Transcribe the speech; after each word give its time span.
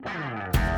Thank 0.00 0.54
you. 0.54 0.77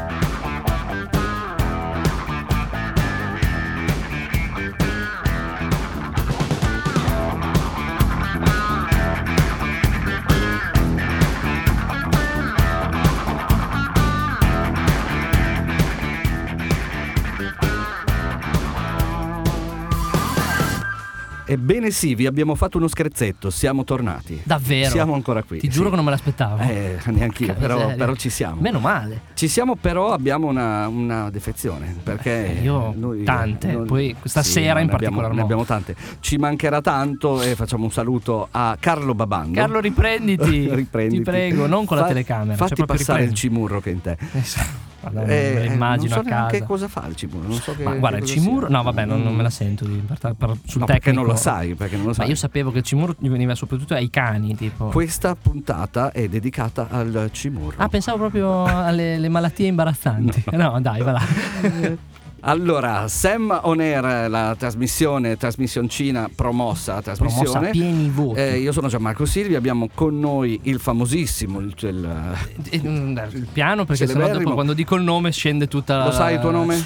Ebbene 21.52 21.90
sì, 21.90 22.14
vi 22.14 22.26
abbiamo 22.26 22.54
fatto 22.54 22.78
uno 22.78 22.86
scherzetto, 22.86 23.50
siamo 23.50 23.82
tornati. 23.82 24.40
Davvero? 24.44 24.88
Siamo 24.90 25.14
ancora 25.14 25.42
qui. 25.42 25.58
Ti 25.58 25.68
giuro 25.68 25.86
sì. 25.86 25.90
che 25.90 25.96
non 25.96 26.04
me 26.04 26.10
l'aspettavo. 26.12 26.62
Eh, 26.62 26.98
neanche 27.06 27.44
io, 27.44 27.54
però, 27.54 27.92
però 27.96 28.14
ci 28.14 28.30
siamo. 28.30 28.60
Meno 28.60 28.78
male. 28.78 29.22
Ci 29.34 29.48
siamo, 29.48 29.74
però 29.74 30.12
abbiamo 30.12 30.46
una, 30.46 30.86
una 30.86 31.28
defezione. 31.28 31.96
Perché 32.04 32.58
Eh, 32.58 32.62
io 32.62 32.94
noi- 32.96 33.24
tante, 33.24 33.72
noi- 33.72 33.86
poi 33.86 34.16
questa 34.20 34.44
sì, 34.44 34.52
sera 34.52 34.78
in 34.78 34.86
ne 34.86 34.92
abbiamo, 34.92 35.26
ne 35.26 35.40
abbiamo 35.40 35.64
tante. 35.64 35.96
Ci 36.20 36.36
mancherà 36.36 36.80
tanto 36.80 37.42
e 37.42 37.56
facciamo 37.56 37.82
un 37.82 37.90
saluto 37.90 38.46
a 38.52 38.76
Carlo 38.78 39.14
Babando. 39.16 39.58
Carlo, 39.58 39.80
riprenditi. 39.80 40.68
Riprenditi. 40.72 41.22
Ti 41.24 41.28
prego, 41.30 41.66
non 41.66 41.84
con 41.84 41.96
la 41.96 42.04
Fa- 42.04 42.08
telecamera. 42.10 42.56
Fatti 42.56 42.76
cioè 42.76 42.86
passare 42.86 43.24
il 43.24 43.34
cimurro 43.34 43.80
che 43.80 43.90
è 43.90 43.92
in 43.92 44.00
te. 44.00 44.16
Sì. 44.42 44.60
Madonna, 45.02 45.26
Eh, 45.32 45.52
me 45.54 45.64
lo 45.66 45.72
immagino 45.72 46.14
non 46.14 46.24
so 46.24 46.30
neanche 46.30 46.62
cosa 46.62 46.86
fa 46.88 47.06
il 47.08 47.16
cimurro. 47.16 47.48
Non 47.48 47.56
so 47.58 47.74
che, 47.74 47.82
Ma 47.84 47.94
guarda, 47.94 48.18
il 48.18 48.22
cosa 48.24 48.34
Cimurro, 48.34 48.66
sia. 48.66 48.76
no, 48.76 48.82
vabbè, 48.82 49.04
non, 49.06 49.22
non 49.22 49.34
me 49.34 49.42
la 49.42 49.50
sento 49.50 49.84
di 49.86 49.94
par- 50.06 50.34
par- 50.34 50.56
sul 50.66 50.80
No, 50.80 50.86
tecnico. 50.86 50.86
perché 50.86 51.12
non 51.12 51.24
lo 51.24 51.36
sai, 51.36 51.74
perché 51.74 51.94
non 51.96 52.02
lo 52.04 52.08
Ma 52.10 52.14
sai. 52.16 52.28
io 52.28 52.34
sapevo 52.34 52.70
che 52.70 52.78
il 52.78 52.84
Cimurro 52.84 53.14
gli 53.18 53.28
veniva 53.28 53.54
soprattutto 53.54 53.94
ai 53.94 54.10
cani, 54.10 54.54
tipo. 54.56 54.86
Questa 54.88 55.34
puntata 55.34 56.12
è 56.12 56.28
dedicata 56.28 56.88
al 56.90 57.28
cimurro. 57.32 57.74
Ah, 57.78 57.88
pensavo 57.88 58.18
proprio 58.18 58.64
alle 58.64 59.18
le 59.18 59.28
malattie 59.28 59.66
imbarazzanti. 59.68 60.44
No, 60.60 60.78
dai, 60.80 61.00
va 61.02 61.12
là. 61.12 61.22
Allora, 62.42 63.06
Sam 63.08 63.58
On 63.64 63.80
Air, 63.80 64.30
la 64.30 64.54
trasmissione, 64.58 65.36
trasmissioncina 65.36 66.30
promossa, 66.34 66.94
la 66.94 67.00
Promossa 67.02 67.14
a 67.14 67.14
trasmissione. 67.60 67.70
pieni 67.70 68.08
voti. 68.08 68.40
Eh, 68.40 68.58
io 68.58 68.72
sono 68.72 68.88
Gianmarco 68.88 69.26
Silvi, 69.26 69.54
abbiamo 69.56 69.88
con 69.94 70.18
noi 70.18 70.58
il 70.64 70.80
famosissimo, 70.80 71.60
il, 71.60 71.74
il- 71.80 72.34
Eh, 72.70 72.76
Il 72.76 73.46
piano, 73.52 73.84
perché 73.84 74.06
sennò 74.06 74.28
dopo 74.30 74.54
quando 74.54 74.72
dico 74.72 74.94
il 74.96 75.02
nome 75.02 75.30
scende 75.32 75.68
tutta 75.68 75.98
la. 75.98 76.04
lo 76.06 76.12
sai 76.12 76.34
il 76.34 76.40
tuo 76.40 76.50
nome? 76.50 76.82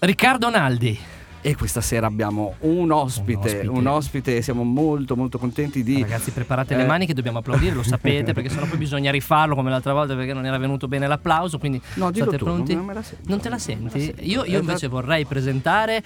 Riccardo 0.00 0.50
Naldi. 0.50 0.98
E 1.46 1.54
questa 1.54 1.80
sera 1.80 2.08
abbiamo 2.08 2.54
un 2.62 2.90
ospite, 2.90 3.60
Un 3.60 3.68
un 3.68 3.86
ospite. 3.86 3.88
ospite, 3.88 4.42
siamo 4.42 4.64
molto 4.64 5.14
molto 5.14 5.38
contenti 5.38 5.84
di... 5.84 6.00
Ragazzi, 6.02 6.32
preparate 6.32 6.74
le 6.74 6.82
Eh. 6.82 6.86
mani 6.86 7.06
che 7.06 7.14
dobbiamo 7.14 7.38
applaudire, 7.38 7.72
lo 7.72 7.84
sapete, 7.86 8.32
perché 8.32 8.48
sennò 8.48 8.66
poi 8.66 8.78
bisogna 8.78 9.12
rifarlo 9.12 9.54
come 9.54 9.70
l'altra 9.70 9.92
volta 9.92 10.16
perché 10.16 10.32
non 10.32 10.44
era 10.44 10.58
venuto 10.58 10.88
bene 10.88 11.06
l'applauso. 11.06 11.58
Quindi 11.60 11.80
No, 11.94 12.10
dillo 12.10 12.24
state 12.24 12.38
tu, 12.38 12.44
pronti? 12.44 12.74
non 12.74 12.84
me 12.86 12.94
la 12.94 13.02
sento. 13.02 13.28
Non 13.28 13.38
te 13.38 13.48
la 13.48 13.54
la 13.54 13.60
senti? 13.60 14.00
sento. 14.00 14.22
Io, 14.24 14.44
io 14.44 14.56
Eh, 14.56 14.60
invece 14.60 14.88
vorrei 14.88 15.24
presentare 15.24 16.02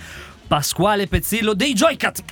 Pasquale 0.46 1.06
Pezzillo 1.06 1.54
dei 1.54 1.72
Joycat. 1.72 2.22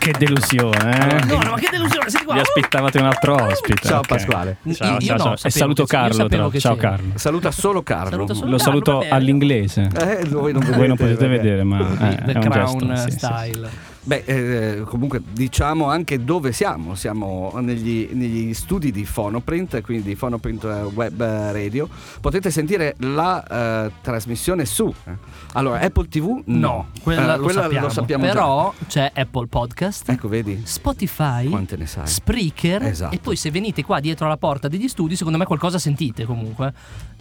Che 0.00 0.12
delusione, 0.18 1.20
eh? 1.20 1.24
No, 1.26 1.42
no, 1.42 1.50
ma 1.50 1.56
che 1.58 1.68
delusione, 1.70 2.08
senti 2.08 2.24
qua. 2.24 2.32
Vi 2.34 2.40
aspettavate 2.40 2.98
un 2.98 3.04
altro 3.04 3.34
ospite. 3.34 3.86
Ciao, 3.86 3.98
ok. 3.98 4.06
Pasquale. 4.06 4.56
Ciao, 4.72 4.92
Io- 4.92 4.94
io 4.94 5.00
ciao, 5.00 5.16
no, 5.16 5.22
ciao. 5.22 5.36
sapevo 5.36 5.46
E 5.46 5.50
saluto 5.50 5.84
Carlo. 5.84 6.48
che 6.48 6.58
Ciao. 6.58 6.76
Carlo. 6.76 7.12
Saluta 7.16 7.50
solo 7.50 7.82
Carlo. 7.82 8.10
Saluta 8.10 8.32
solo 8.32 8.50
Lo 8.50 8.56
Carlo, 8.56 8.70
saluto 8.72 8.92
vabbè. 8.94 9.08
all'inglese. 9.10 9.90
Eh, 9.94 10.24
voi 10.30 10.52
non, 10.54 10.64
Voi 10.74 10.88
non 10.88 10.96
potete 10.96 11.26
vedere, 11.28 11.64
ma 11.64 11.80
eh, 12.16 12.16
The 12.24 12.32
è 12.32 12.36
un 12.38 12.48
Crown 12.48 12.78
gesto. 12.94 13.10
sì, 13.10 13.18
sì. 13.18 13.89
Beh, 14.02 14.22
eh, 14.24 14.80
comunque 14.86 15.20
diciamo 15.30 15.84
anche 15.90 16.24
dove 16.24 16.52
siamo. 16.52 16.94
Siamo 16.94 17.52
negli, 17.60 18.08
negli 18.12 18.54
studi 18.54 18.90
di 18.90 19.02
Phonoprint, 19.10 19.82
quindi 19.82 20.16
Phonoprint 20.16 20.64
Web 20.94 21.20
Radio. 21.22 21.88
Potete 22.20 22.50
sentire 22.50 22.94
la 23.00 23.84
eh, 23.86 23.92
trasmissione 24.00 24.64
su. 24.64 24.92
eh. 25.04 25.12
Allora, 25.52 25.80
Apple 25.80 26.08
TV? 26.08 26.42
No, 26.46 26.88
quella, 27.02 27.34
Eh, 27.34 27.36
lo, 27.38 27.48
sappiamo. 27.50 27.88
sappiamo 27.90 28.24
già. 28.24 28.32
Però 28.32 28.74
c'è 28.86 29.10
Apple 29.14 29.46
Podcast, 29.48 30.08
Ecco, 30.08 30.28
vedi? 30.28 30.62
Spotify, 30.64 31.48
Quante 31.48 31.76
ne 31.76 31.86
sai? 31.86 32.06
Spreaker 32.06 32.82
Esatto. 32.84 33.14
e 33.14 33.18
poi 33.18 33.36
se 33.36 33.50
venite 33.50 33.84
qua 33.84 34.00
dietro 34.00 34.28
la 34.28 34.36
porta 34.38 34.68
degli 34.68 34.88
studi, 34.88 35.14
secondo 35.14 35.36
me 35.38 35.44
qualcosa 35.44 35.78
sentite 35.78 36.24
comunque, 36.24 36.72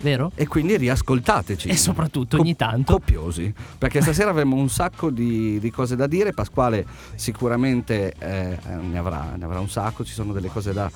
vero? 0.02 0.32
E 0.36 0.48
quindi 0.48 0.78
riascoltateci. 0.78 1.68
E 1.68 1.76
soprattutto 1.76 2.40
ogni 2.40 2.56
tanto. 2.56 2.94
Copiosi. 2.94 3.54
Perché 3.78 4.02
stasera 4.02 4.30
avremo 4.30 4.56
un 4.56 4.70
sacco 4.70 5.10
di, 5.10 5.60
di 5.60 5.72
cose 5.72 5.96
da 5.98 6.08
dire. 6.08 6.32
Pasquale 6.32 6.79
sicuramente 7.16 8.14
eh, 8.18 8.58
ne, 8.82 8.98
avrà, 8.98 9.34
ne 9.38 9.46
avrà 9.46 9.60
un 9.60 9.70
sacco. 9.70 10.04
Ci 10.04 10.14
sono 10.14 10.34
delle 10.34 10.50
cose 10.50 10.74
da, 10.74 10.90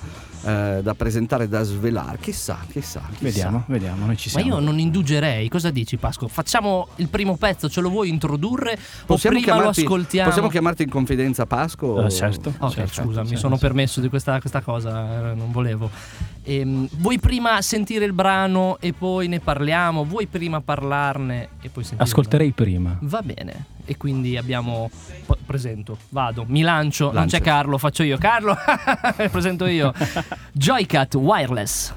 eh, 0.44 0.80
da 0.82 0.94
presentare, 0.94 1.48
da 1.48 1.62
svelare. 1.62 2.18
Chissà, 2.20 2.58
chissà. 2.70 3.02
chissà. 3.08 3.22
Vediamo, 3.24 3.64
vediamo, 3.66 4.06
noi 4.06 4.16
ci 4.16 4.30
Ma 4.34 4.40
siamo. 4.40 4.56
io 4.56 4.64
non 4.64 4.78
indugerei, 4.78 5.48
cosa 5.48 5.70
dici 5.70 5.96
Pasco? 5.96 6.28
Facciamo 6.28 6.88
il 6.96 7.08
primo 7.08 7.36
pezzo, 7.36 7.68
ce 7.68 7.80
lo 7.80 7.88
vuoi 7.90 8.08
introdurre 8.08 8.78
Possiamo 9.06 9.36
o 9.36 9.40
prima 9.40 9.54
lo 9.54 9.60
chiamarti, 9.60 9.80
ascoltiamo? 9.82 10.28
possiamo 10.28 10.48
chiamarti 10.48 10.82
in 10.82 10.90
confidenza 10.90 11.46
Pasco? 11.46 12.04
Eh, 12.04 12.10
certo. 12.10 12.52
Ok, 12.58 12.72
certo, 12.72 13.02
scusa, 13.02 13.20
mi 13.20 13.28
certo, 13.28 13.40
sono 13.40 13.56
certo. 13.56 13.58
permesso 13.58 14.00
di 14.00 14.08
questa, 14.08 14.40
questa 14.40 14.60
cosa, 14.60 15.30
eh, 15.30 15.34
non 15.34 15.50
volevo. 15.52 15.90
Ehm, 16.44 16.88
vuoi 16.98 17.18
prima 17.18 17.60
sentire 17.62 18.04
il 18.04 18.12
brano 18.12 18.76
e 18.80 18.92
poi 18.92 19.28
ne 19.28 19.40
parliamo? 19.40 20.04
Vuoi 20.04 20.26
prima 20.26 20.60
parlarne 20.60 21.48
e 21.60 21.68
poi 21.68 21.82
sentire? 21.82 22.02
Ascolterei 22.02 22.52
prima. 22.52 22.96
Va 23.00 23.22
bene. 23.22 23.73
E 23.86 23.96
quindi 23.96 24.36
abbiamo. 24.36 24.90
presento, 25.44 25.98
vado, 26.10 26.44
mi 26.48 26.62
lancio. 26.62 27.06
Non 27.06 27.14
Lancia. 27.14 27.38
c'è 27.38 27.44
Carlo, 27.44 27.78
faccio 27.78 28.02
io. 28.02 28.16
Carlo, 28.18 28.56
presento 29.30 29.66
io. 29.66 29.92
Joycat 30.52 31.14
Wireless. 31.14 31.94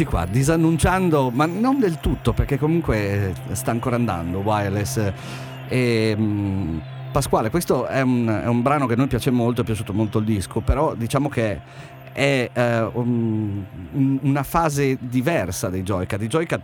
Eccoci 0.00 0.16
qua, 0.16 0.24
disannunciando, 0.24 1.28
ma 1.28 1.44
non 1.44 1.78
del 1.78 2.00
tutto, 2.00 2.32
perché 2.32 2.56
comunque 2.56 3.34
sta 3.52 3.70
ancora 3.70 3.96
andando 3.96 4.38
Wireless. 4.38 5.12
E, 5.68 6.16
mh, 6.16 6.80
Pasquale, 7.12 7.50
questo 7.50 7.84
è 7.84 8.00
un, 8.00 8.26
è 8.26 8.46
un 8.46 8.62
brano 8.62 8.86
che 8.86 8.94
a 8.94 8.96
noi 8.96 9.08
piace 9.08 9.30
molto, 9.30 9.60
è 9.60 9.64
piaciuto 9.64 9.92
molto 9.92 10.16
il 10.20 10.24
disco, 10.24 10.60
però 10.60 10.94
diciamo 10.94 11.28
che 11.28 11.60
è 12.12 12.48
eh, 12.50 12.80
un- 12.94 13.62
un- 13.92 14.18
una 14.22 14.42
fase 14.42 14.96
diversa 14.98 15.68
dei 15.68 15.82
Joycat. 15.82 16.22
I 16.22 16.28
Joycat 16.28 16.60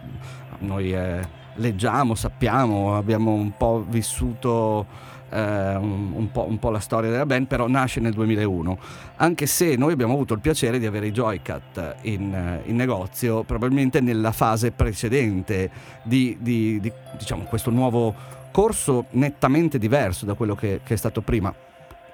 noi 0.61 0.95
eh, 0.95 1.21
leggiamo, 1.57 2.15
sappiamo, 2.15 2.97
abbiamo 2.97 3.33
un 3.33 3.55
po' 3.55 3.85
vissuto 3.87 4.87
eh, 4.87 5.16
un, 5.31 6.13
un 6.15 6.31
po', 6.33 6.47
un 6.49 6.59
po' 6.59 6.71
la 6.71 6.79
storia 6.79 7.11
della 7.11 7.27
band, 7.27 7.47
però 7.47 7.67
nasce 7.69 8.01
nel 8.01 8.13
2001. 8.13 8.79
Anche 9.17 9.47
se 9.47 9.77
noi 9.77 9.93
abbiamo 9.93 10.13
avuto 10.15 10.35
il 10.35 10.41
piacere 10.41 10.79
di 10.79 10.87
avere 10.87 11.07
i 11.09 11.13
Joycat 11.13 11.97
in, 12.03 12.33
eh, 12.35 12.63
in 12.69 12.77
negozio, 12.77 13.43
probabilmente 13.43 14.01
nella 14.01 14.33
fase 14.33 14.71
precedente 14.73 15.71
di, 16.03 16.37
di- 16.41 16.79
di, 16.81 16.93
diciamo, 17.19 17.45
questo 17.45 17.71
nuovo 17.71 18.15
corso 18.51 19.07
nettamente 19.11 19.79
diverso 19.79 20.25
da 20.25 20.35
quello 20.35 20.55
che, 20.55 20.81
che 20.85 20.95
è 20.95 20.97
stato 20.97 21.21
prima. 21.21 21.55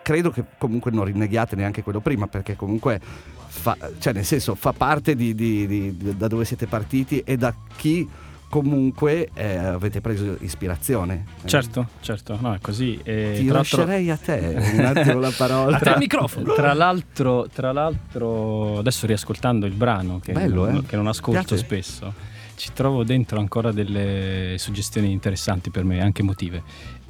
Credo 0.03 0.31
che 0.31 0.43
comunque 0.59 0.91
non 0.91 1.05
rinneghiate 1.05 1.55
neanche 1.55 1.82
quello 1.82 2.00
prima, 2.00 2.26
perché 2.26 2.56
comunque 2.56 3.00
fa, 3.47 3.76
cioè 3.99 4.12
nel 4.12 4.25
senso 4.25 4.55
fa 4.56 4.73
parte 4.73 5.14
di- 5.14 5.35
di- 5.35 5.67
di- 5.67 6.17
da 6.17 6.26
dove 6.26 6.44
siete 6.44 6.67
partiti 6.67 7.20
e 7.20 7.37
da 7.37 7.55
chi 7.76 8.09
comunque 8.52 9.31
eh, 9.32 9.56
avete 9.56 10.02
preso 10.02 10.37
ispirazione. 10.40 11.25
Eh, 11.43 11.49
Certo, 11.49 11.87
certo, 12.00 12.37
no, 12.38 12.52
è 12.52 12.58
così. 12.60 13.00
E 13.02 13.37
Ti 13.38 13.46
tra 13.46 13.54
l'altro- 13.54 13.78
lascerei 13.87 14.10
a 14.10 14.16
te 14.19 14.72
un 14.75 14.84
attimo 14.84 15.20
la 15.20 15.32
parola. 15.34 15.76
A 15.78 15.81
te 15.81 15.88
il 15.88 15.96
microfono. 15.99 16.52
Tra 16.52 16.75
l'altro, 16.75 17.49
tra 17.50 17.73
l'altro, 17.73 18.78
adesso 18.78 19.06
riascoltando 19.06 19.64
il 19.64 19.73
brano 19.73 20.21
che, 20.23 20.32
Bello, 20.32 20.66
non, 20.66 20.76
eh? 20.76 20.87
che 20.87 20.97
non 20.97 21.06
ascolto 21.06 21.40
Piace? 21.40 21.56
spesso, 21.56 22.12
ci 22.56 22.71
trovo 22.73 23.04
dentro 23.04 23.38
ancora 23.38 23.73
delle 23.73 24.54
suggestioni 24.59 25.11
interessanti 25.11 25.71
per 25.71 25.85
me, 25.85 26.00
anche 26.00 26.23
emotive. 26.23 26.62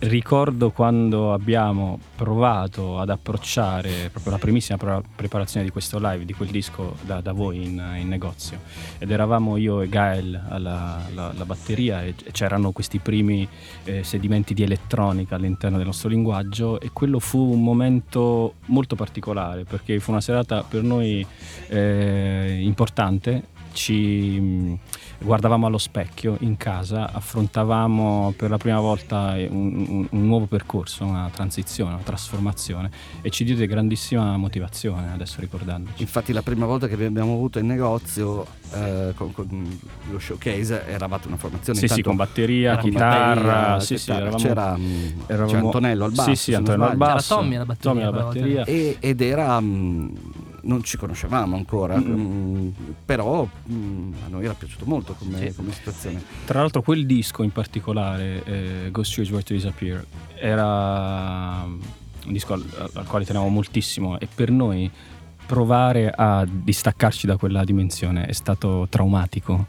Ricordo 0.02 0.70
quando 0.70 1.32
abbiamo 1.32 2.00
provato 2.16 2.98
ad 2.98 3.08
approcciare 3.08 4.08
proprio 4.10 4.32
la 4.32 4.38
primissima 4.38 4.76
pre- 4.76 5.00
preparazione 5.14 5.64
di 5.64 5.70
questo 5.70 5.98
live, 6.00 6.24
di 6.24 6.32
quel 6.32 6.48
disco 6.48 6.96
da, 7.02 7.20
da 7.20 7.30
voi 7.30 7.62
in, 7.62 7.80
in 8.00 8.08
negozio. 8.08 8.58
Ed 8.98 9.12
eravamo 9.12 9.56
io 9.58 9.80
e 9.80 9.88
Gael 9.88 10.34
alla, 10.48 11.04
alla- 11.06 11.30
alla 11.30 11.44
batteria 11.44 12.02
e 12.02 12.14
c'erano 12.32 12.72
questi 12.72 12.98
primi 12.98 13.46
eh, 13.84 14.02
sedimenti 14.02 14.54
di 14.54 14.64
elettronica 14.64 15.36
all'interno 15.36 15.76
del 15.76 15.86
nostro 15.86 16.08
linguaggio 16.08 16.80
e 16.80 16.90
quello 16.92 17.20
fu 17.20 17.38
un 17.52 17.62
momento 17.62 18.54
molto 18.66 18.96
particolare 18.96 19.62
perché 19.62 20.00
fu 20.00 20.10
una 20.10 20.20
serata 20.20 20.64
per 20.64 20.82
noi 20.82 21.24
eh, 21.68 22.58
importante. 22.60 23.50
Ci 23.72 24.78
guardavamo 25.22 25.66
allo 25.66 25.78
specchio 25.78 26.36
in 26.40 26.56
casa, 26.56 27.10
affrontavamo 27.12 28.34
per 28.36 28.50
la 28.50 28.56
prima 28.58 28.80
volta 28.80 29.34
un, 29.48 29.84
un- 29.88 30.06
un 30.10 30.26
nuovo 30.26 30.46
percorso, 30.46 31.04
una 31.04 31.30
transizione, 31.32 31.94
una 31.94 32.02
trasformazione 32.02 32.90
e 33.20 33.30
ci 33.30 33.44
diede 33.44 33.66
grandissima 33.66 34.36
motivazione 34.36 35.12
adesso 35.12 35.40
ricordandoci. 35.40 36.02
Infatti 36.02 36.32
la 36.32 36.42
prima 36.42 36.66
volta 36.66 36.88
che 36.88 36.96
vi 36.96 37.04
abbiamo 37.04 37.32
avuto 37.34 37.58
in 37.58 37.66
negozio 37.66 38.46
eh, 38.74 39.12
con, 39.16 39.32
con 39.32 39.78
lo 40.10 40.18
showcase 40.18 40.86
eravate 40.86 41.28
una 41.28 41.36
formazione 41.36 41.78
Sì, 41.78 41.88
sì, 41.88 42.02
con 42.02 42.16
batteria, 42.16 42.76
con 42.78 42.90
chitarra, 42.90 43.42
batteria, 43.44 43.80
sì, 43.80 43.98
sì, 43.98 44.04
chitarra. 44.04 44.20
eravamo- 44.20 44.42
c'era, 44.42 44.78
eravamo- 45.26 45.50
c'era 45.50 45.60
Antonello 45.64 46.04
al 46.04 46.12
basso 46.12 46.30
Sì, 46.30 46.36
sì, 46.36 46.54
Antonello 46.54 46.84
al 46.86 46.96
basso. 46.96 47.34
Tommy 47.36 47.54
alla 47.56 47.64
batteria, 47.64 47.92
Tommy 47.92 48.02
alla 48.06 48.24
batteria. 48.24 48.64
E- 48.64 48.96
ed 49.00 49.20
era 49.20 49.60
mm, 49.60 50.08
non 50.62 50.82
ci 50.82 50.96
conoscevamo 50.96 51.56
ancora 51.56 51.98
Mm. 51.98 52.10
mm, 52.12 52.68
però 53.04 53.46
mm, 53.70 54.12
a 54.24 54.28
noi 54.28 54.44
era 54.44 54.54
piaciuto 54.54 54.84
molto 54.86 55.14
come, 55.14 55.38
Sì. 55.38 55.54
come 55.54 55.72
situazione 55.72 56.22
Tra 56.44 56.60
l'altro 56.60 56.82
quel 56.82 57.04
disco 57.06 57.42
in 57.42 57.50
particolare, 57.52 58.42
eh, 58.44 58.88
Ghost 58.90 59.10
Strange 59.10 59.30
Where 59.32 59.44
to 59.44 59.52
Disappear, 59.54 60.04
era 60.36 61.62
un 61.64 62.32
disco 62.32 62.52
al, 62.54 62.64
al 62.94 63.06
quale 63.06 63.24
tenevo 63.24 63.48
moltissimo 63.48 64.18
e 64.20 64.28
per 64.32 64.50
noi 64.50 64.90
provare 65.46 66.10
a 66.14 66.46
distaccarci 66.48 67.26
da 67.26 67.36
quella 67.36 67.64
dimensione 67.64 68.26
è 68.26 68.32
stato 68.32 68.86
traumatico 68.88 69.66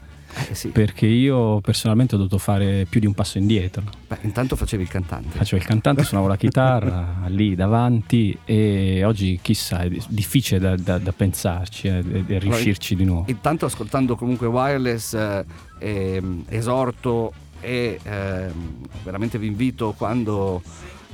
eh, 0.50 0.54
sì. 0.54 0.68
perché 0.68 1.06
io 1.06 1.60
personalmente 1.60 2.14
ho 2.14 2.18
dovuto 2.18 2.38
fare 2.38 2.86
più 2.88 3.00
di 3.00 3.06
un 3.06 3.14
passo 3.14 3.38
indietro. 3.38 3.82
Beh, 4.08 4.18
intanto 4.22 4.56
facevi 4.56 4.82
il 4.82 4.88
cantante 4.88 5.36
Facevo 5.38 5.60
il 5.60 5.66
cantante, 5.66 6.02
suonavo 6.04 6.28
la 6.28 6.36
chitarra 6.36 7.22
lì 7.28 7.54
davanti 7.54 8.36
e 8.44 9.02
oggi 9.04 9.38
chissà, 9.42 9.80
è 9.80 9.90
difficile 10.08 10.58
da, 10.60 10.76
da- 10.76 10.98
da 10.98 11.12
pensarci 11.12 11.88
eh, 11.88 11.98
e, 11.98 12.24
e 12.26 12.38
riuscirci 12.38 12.94
di 12.94 13.04
nuovo. 13.04 13.24
Intanto 13.28 13.66
ascoltando 13.66 14.16
comunque 14.16 14.46
wireless 14.46 15.14
eh, 15.14 15.44
ehm, 15.78 16.44
esorto 16.48 17.32
e 17.60 17.98
ehm, 18.02 18.86
veramente 19.02 19.38
vi 19.38 19.46
invito 19.46 19.94
quando 19.96 20.62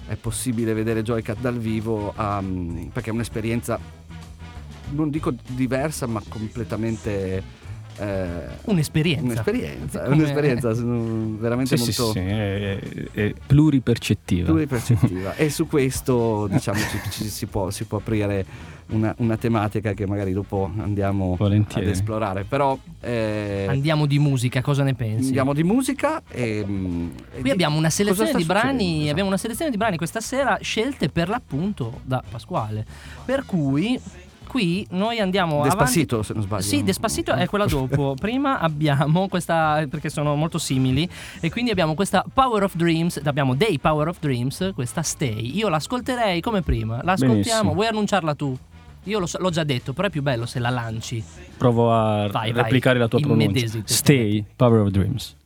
è 0.07 0.17
possibile 0.17 0.73
vedere 0.75 1.03
Joycat 1.03 1.39
dal 1.41 1.59
vivo 1.59 2.13
a- 2.17 2.43
perché 2.93 3.11
è 3.11 3.13
un'esperienza 3.13 3.79
non 4.93 5.09
dico 5.11 5.33
diversa 5.47 6.07
ma 6.07 6.21
completamente 6.29 7.37
eh, 7.37 7.43
Un'esperienza. 8.65 9.25
un'esperienza, 9.25 10.03
Come- 10.03 10.15
un'esperienza 10.15 10.73
veramente 11.39 11.77
Sì, 11.77 11.93
sì, 11.93 12.01
molto 12.01 12.19
sì, 12.19 12.25
è, 12.27 12.79
è 13.13 13.35
pluripercettiva. 13.47 14.47
pluripercettiva 14.47 15.35
e 15.37 15.51
su 15.51 15.67
questo 15.67 16.47
diciamo 16.51 16.79
ci, 16.79 17.01
ci 17.11 17.25
si, 17.29 17.47
può, 17.47 17.71
si 17.71 17.85
può 17.85 17.99
aprire 17.99 18.45
una, 18.91 19.15
una 19.19 19.37
tematica 19.37 19.93
che 19.93 20.07
magari 20.07 20.33
dopo 20.33 20.71
andiamo 20.79 21.37
Volentieri. 21.39 21.87
ad 21.87 21.93
esplorare 21.93 22.45
però 22.45 22.77
eh, 23.01 23.67
Andiamo 23.69 24.07
di 24.07 24.19
musica, 24.19 24.61
cosa 24.63 24.83
ne 24.83 24.95
pensi? 24.95 25.27
andiamo 25.27 25.53
di 25.53 25.63
musica 25.63 26.23
e, 26.29 26.65
mm, 26.67 27.09
e 27.09 27.33
Qui 27.35 27.43
di- 27.43 27.51
abbiamo 27.51 27.77
una 27.79 27.91
selezione 27.91 28.33
di 28.35 28.45
brani, 28.45 28.63
succedendo? 28.69 28.95
Esatto. 28.95 29.11
abbiamo 29.11 29.29
una 29.29 29.39
selezione 29.39 29.71
di 29.71 29.77
brani 29.77 29.97
questa 29.97 30.21
sera 30.21 30.59
scelte 30.61 31.09
per 31.09 31.29
l'appunto 31.29 32.01
da 32.05 32.23
Pasquale. 32.29 32.85
Per 33.25 33.45
cui 33.45 33.99
qui 34.51 34.85
noi 34.91 35.21
andiamo 35.21 35.63
Despacito 35.63 36.17
avanti. 36.17 36.27
se 36.27 36.35
non 36.35 36.43
sbaglio 36.43 36.63
Sì, 36.63 36.83
Despacito 36.83 37.33
è 37.33 37.47
quella 37.47 37.67
dopo. 37.67 38.15
Prima 38.19 38.59
abbiamo 38.59 39.29
questa, 39.29 39.87
perché 39.89 40.11
sono 40.11 40.35
molto 40.35 40.59
simili, 40.59 41.09
e 41.41 41.51
quindi 41.53 41.71
abbiamo 41.71 41.95
questa 41.95 42.25
Power 42.33 42.65
of 42.65 42.75
Dreams, 42.75 43.21
abbiamo 43.25 43.55
dei 43.55 43.79
Power 43.79 44.09
of 44.09 44.19
Dreams, 44.19 44.73
questa 44.75 45.03
Stay. 45.03 45.57
Io 45.57 45.69
l'ascolterei 45.69 46.41
come 46.41 46.63
prima, 46.63 46.97
l'ascoltiamo, 47.03 47.37
Benissimo. 47.43 47.73
vuoi 47.75 47.87
annunciarla 47.87 48.35
tu? 48.35 48.57
Io 49.05 49.19
lo 49.21 49.27
l'ho 49.39 49.51
già 49.51 49.63
detto, 49.65 49.93
però 49.93 50.09
è 50.09 50.11
più 50.11 50.21
bello 50.23 50.45
se 50.47 50.59
la 50.59 50.69
lanci. 50.69 51.23
Provo 51.57 51.93
a 51.93 52.27
Vai, 52.29 52.51
vai. 52.53 52.63
replicare 52.65 52.99
la 52.99 53.07
tua 53.09 53.21
pronuncia. 53.21 53.81
Stay, 53.85 54.45
Power 54.57 54.81
of 54.81 54.89
Dreams. 54.91 55.37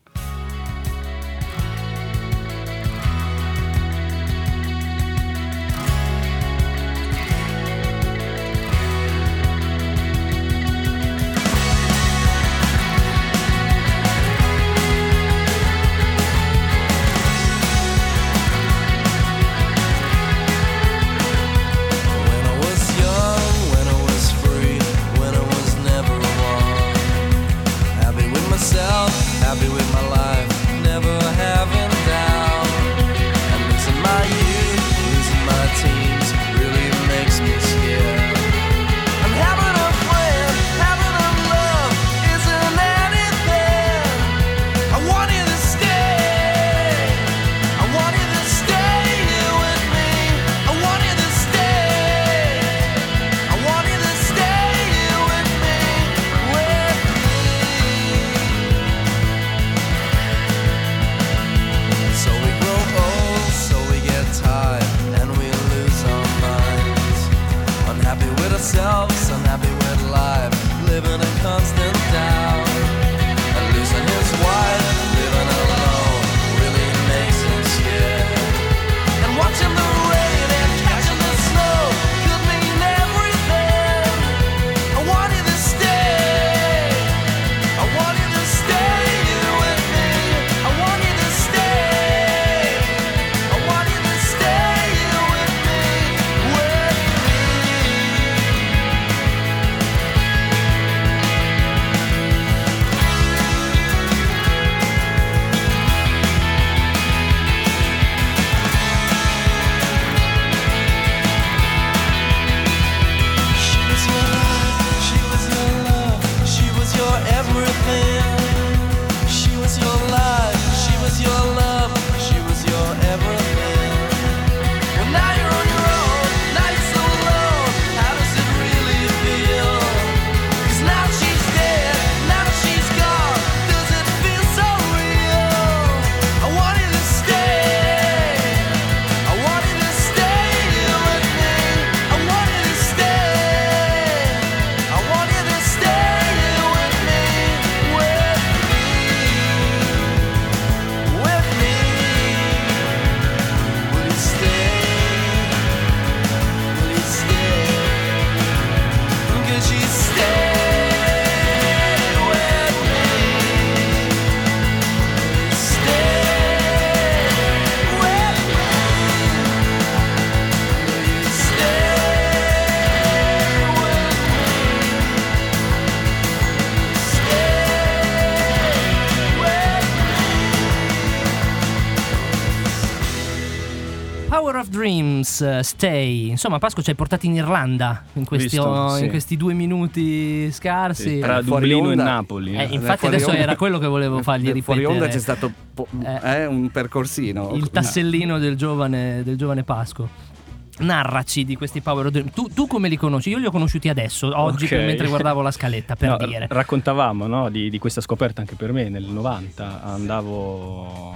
Dreams, 185.35 185.41
eh, 185.41 185.63
Stay. 185.63 186.29
Insomma, 186.29 186.59
Pasco 186.59 186.83
ci 186.83 186.91
hai 186.91 186.97
portati 186.97 187.27
in 187.27 187.35
Irlanda 187.35 188.03
in 188.15 188.25
questi, 188.25 188.49
Visto, 188.57 188.63
oh, 188.69 188.97
in 188.97 189.05
sì. 189.05 189.09
questi 189.09 189.37
due 189.37 189.55
minuti 189.55 190.51
scarsi. 190.53 191.19
Tra 191.19 191.43
fuori 191.43 191.69
Dublino 191.71 191.89
onda- 191.91 192.03
e 192.03 192.07
Napoli. 192.07 192.55
Eh, 192.55 192.63
eh. 192.63 192.75
infatti 192.75 193.07
adesso 193.07 193.31
onda- 193.31 193.41
era 193.41 193.57
quello 193.57 193.79
che 193.79 193.87
volevo 193.87 194.23
fargli 194.23 194.49
Eh, 194.49 194.63
Fuori 194.63 194.85
onda 194.85 195.07
ripetere. 195.07 195.13
c'è 195.17 195.21
stato 195.23 195.53
po- 195.75 195.89
Eh. 196.05 196.41
eh, 196.43 196.47
un 196.47 196.71
percorsino. 196.71 197.53
il 197.55 197.71
tassellino 197.71 198.39
del 198.39 198.57
giovane, 198.57 199.23
del 199.25 199.37
giovane 199.37 199.63
Pasco. 199.65 200.33
Narraci 200.77 201.45
di 201.45 201.55
questi 201.57 201.81
Power 201.81 202.07
of 202.07 202.13
Dreams. 202.13 202.33
Tu, 202.33 202.49
tu 202.53 202.67
come 202.67 202.89
li 202.89 202.97
conosci? 202.97 203.29
Io 203.29 203.39
li 203.39 203.47
ho 203.47 203.51
conosciuti 203.53 203.89
adesso, 203.89 204.31
oggi, 204.37 204.65
Ok. 204.65 204.73
mentre 204.73 205.07
guardavo 205.07 205.41
la 205.41 205.53
scaletta, 205.53 205.95
per 205.95 206.09
No, 206.11 206.17
dire. 206.27 206.47
Raccontavamo 206.51 207.29
no, 207.29 207.49
di, 207.49 207.71
di 207.71 207.79
questa 207.79 208.01
scoperta 208.01 208.41
anche 208.41 208.57
per 208.57 208.73
me 208.73 208.89
nel 208.89 209.05
90. 209.05 209.83
Andavo 209.85 211.13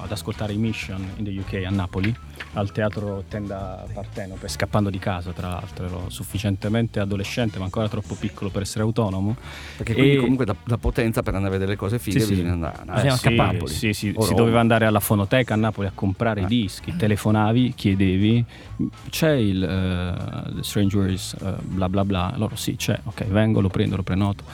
ad 0.00 0.10
ascoltare 0.10 0.54
i 0.54 0.56
Mission 0.56 1.06
in 1.16 1.24
the 1.24 1.38
UK 1.38 1.64
a 1.66 1.70
Napoli 1.70 2.14
al 2.54 2.72
teatro 2.72 3.24
Tenda 3.28 3.84
Partenope, 3.92 4.48
scappando 4.48 4.90
di 4.90 4.98
casa 4.98 5.32
tra 5.32 5.48
l'altro, 5.48 5.84
ero 5.86 6.04
sufficientemente 6.08 7.00
adolescente 7.00 7.58
ma 7.58 7.64
ancora 7.64 7.88
troppo 7.88 8.14
piccolo 8.14 8.50
per 8.50 8.62
essere 8.62 8.82
autonomo. 8.82 9.36
Perché 9.76 9.94
quindi 9.94 10.14
E- 10.14 10.18
comunque 10.18 10.44
da, 10.44 10.54
da 10.64 10.78
Potenza 10.78 11.22
per 11.22 11.34
andare 11.34 11.54
a 11.54 11.58
vedere 11.58 11.72
le 11.72 11.76
cose 11.78 11.98
fighe 11.98 12.20
Sì, 12.20 12.26
sì. 12.26 12.32
bisogna 12.34 12.52
andare. 12.52 12.82
no? 12.84 12.92
Bisogna 12.94 13.14
Eh, 13.14 13.16
scappare. 13.16 13.66
sì, 13.66 13.92
sì, 13.92 13.92
sì, 13.92 14.14
si 14.18 14.34
doveva 14.34 14.60
andare 14.60 14.86
alla 14.86 15.00
fonoteca 15.00 15.54
a 15.54 15.56
Napoli 15.56 15.86
a 15.88 15.92
comprare 15.94 16.40
i 16.40 16.44
Ah. 16.44 16.48
dischi, 16.48 16.94
telefonavi, 16.96 17.74
chiedevi, 17.74 18.44
c'è 19.10 19.32
il 19.32 19.62
eh, 19.62 20.54
The 20.54 20.62
Strangers, 20.62 21.36
eh, 21.42 21.52
bla 21.60 21.88
bla 21.88 22.04
bla, 22.04 22.32
loro 22.36 22.56
sì 22.56 22.76
c'è, 22.76 22.98
ok 23.04 23.24
vengo, 23.26 23.60
lo 23.60 23.68
prendo, 23.68 23.96
lo 23.96 24.02
prenoto, 24.02 24.44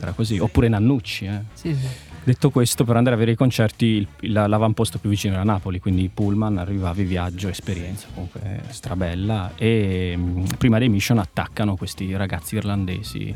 era 0.00 0.12
così, 0.12 0.38
oppure 0.38 0.68
Nannucci. 0.68 1.26
eh. 1.26 1.40
Sì, 1.52 1.74
sì. 1.74 1.86
Detto 2.24 2.50
questo, 2.50 2.84
per 2.84 2.94
andare 2.94 3.16
a 3.16 3.18
vedere 3.18 3.34
i 3.34 3.36
concerti, 3.38 4.06
il- 4.20 4.32
l'avamposto 4.32 4.98
più 4.98 5.10
vicino 5.10 5.34
era 5.34 5.42
Napoli, 5.42 5.80
quindi 5.80 6.08
Pullman, 6.12 6.56
arrivavi, 6.56 7.02
viaggio, 7.42 7.48
esperienza 7.48 8.06
comunque 8.12 8.40
eh, 8.42 8.72
strabella. 8.72 9.52
E 9.56 10.16
mh, 10.16 10.56
prima 10.58 10.78
dei 10.78 10.88
mission 10.88 11.18
attaccano 11.18 11.76
questi 11.76 12.14
ragazzi 12.14 12.54
irlandesi 12.56 13.28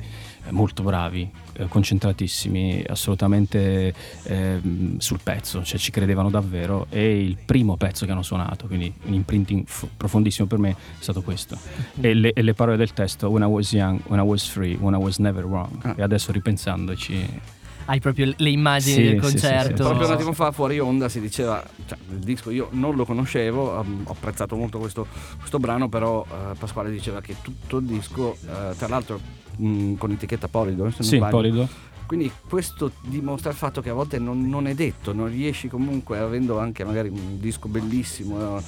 eh, 0.44 0.50
molto 0.50 0.82
bravi, 0.82 1.28
eh, 1.54 1.66
concentratissimi, 1.66 2.84
assolutamente 2.88 3.92
eh, 4.24 4.56
mh, 4.56 4.98
sul 4.98 5.20
pezzo, 5.22 5.64
cioè 5.64 5.78
ci 5.78 5.90
credevano 5.90 6.30
davvero. 6.30 6.86
E 6.90 7.20
il 7.20 7.36
primo 7.44 7.76
pezzo 7.76 8.06
che 8.06 8.12
hanno 8.12 8.22
suonato, 8.22 8.66
quindi 8.66 8.92
un 9.04 9.14
imprinting 9.14 9.66
f- 9.66 9.88
profondissimo 9.96 10.46
per 10.46 10.58
me, 10.58 10.70
è 10.70 10.74
stato 10.98 11.22
questo. 11.22 11.58
E 12.00 12.14
le, 12.14 12.32
e 12.32 12.42
le 12.42 12.54
parole 12.54 12.76
del 12.76 12.92
testo: 12.92 13.28
When 13.28 13.42
I 13.42 13.46
was 13.46 13.72
young, 13.72 14.00
when 14.06 14.20
I 14.20 14.24
was 14.26 14.46
free, 14.46 14.76
when 14.78 14.94
I 14.94 15.02
was 15.02 15.18
never 15.18 15.44
wrong. 15.44 15.78
Ah. 15.82 15.94
E 15.96 16.02
adesso 16.02 16.30
ripensandoci. 16.32 17.55
Hai 17.88 18.00
proprio 18.00 18.32
le 18.36 18.50
immagini 18.50 18.94
Sì, 18.96 19.02
del 19.02 19.22
sì, 19.24 19.30
sì, 19.30 19.38
sì. 19.38 19.46
concerto. 19.46 19.84
Proprio 19.84 20.06
un 20.08 20.12
attimo 20.12 20.32
fa 20.32 20.50
fuori 20.52 20.78
onda 20.80 21.08
si 21.08 21.20
diceva, 21.20 21.62
cioè 21.86 21.96
il 22.10 22.18
disco 22.18 22.50
io 22.50 22.68
non 22.72 22.96
lo 22.96 23.04
conoscevo, 23.04 23.78
um, 23.78 24.02
ho 24.04 24.10
apprezzato 24.12 24.56
molto 24.56 24.78
questo, 24.78 25.06
questo 25.38 25.58
brano, 25.58 25.88
però 25.88 26.26
eh, 26.28 26.54
Pasquale 26.58 26.90
diceva 26.90 27.20
che 27.20 27.36
tutto 27.42 27.78
il 27.78 27.86
disco, 27.86 28.34
eh, 28.34 28.74
tra 28.76 28.88
l'altro 28.88 29.20
mh, 29.56 29.94
con 29.94 30.10
etichetta 30.10 30.48
Polido, 30.48 30.88
se 30.90 30.96
non 30.98 31.08
Sì, 31.08 31.16
sbaglio, 31.16 31.30
Polido. 31.36 31.68
Quindi 32.06 32.30
questo 32.48 32.92
dimostra 33.02 33.50
il 33.50 33.56
fatto 33.56 33.80
che 33.80 33.90
a 33.90 33.92
volte 33.92 34.18
non, 34.18 34.48
non 34.48 34.66
è 34.66 34.74
detto, 34.74 35.12
non 35.12 35.28
riesci 35.28 35.68
comunque, 35.68 36.18
avendo 36.18 36.58
anche 36.58 36.84
magari 36.84 37.08
un 37.08 37.38
disco 37.40 37.66
bellissimo, 37.68 38.60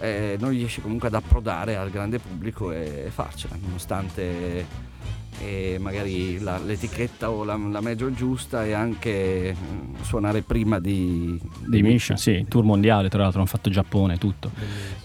eh, 0.00 0.36
non 0.38 0.50
riesci 0.50 0.80
comunque 0.80 1.08
ad 1.08 1.14
approdare 1.14 1.76
al 1.76 1.90
grande 1.90 2.18
pubblico 2.18 2.70
e 2.70 3.08
farcela, 3.12 3.56
nonostante 3.60 4.66
eh, 5.42 5.76
magari 5.80 6.38
la- 6.38 6.58
l'etichetta 6.58 7.30
o 7.30 7.44
la, 7.44 7.56
la 7.56 7.80
major 7.80 8.12
giusta 8.12 8.64
e 8.64 8.72
anche 8.72 9.54
mm, 9.54 9.94
suonare 10.02 10.42
prima 10.42 10.78
di, 10.78 11.38
Dei 11.66 11.82
Mission, 11.82 12.16
sì, 12.16 12.44
tour 12.48 12.64
mondiale 12.64 13.08
tra 13.08 13.22
l'altro, 13.22 13.40
hanno 13.40 13.48
fatto 13.48 13.70
Giappone, 13.70 14.18
tutto. 14.18 14.50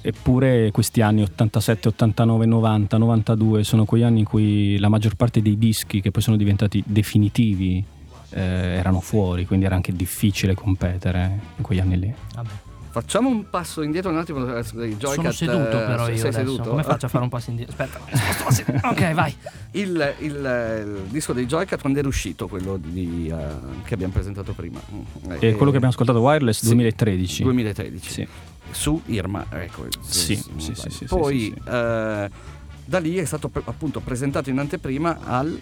Eppure 0.02 0.72
questi 0.72 1.02
anni 1.02 1.22
87, 1.22 1.90
89, 1.90 2.46
90, 2.46 2.98
92 2.98 3.64
sono 3.64 3.86
quegli 3.86 4.04
anni 4.04 4.20
in 4.20 4.26
cui 4.26 4.78
la 4.80 4.90
maggior 4.90 5.16
parte 5.16 5.42
dei 5.42 5.58
dischi 5.58 6.02
che 6.02 6.12
poi 6.12 6.22
sono 6.22 6.38
diventati 6.38 6.84
definitivi 6.86 7.84
eh, 8.32 8.42
erano 8.42 9.00
fuori, 9.02 9.46
quindi 9.46 9.66
era 9.66 9.76
anche 9.76 9.92
difficile 9.94 10.54
competere 10.54 11.40
in 11.58 11.64
quegli 11.64 11.80
anni 11.80 12.00
lì. 12.00 12.14
Vabbè. 12.36 12.50
Facciamo 12.92 13.30
un 13.30 13.50
passo 13.50 13.82
indietro 13.84 14.12
un 14.12 14.18
attimo 14.18 14.44
dei 14.44 14.64
Sono 14.66 14.96
Joycat. 14.98 15.32
seduto 15.32 15.60
eh, 15.82 15.86
però 15.86 16.06
sei 16.06 16.16
io 16.16 16.22
adesso. 16.22 16.38
seduto? 16.38 16.70
Come 16.72 16.84
faccio 16.84 17.06
a 17.06 17.10
fare 17.10 17.24
un 17.24 17.30
passo 17.30 17.50
indietro? 17.50 17.76
Aspetta. 17.78 18.80
Ok, 18.92 19.14
vai. 19.14 19.34
Il, 19.72 20.16
il- 20.20 20.76
il 20.86 21.02
disco 21.10 21.32
dei 21.32 21.46
Joycat 21.46 21.80
quando 21.80 22.00
era 22.00 22.08
uscito, 22.10 22.48
quello 22.50 22.78
di, 22.78 23.28
eh, 23.34 23.36
che 23.86 23.94
abbiamo 23.94 24.12
presentato 24.12 24.52
prima. 24.54 24.80
E 25.30 25.36
Eh, 25.48 25.52
quello 25.54 25.72
che 25.72 25.78
abbiamo 25.78 25.88
ascoltato 25.88 26.20
Wireless 26.20 26.60
sì, 26.60 26.66
2013. 26.66 27.44
2013. 27.44 28.10
Sì. 28.12 28.28
Su 28.72 29.02
Irma 29.06 29.46
Records. 29.50 29.98
Sì, 30.10 30.36
sì, 30.58 30.74
sì, 30.76 30.90
sì, 30.90 31.06
Poi 31.06 31.40
sì, 31.40 31.54
sì. 31.64 31.70
eh, 31.70 32.30
da 32.84 33.00
lì 33.00 33.16
è 33.16 33.26
stato 33.26 33.48
pre- 33.48 33.62
appunto 33.66 34.02
presentato 34.02 34.50
in 34.50 34.60
anteprima 34.60 35.18
al, 35.24 35.58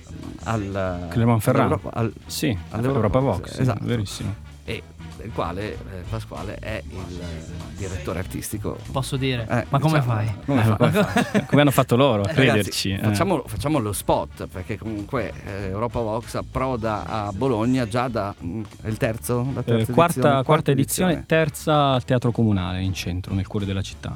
al 0.45 1.07
Clermont-Ferrand. 1.11 1.71
all'Europa- 1.73 1.93
al- 1.97 2.13
Sì, 2.25 2.57
All'Europa 2.71 2.95
Europa 2.97 3.19
Vox, 3.19 3.59
esatto. 3.59 3.85
verissimo. 3.85 4.33
e 4.65 4.81
del 5.19 5.31
quale 5.33 5.73
eh, 5.73 5.77
Pasquale 6.09 6.55
è 6.55 6.81
il 6.89 7.19
eh, 7.19 7.75
direttore 7.75 8.19
artistico. 8.19 8.77
Posso 8.91 9.17
dire? 9.17 9.41
Eh, 9.49 9.65
Ma 9.69 9.79
come 9.79 9.99
diciamo, 9.99 10.13
fai? 10.19 10.33
come 10.45 10.61
Eh, 10.61 10.63
fa- 10.63 10.75
come 10.77 10.91
fa- 10.91 11.45
come 11.47 11.61
hanno 11.61 11.71
fatto 11.71 11.95
loro 11.97 12.23
a 12.23 12.29
Eh, 12.29 12.33
ragazzi, 12.33 12.51
crederci? 12.53 12.91
eh. 12.91 12.97
facciamo, 12.99 13.43
facciamo 13.45 13.79
lo 13.79 13.91
spot 13.93 14.47
perché 14.47 14.77
comunque 14.77 15.33
eh, 15.45 15.65
Europa 15.67 15.99
Vox 15.99 16.35
approda 16.35 17.05
a 17.05 17.31
Bologna 17.33 17.87
già 17.87 18.07
da 18.07 18.33
mm, 18.43 18.63
è 18.83 18.87
il 18.87 18.97
terzo 18.97 19.45
la 19.53 19.59
Eh, 19.59 19.63
terza 19.63 19.93
quarta, 19.93 20.13
edizione, 20.19 20.43
quarta 20.43 20.71
edizione, 20.71 21.23
terza 21.25 21.91
al 21.93 22.03
Teatro 22.05 22.31
Comunale 22.31 22.81
in 22.81 22.93
centro, 22.93 23.33
nel 23.33 23.47
cuore 23.47 23.65
della 23.65 23.81
città. 23.81 24.15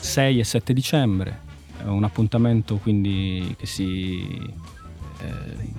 6 0.00 0.38
e 0.38 0.44
7 0.44 0.72
dicembre, 0.72 1.38
è 1.78 1.84
un 1.88 2.04
appuntamento 2.04 2.76
quindi 2.76 3.54
che 3.58 3.66
si 3.66 4.38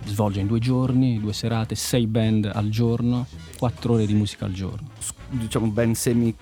svolge 0.08 0.40
in 0.40 0.48
due 0.48 0.60
giorni, 0.60 1.20
due 1.20 1.34
serate, 1.34 1.76
sei 1.76 2.08
band 2.08 2.50
al 2.54 2.70
giorno, 2.70 3.26
quattro 3.58 3.94
ore 3.94 4.06
di 4.06 4.14
musica 4.14 4.46
al 4.46 4.52
giorno. 4.52 4.90
Diciamo 5.30 5.68
ben 5.68 5.94
semi 5.96 6.34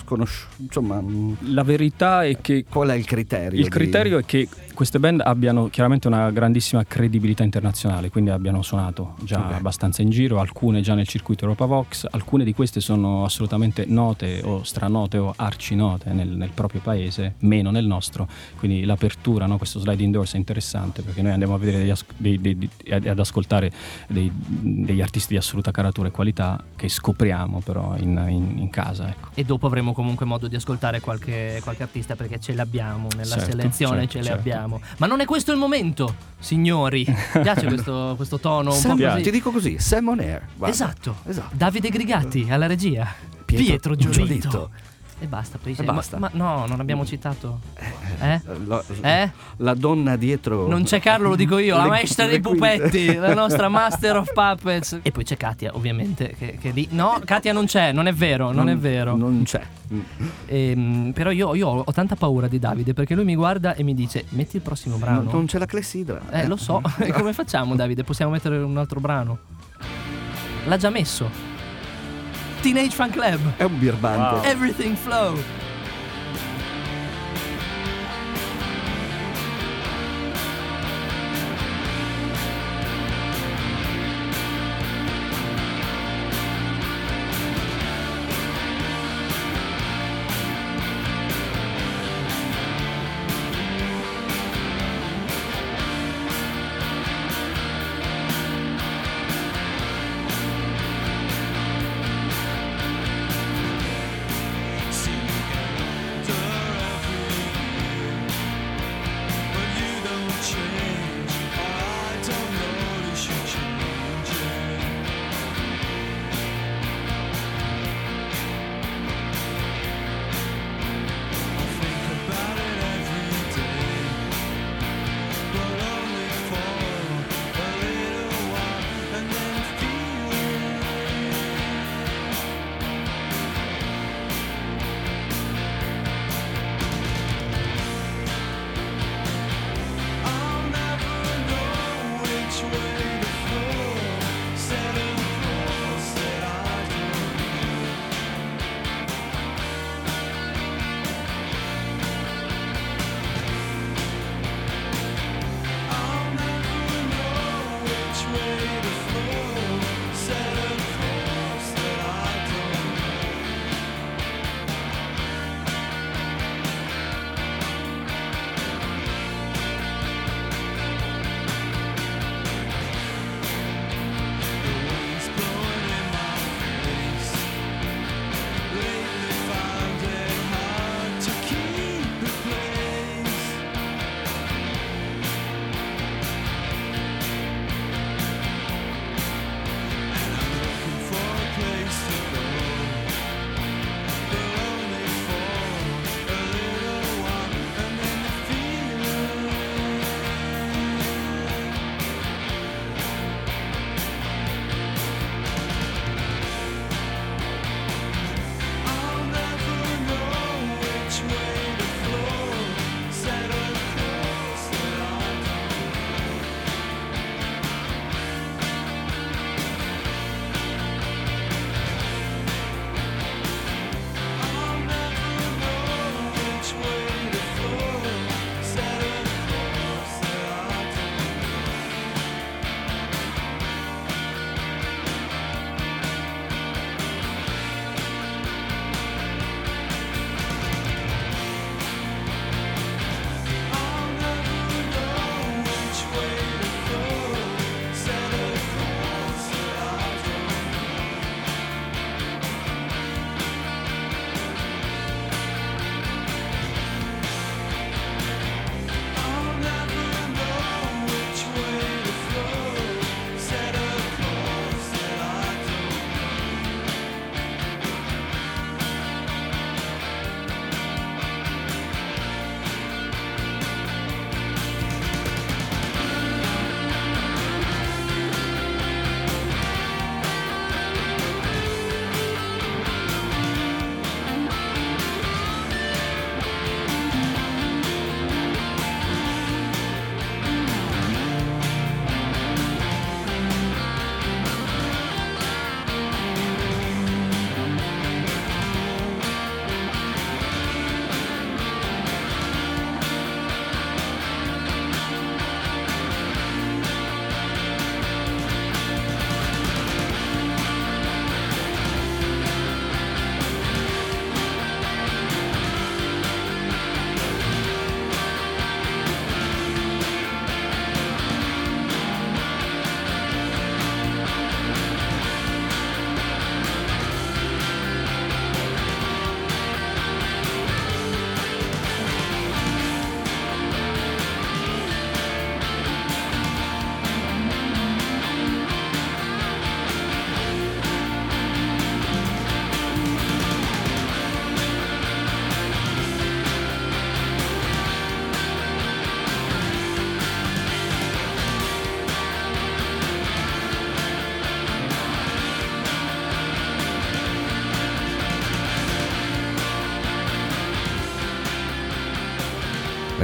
sconosciuto 0.00 0.54
insomma 0.62 1.00
mm, 1.00 1.32
La 1.52 1.62
verità 1.62 2.24
è 2.24 2.40
che 2.40 2.64
qual 2.68 2.88
è 2.88 2.94
il 2.94 3.04
criterio 3.04 3.58
il 3.58 3.64
di- 3.64 3.70
criterio 3.70 4.18
è 4.18 4.24
che 4.24 4.48
queste 4.74 4.98
band 4.98 5.22
abbiano 5.24 5.68
chiaramente 5.68 6.06
una 6.06 6.30
grandissima 6.30 6.84
credibilità 6.84 7.42
internazionale, 7.42 8.10
quindi 8.10 8.28
abbiano 8.28 8.60
suonato 8.60 9.14
già 9.22 9.38
Ok. 9.38 9.52
abbastanza 9.52 10.02
in 10.02 10.10
giro, 10.10 10.38
alcune 10.38 10.82
già 10.82 10.92
nel 10.92 11.08
circuito 11.08 11.44
Europa 11.44 11.64
Vox, 11.64 12.06
alcune 12.10 12.44
di 12.44 12.52
queste 12.52 12.80
sono 12.80 13.24
assolutamente 13.24 13.86
note 13.86 14.42
o 14.44 14.64
stranote 14.64 15.16
o 15.16 15.32
arcinote 15.34 16.12
nel, 16.12 16.28
nel 16.28 16.50
proprio 16.52 16.82
paese, 16.82 17.36
meno 17.38 17.70
nel 17.70 17.86
nostro, 17.86 18.28
quindi 18.58 18.84
l'apertura, 18.84 19.46
no, 19.46 19.56
questo 19.56 19.78
slide 19.80 20.02
indoors 20.02 20.34
è 20.34 20.36
interessante 20.36 21.00
perché 21.00 21.22
noi 21.22 21.32
andiamo 21.32 21.54
a 21.54 21.58
vedere 21.58 21.78
degli 21.78 21.90
as- 21.90 22.04
dei- 22.14 22.38
dei- 22.38 22.58
dei- 22.58 23.08
ad 23.08 23.18
ascoltare 23.18 23.72
dei- 24.08 24.30
degli 24.34 25.00
artisti 25.00 25.32
di 25.32 25.38
assoluta 25.38 25.70
caratura 25.70 26.08
e 26.08 26.10
qualità 26.10 26.62
che 26.76 26.90
scopriamo 26.90 27.60
però 27.64 27.96
in, 27.96 28.22
in- 28.28 28.58
in 28.58 28.68
casa. 28.68 29.08
Ecco. 29.08 29.28
E 29.34 29.42
dopo 29.42 29.68
avremo 29.76 29.92
comunque 29.92 30.24
modo 30.24 30.48
di 30.48 30.56
ascoltare 30.56 31.00
qualche, 31.00 31.60
qualche 31.62 31.82
artista 31.82 32.16
perché 32.16 32.40
ce 32.40 32.54
l'abbiamo 32.54 33.08
nella 33.14 33.36
Certo, 33.36 33.50
selezione, 33.50 33.96
certo, 34.00 34.12
ce 34.12 34.18
le 34.18 34.24
certo. 34.24 34.40
abbiamo. 34.40 34.80
Ma 34.96 35.06
non 35.06 35.20
è 35.20 35.26
questo 35.26 35.52
il 35.52 35.58
momento, 35.58 36.14
signori. 36.38 37.04
Mi 37.06 37.42
piace 37.42 37.66
questo, 37.68 38.14
questo 38.16 38.38
tono 38.38 38.70
un 38.72 38.76
Sam- 38.76 38.96
po' 38.98 39.04
ti 39.04 39.18
così. 39.18 39.30
dico 39.30 39.50
così 39.50 39.78
Sam 39.78 40.08
on 40.08 40.20
Air. 40.20 40.42
Esatto. 40.64 41.16
esatto 41.26 41.54
Davide 41.54 41.90
Grigatti 41.90 42.46
alla 42.48 42.66
regia. 42.66 43.06
Pietro, 43.44 43.94
Giolito. 43.94 44.70
E 45.18 45.26
basta, 45.26 45.58
poi 45.62 45.74
E 45.78 45.82
basta. 45.82 46.18
Ma, 46.18 46.30
ma 46.32 46.38
no, 46.44 46.66
non 46.66 46.78
abbiamo 46.80 47.06
citato. 47.06 47.60
Eh? 48.20 48.40
La, 48.66 48.82
Eh? 49.00 49.30
la 49.56 49.74
donna 49.74 50.16
dietro 50.16 50.66
Non 50.66 50.84
c'è 50.84 51.00
Carlo, 51.00 51.30
lo 51.30 51.36
dico 51.36 51.56
io, 51.58 51.76
la 51.76 51.86
maestra 51.86 52.26
dei 52.26 52.40
pupetti, 52.40 53.14
la 53.14 53.32
nostra 53.32 53.68
master 53.68 54.16
of 54.16 54.32
puppets. 54.32 54.98
E 55.02 55.10
poi 55.12 55.24
c'è 55.24 55.36
Katia, 55.36 55.74
ovviamente, 55.74 56.34
che, 56.38 56.58
che 56.60 56.70
lì... 56.70 56.88
No, 56.90 57.20
Katia 57.24 57.52
non 57.54 57.64
c'è, 57.64 57.92
non 57.92 58.06
è 58.06 58.12
vero, 58.12 58.52
non, 58.52 58.68
è 58.68 58.76
vero. 58.76 59.16
non 59.16 59.42
c'è 59.44 59.62
Ehm, 60.46 61.12
però 61.14 61.30
io, 61.30 61.54
io 61.54 61.68
ho 61.68 61.92
tanta 61.92 62.16
paura 62.16 62.48
di 62.48 62.58
Davide 62.58 62.92
perché 62.92 63.14
lui 63.14 63.24
mi 63.24 63.36
guarda 63.36 63.74
e 63.74 63.82
mi 63.84 63.94
dice 63.94 64.24
metti 64.30 64.56
il 64.56 64.62
prossimo 64.62 64.96
brano. 64.96 65.22
non, 65.22 65.32
non 65.32 65.46
c'è 65.46 65.58
la 65.58 65.66
clessidra 65.66 66.20
Eh, 66.30 66.46
lo 66.46 66.56
so. 66.56 66.82
e 66.98 67.12
come 67.12 67.32
facciamo, 67.32 67.74
Davide? 67.76 68.02
Possiamo 68.04 68.32
mettere 68.32 68.58
un 68.58 68.76
altro 68.76 69.00
brano? 69.00 69.38
L'ha 70.66 70.76
già 70.76 70.90
messo. 70.90 71.54
Teenage 72.66 72.96
Fan 72.96 73.10
Club. 73.10 73.38
è 73.58 73.62
un 73.62 73.78
birbante 73.78 74.48
Everything 74.48 74.96
Flow. 74.96 75.65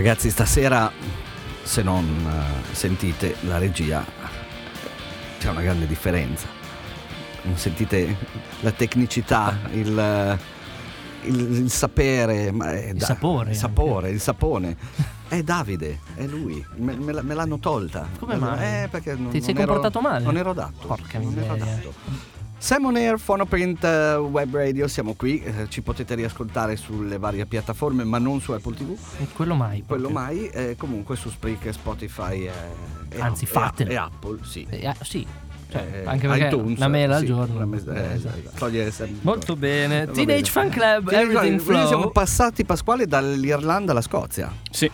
Ragazzi, 0.02 0.30
stasera, 0.30 0.90
se 1.62 1.80
non 1.84 2.04
eh, 2.04 2.74
sentite 2.74 3.36
la 3.42 3.58
regia, 3.58 4.04
c'è 5.38 5.48
una 5.48 5.60
grande 5.60 5.86
differenza. 5.86 6.48
Non 7.42 7.56
sentite 7.56 8.16
la 8.62 8.72
tecnicità, 8.72 9.56
il, 9.70 9.96
eh, 9.96 10.38
il, 11.28 11.40
il 11.52 11.70
sapere, 11.70 12.46
Il 12.46 12.94
da- 12.96 13.06
sapore 13.06 13.50
il 13.50 13.56
sapore, 13.56 14.10
il 14.10 14.20
sapone. 14.20 14.76
È 15.32 15.40
Davide, 15.44 16.00
è 16.16 16.26
lui, 16.26 16.62
me, 16.76 16.94
me 16.96 17.22
me 17.22 17.32
l'hanno 17.34 17.58
tolta. 17.60 18.06
Come 18.18 18.34
Me- 18.34 18.40
mai? 18.40 18.82
Eh, 18.82 18.88
perché 18.88 19.14
non, 19.14 19.30
Ti 19.30 19.40
sei 19.40 19.54
non 19.54 19.62
ero- 19.62 19.72
comportato 19.74 20.00
male? 20.06 20.24
Non 20.24 20.36
ero 20.36 20.50
adatto. 20.50 20.86
Porca 20.88 21.18
non 21.20 21.32
ero 21.38 21.54
miseria. 21.54 21.72
adatto. 21.72 21.94
Simon 22.62 22.94
Air, 22.94 23.16
Phonoprint 23.18 23.82
eh, 23.82 24.14
Web 24.14 24.54
Radio, 24.54 24.86
siamo 24.86 25.14
qui, 25.14 25.42
eh, 25.42 25.66
ci 25.68 25.82
potete 25.82 26.14
riascoltare 26.14 26.76
sulle 26.76 27.18
varie 27.18 27.44
piattaforme 27.44 28.04
ma 28.04 28.18
non 28.18 28.40
su 28.40 28.52
Apple 28.52 28.76
TV, 28.76 28.96
Quello 29.34 29.56
mai. 29.56 29.82
quello 29.84 30.08
proprio. 30.08 30.26
mai, 30.26 30.46
eh, 30.48 30.76
comunque 30.78 31.16
su 31.16 31.28
Spreaker, 31.28 31.72
Spotify 31.72 32.46
e, 32.46 32.50
e 33.08 33.20
Anzi, 33.20 33.44
e- 33.44 33.46
fatelo. 33.48 33.90
e 33.90 33.96
Apple, 33.96 34.38
sì. 34.44 34.64
Eh, 34.70 34.86
ah, 34.86 34.94
sì. 35.00 35.26
Cioè, 35.72 36.02
Eh, 36.04 36.06
anche 36.06 36.28
perché 36.28 36.46
iTunes, 36.46 36.76
una 36.76 36.88
mela 36.88 37.14
al 37.16 37.20
sì, 37.22 37.26
giorno. 37.26 37.54
una 37.56 37.64
mes- 37.66 37.86
eh, 37.86 37.96
Eh, 38.10 38.12
esatto, 38.14 38.70
sempre- 38.92 39.18
Molto 39.22 39.56
bene. 39.56 40.04
Va 40.06 40.12
Teenage 40.12 40.24
bene. 40.42 40.44
Fan 40.44 40.68
Club, 40.68 41.08
Teenage 41.08 41.16
Everything 41.32 41.56
Fan- 41.58 41.64
quindi 41.66 41.86
siamo 41.88 42.02
Flow. 42.02 42.12
passati 42.12 42.64
Pasquale 42.64 43.06
dall'Irlanda 43.08 43.90
alla 43.90 44.00
Scozia. 44.02 44.52
Sì, 44.70 44.88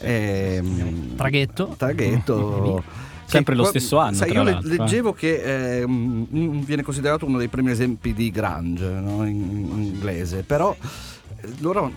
Ehm, 0.00 1.14
Traghetto. 1.16 1.74
Traghetto. 1.76 2.82
Sempre 3.26 3.54
Che 3.54 3.60
lo 3.60 3.66
stesso 3.66 3.98
anno, 3.98 4.14
Sai, 4.14 4.30
io 4.32 4.42
le- 4.44 4.52
eh. 4.52 4.60
leggevo 4.62 5.12
che 5.12 5.84
mm, 5.86 6.60
viene 6.60 6.82
considerato 6.82 7.26
uno 7.26 7.38
dei 7.38 7.48
primi 7.48 7.70
esempi 7.72 8.14
di 8.14 8.30
grunge 8.30 8.86
no, 8.88 9.26
in, 9.26 9.36
in 9.74 9.82
inglese, 9.82 10.42
però 10.44 10.74
eh, 10.78 11.48
loro 11.58 11.90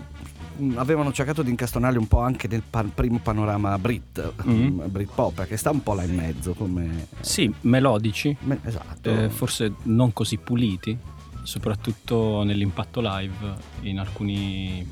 mm, 0.60 0.76
avevano 0.76 1.12
cercato 1.12 1.42
di 1.42 1.50
incastonarli 1.50 1.98
un 1.98 2.08
po' 2.08 2.20
anche 2.20 2.48
nel 2.48 2.62
pa- 2.68 2.84
primo 2.92 3.18
panorama 3.22 3.78
Brit, 3.78 4.32
mm, 4.46 4.86
Britpop, 4.86 5.34
perché 5.34 5.56
sta 5.56 5.70
un 5.70 5.82
po' 5.84 5.94
là 5.94 6.02
in 6.02 6.16
mezzo 6.16 6.52
come... 6.54 7.06
sì, 7.20 7.52
melodici, 7.62 8.36
me- 8.40 8.58
esatto. 8.64 9.08
eh, 9.08 9.28
forse 9.30 9.72
non 9.84 10.12
così 10.12 10.36
puliti, 10.36 10.96
soprattutto 11.44 12.42
nell'impatto 12.42 13.00
live. 13.02 13.54
In 13.82 13.98
alcuni 14.00 14.86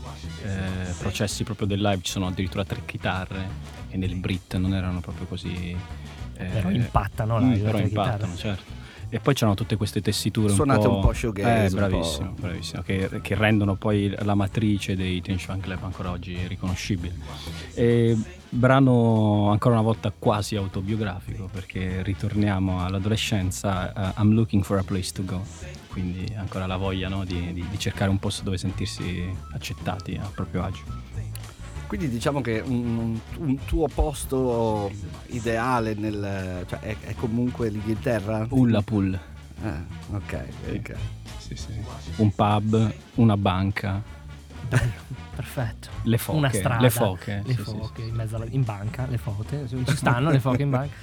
eh, 0.45 0.93
processi 0.99 1.43
proprio 1.45 1.67
del 1.67 1.81
live 1.81 2.01
ci 2.03 2.13
sono 2.13 2.27
addirittura 2.29 2.65
tre 2.65 2.81
chitarre 2.87 3.49
e 3.91 3.97
nel 3.97 4.15
Brit 4.17 4.57
non 4.57 4.73
erano 4.75 5.01
proprio 5.01 5.27
così. 5.27 5.77
Eh, 6.39 6.45
Però 6.45 6.71
impattano 6.71 7.41
mm, 7.41 7.51
live, 7.51 7.65
però 7.65 7.79
impattano, 7.79 8.37
certo. 8.37 8.77
E 9.11 9.21
poi 9.21 9.33
c'erano 9.33 9.55
tutte 9.55 9.77
queste 9.77 10.03
tessiture 10.03 10.53
Suonate 10.53 10.87
un 10.87 10.93
po', 10.93 10.99
un 10.99 11.03
po' 11.07 11.13
shoegaze, 11.15 11.51
eh, 11.51 11.63
un 11.63 11.69
po'. 11.69 11.77
bravissimo, 11.77 12.35
bravissimo, 12.39 12.83
che, 12.83 13.21
che 13.23 13.35
rendono 13.35 13.75
poi 13.75 14.15
la 14.19 14.35
matrice 14.35 14.97
dei 14.97 15.23
Teenage 15.23 15.47
Fan 15.47 15.61
Club 15.61 15.83
ancora 15.83 16.11
oggi 16.11 16.37
riconoscibile. 16.47 17.15
E 17.73 18.15
brano 18.51 19.51
ancora 19.51 19.75
una 19.77 19.83
volta 19.83 20.13
quasi 20.17 20.57
autobiografico 20.57 21.49
perché 21.51 22.03
ritorniamo 22.03 22.85
all'adolescenza, 22.85 23.93
eh, 24.15 24.21
I'm 24.21 24.33
looking 24.35 24.63
for 24.63 24.77
a 24.77 24.83
place 24.83 25.11
to 25.13 25.25
go, 25.25 25.43
quindi 25.91 26.31
ancora 26.37 26.67
la 26.67 26.77
voglia 26.77 27.09
no, 27.09 27.25
di, 27.25 27.55
di- 27.55 27.65
di 27.67 27.79
cercare 27.79 28.11
un 28.11 28.19
posto 28.19 28.43
dove 28.43 28.59
sentirsi 28.59 29.25
accettati 29.55 30.19
a 30.23 30.31
proprio 30.35 30.65
agio. 30.65 30.83
Quindi 31.89 32.11
diciamo 32.11 32.43
che 32.43 32.61
un, 32.65 33.19
un 33.39 33.65
tuo 33.65 33.89
posto 33.93 34.91
ideale 35.29 35.95
nel, 35.95 36.65
cioè 36.69 36.79
è, 36.81 36.97
è 37.01 37.15
comunque 37.15 37.71
l'Inghilterra? 37.71 38.47
Ullapool, 38.51 39.19
Ah, 39.65 39.83
ok, 40.15 40.45
ok. 40.77 40.95
sì, 41.39 41.57
sì. 41.57 41.73
un 42.17 42.31
pub, 42.33 42.93
una 43.15 43.37
banca, 43.39 44.03
Perfetto. 45.35 45.89
le 46.03 46.19
foche, 46.19 46.39
Una 46.39 46.51
strada. 46.53 46.83
le 46.83 46.91
foche, 46.91 47.43
Le 47.45 47.55
sì, 47.55 47.63
sì, 47.65 47.71
foche 47.71 48.03
in 48.03 48.15
mezzo 48.15 48.37
alla, 48.37 48.45
in 48.51 48.65
banca, 48.65 49.07
le 49.09 49.17
foche. 49.19 49.67
Ci 49.67 49.97
stanno 49.97 50.31
le 50.31 50.41
foche 50.41 50.63
in 50.63 50.71
banca. 50.71 50.95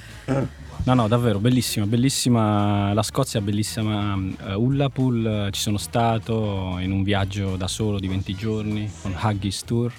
No, 0.83 0.93
no, 0.93 1.07
davvero, 1.07 1.39
bellissima, 1.39 1.87
bellissima 1.87 2.93
la 2.93 3.01
Scozia, 3.01 3.41
bellissima 3.41 4.13
uh, 4.13 4.61
Ullapool, 4.61 5.47
eh, 5.47 5.51
ci 5.51 5.61
sono 5.61 5.77
stato 5.77 6.77
in 6.79 6.91
un 6.91 7.01
viaggio 7.01 7.55
da 7.55 7.67
solo 7.67 7.99
di 7.99 8.07
20 8.07 8.35
giorni 8.35 8.91
con 9.01 9.13
Haggis 9.17 9.63
Tour 9.63 9.91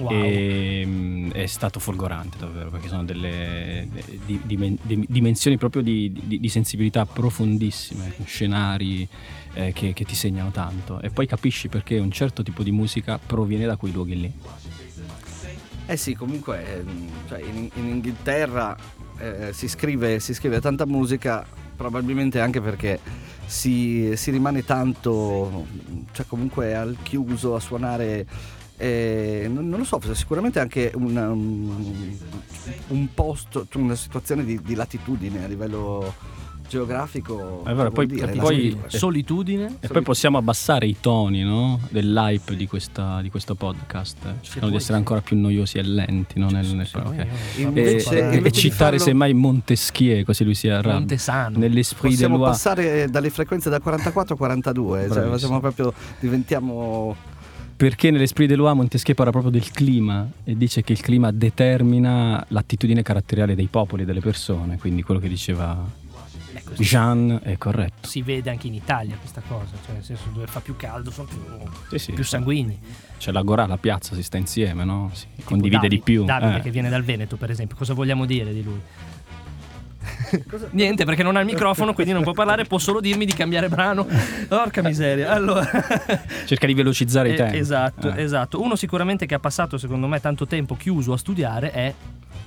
Wow. 0.00 0.12
e 0.12 0.82
mm, 0.86 1.30
è 1.32 1.46
stato 1.46 1.78
folgorante 1.78 2.38
davvero 2.38 2.70
perché 2.70 2.88
sono 2.88 3.04
delle 3.04 3.86
di- 4.24 4.40
di- 4.44 4.78
di- 4.82 5.06
dimensioni 5.08 5.58
proprio 5.58 5.82
di 5.82 6.48
sensibilità 6.48 7.04
profondissime, 7.06 8.14
scenari 8.24 9.06
eh, 9.54 9.72
che, 9.72 9.92
che 9.92 10.04
ti 10.04 10.14
segnano 10.14 10.50
tanto 10.50 11.00
e 11.00 11.10
poi 11.10 11.26
capisci 11.26 11.68
perché 11.68 11.98
un 11.98 12.10
certo 12.10 12.42
tipo 12.42 12.62
di 12.62 12.70
musica 12.70 13.18
proviene 13.18 13.66
da 13.66 13.76
quei 13.76 13.92
luoghi 13.92 14.20
lì. 14.20 14.32
Eh 15.86 15.96
sì, 15.96 16.14
comunque 16.14 16.78
ehm, 16.78 17.08
cioè, 17.28 17.40
in, 17.40 17.68
in 17.74 17.86
Inghilterra 17.88 18.76
eh, 19.18 19.52
si, 19.52 19.68
scrive, 19.68 20.20
si 20.20 20.34
scrive 20.34 20.60
tanta 20.60 20.86
musica, 20.86 21.44
probabilmente 21.76 22.38
anche 22.38 22.60
perché 22.60 23.00
si, 23.44 24.12
si 24.14 24.30
rimane 24.30 24.64
tanto, 24.64 25.66
cioè 26.12 26.26
comunque 26.26 26.76
al 26.76 26.96
chiuso 27.02 27.56
a 27.56 27.60
suonare, 27.60 28.24
eh, 28.80 29.46
non, 29.52 29.68
non 29.68 29.78
lo 29.80 29.84
so, 29.84 30.00
sicuramente 30.14 30.58
anche 30.58 30.90
una- 30.94 31.30
un, 31.30 32.16
un 32.88 33.08
posto, 33.14 33.66
una 33.74 33.94
situazione 33.94 34.44
di, 34.44 34.60
di 34.62 34.74
latitudine 34.74 35.44
a 35.44 35.46
livello 35.46 36.14
geografico. 36.68 37.62
Vero, 37.64 37.84
che 37.84 37.90
poi- 37.90 38.06
dire, 38.06 38.32
e 38.32 38.36
poi- 38.36 38.70
solitudine. 38.70 38.88
Solitudine. 38.88 39.76
E 39.80 39.88
poi 39.88 40.02
possiamo 40.02 40.38
abbassare 40.38 40.86
i 40.86 40.96
toni 41.00 41.42
no? 41.42 41.80
dell'hype 41.90 42.54
di, 42.54 42.66
questa- 42.68 43.20
di 43.20 43.28
questo 43.28 43.54
podcast, 43.56 44.18
cercando 44.40 44.58
vuoi, 44.60 44.70
di 44.70 44.76
essere 44.76 44.92
sì. 44.92 44.98
ancora 44.98 45.20
più 45.20 45.36
noiosi 45.36 45.78
e 45.78 45.82
lenti 45.82 46.38
no? 46.38 46.48
nel, 46.48 46.66
nel- 46.66 46.86
Sì, 46.86 46.96
ok. 46.96 47.12
io- 47.14 47.24
E, 47.56 47.60
Invece- 47.62 48.30
e- 48.30 48.36
invece 48.36 48.56
e 48.56 48.60
citare 48.62 48.78
farlo- 48.98 48.98
semmai 48.98 49.34
Montesquieu, 49.34 50.24
così 50.24 50.44
lui 50.44 50.54
si 50.54 50.68
arrabbia. 50.68 50.92
Montesano. 50.92 51.58
Nell'esprit 51.58 52.02
de 52.16 52.22
Possiamo 52.28 52.38
passare 52.38 53.08
dalle 53.10 53.30
frequenze 53.30 53.68
da 53.68 53.80
44 53.80 54.34
a 54.34 54.38
42, 54.38 55.08
cioè 55.12 55.58
proprio, 55.58 55.92
diventiamo 56.20 57.16
Perché 57.80 58.10
nell'Esprit 58.10 58.46
de 58.46 58.56
loi 58.56 58.74
Montesquieu 58.74 59.14
parla 59.16 59.32
proprio 59.32 59.50
del 59.50 59.70
clima 59.70 60.28
e 60.44 60.54
dice 60.54 60.82
che 60.82 60.92
il 60.92 61.00
clima 61.00 61.32
determina 61.32 62.44
l'attitudine 62.48 63.00
caratteriale 63.00 63.54
dei 63.54 63.68
popoli 63.68 64.02
e 64.02 64.04
delle 64.04 64.20
persone, 64.20 64.76
quindi 64.76 65.02
quello 65.02 65.18
che 65.18 65.28
diceva 65.28 65.82
Ecco, 66.52 66.74
Jean 66.74 67.40
è 67.42 67.56
corretto. 67.56 68.06
si 68.06 68.20
vede 68.20 68.50
anche 68.50 68.66
in 68.66 68.74
Italia 68.74 69.16
questa 69.16 69.40
cosa, 69.48 69.70
cioè 69.86 69.94
nel 69.94 70.04
senso 70.04 70.24
dove 70.30 70.46
fa 70.46 70.60
più 70.60 70.76
caldo 70.76 71.10
sono 71.10 71.26
più, 71.28 71.38
Sì, 71.88 71.98
sì. 71.98 72.12
più 72.12 72.22
sanguigni. 72.22 72.78
C'è 73.16 73.32
l'agora, 73.32 73.64
la 73.66 73.78
piazza, 73.78 74.14
si 74.14 74.22
sta 74.22 74.36
insieme, 74.36 74.84
no? 74.84 75.10
Si 75.14 75.24
condivide 75.44 75.76
Davide- 75.76 75.94
di 75.96 76.02
più. 76.02 76.24
Davide 76.26 76.58
eh. 76.58 76.60
che 76.60 76.70
viene 76.70 76.90
dal 76.90 77.02
Veneto 77.02 77.36
per 77.36 77.48
esempio, 77.50 77.76
cosa 77.78 77.94
vogliamo 77.94 78.26
dire 78.26 78.52
di 78.52 78.62
lui? 78.62 78.78
Niente 80.70 81.04
perché 81.04 81.22
non 81.22 81.36
ha 81.36 81.40
il 81.40 81.46
microfono 81.46 81.92
quindi 81.92 82.12
non 82.12 82.22
può 82.22 82.32
parlare, 82.32 82.64
può 82.64 82.78
solo 82.78 83.00
dirmi 83.00 83.24
di 83.24 83.32
cambiare 83.34 83.68
brano. 83.68 84.06
Porca 84.48 84.82
miseria. 84.82 85.30
Allora, 85.32 85.68
Cerca 86.46 86.66
di 86.66 86.74
velocizzare 86.74 87.30
i 87.30 87.32
Eh, 87.32 87.36
tempi. 87.36 87.58
Esatto, 87.58 88.12
Eh. 88.14 88.22
esatto. 88.22 88.60
Uno 88.62 88.76
sicuramente 88.76 89.26
che 89.26 89.34
ha 89.34 89.38
passato 89.40 89.78
secondo 89.78 90.06
me 90.06 90.20
tanto 90.20 90.46
tempo 90.46 90.76
chiuso 90.76 91.12
a 91.12 91.18
studiare 91.18 91.70
è 91.72 91.94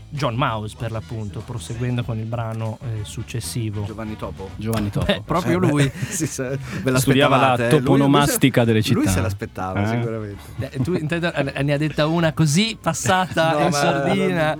John 0.09 0.35
Mouse 0.35 0.75
per 0.77 0.91
l'appunto, 0.91 1.39
proseguendo 1.39 2.03
con 2.03 2.17
il 2.19 2.25
brano 2.25 2.77
eh, 2.83 3.03
successivo. 3.03 3.83
Giovanni 3.85 4.15
Topo. 4.15 4.51
Giovanni 4.57 4.91
Topo. 4.91 5.05
Beh, 5.07 5.21
proprio 5.25 5.57
Eh, 5.61 5.67
lui. 5.67 5.83
ve 5.91 5.91
l'aspettavate, 6.11 6.99
Studiava 6.99 7.37
la 7.37 7.55
eh. 7.57 7.69
Toponomastica 7.69 8.61
lui, 8.63 8.71
delle 8.71 8.83
se- 8.83 8.93
Lui 8.93 9.01
città. 9.03 9.15
se 9.15 9.21
l'aspettava 9.21 9.81
Eh? 9.83 9.87
sicuramente. 9.87 10.41
Eh, 10.59 10.79
tu 10.81 10.93
intendo, 10.93 11.33
eh, 11.33 11.63
ne 11.63 11.73
ha 11.73 11.77
detta 11.77 12.05
una 12.05 12.31
così 12.31 12.77
passata 12.79 13.53
No, 13.53 13.59
in 13.59 13.69
ma- 13.69 13.71
sordina. 13.71 14.57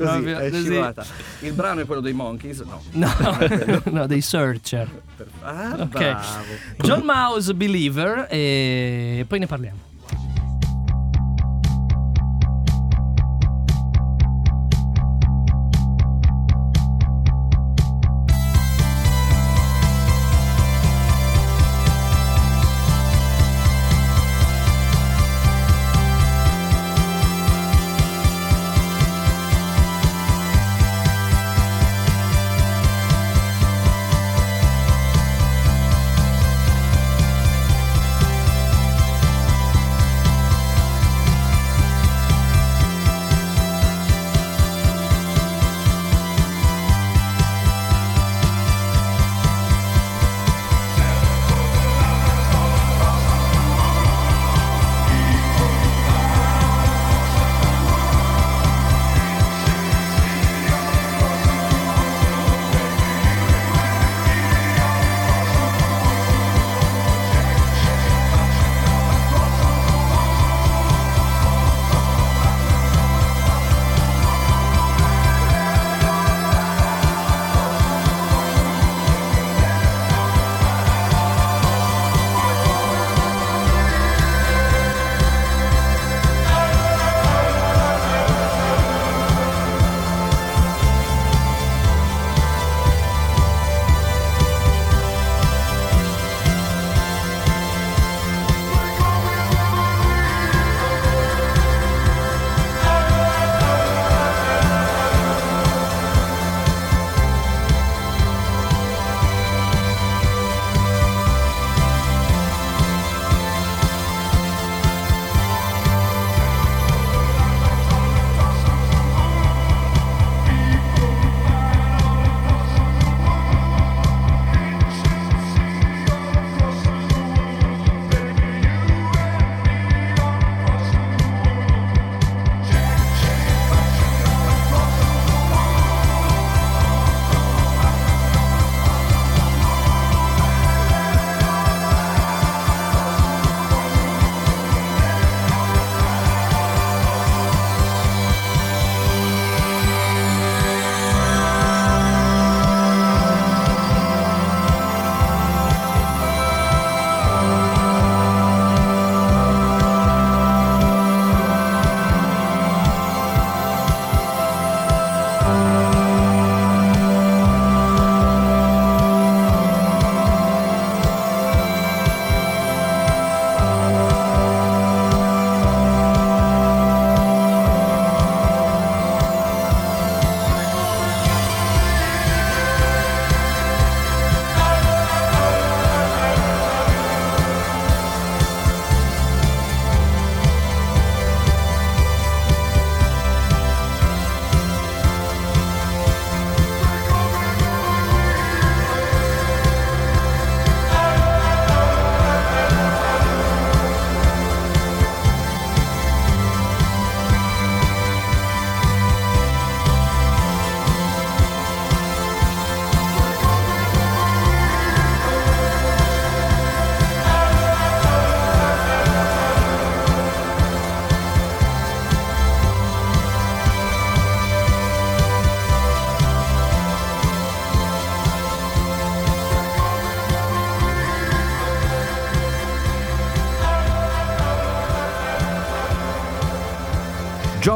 Così, 0.00 0.12
Proprio 0.12 0.38
è 0.38 0.50
così. 0.50 0.62
scivolata. 0.62 1.06
Il 1.40 1.52
brano 1.52 1.80
è 1.80 1.84
quello 1.86 2.00
dei 2.00 2.12
Monkeys? 2.14 2.60
No. 2.60 2.80
No, 2.94 3.82
no, 3.90 4.06
dei 4.06 4.20
Searcher. 4.22 4.88
Ah, 5.42 5.76
Ok. 5.78 5.88
bravo. 5.88 6.44
John 6.78 7.02
Mouse 7.04 7.52
Believer 7.54 8.26
e 8.30 9.24
poi 9.28 9.38
ne 9.38 9.46
parliamo. 9.46 9.78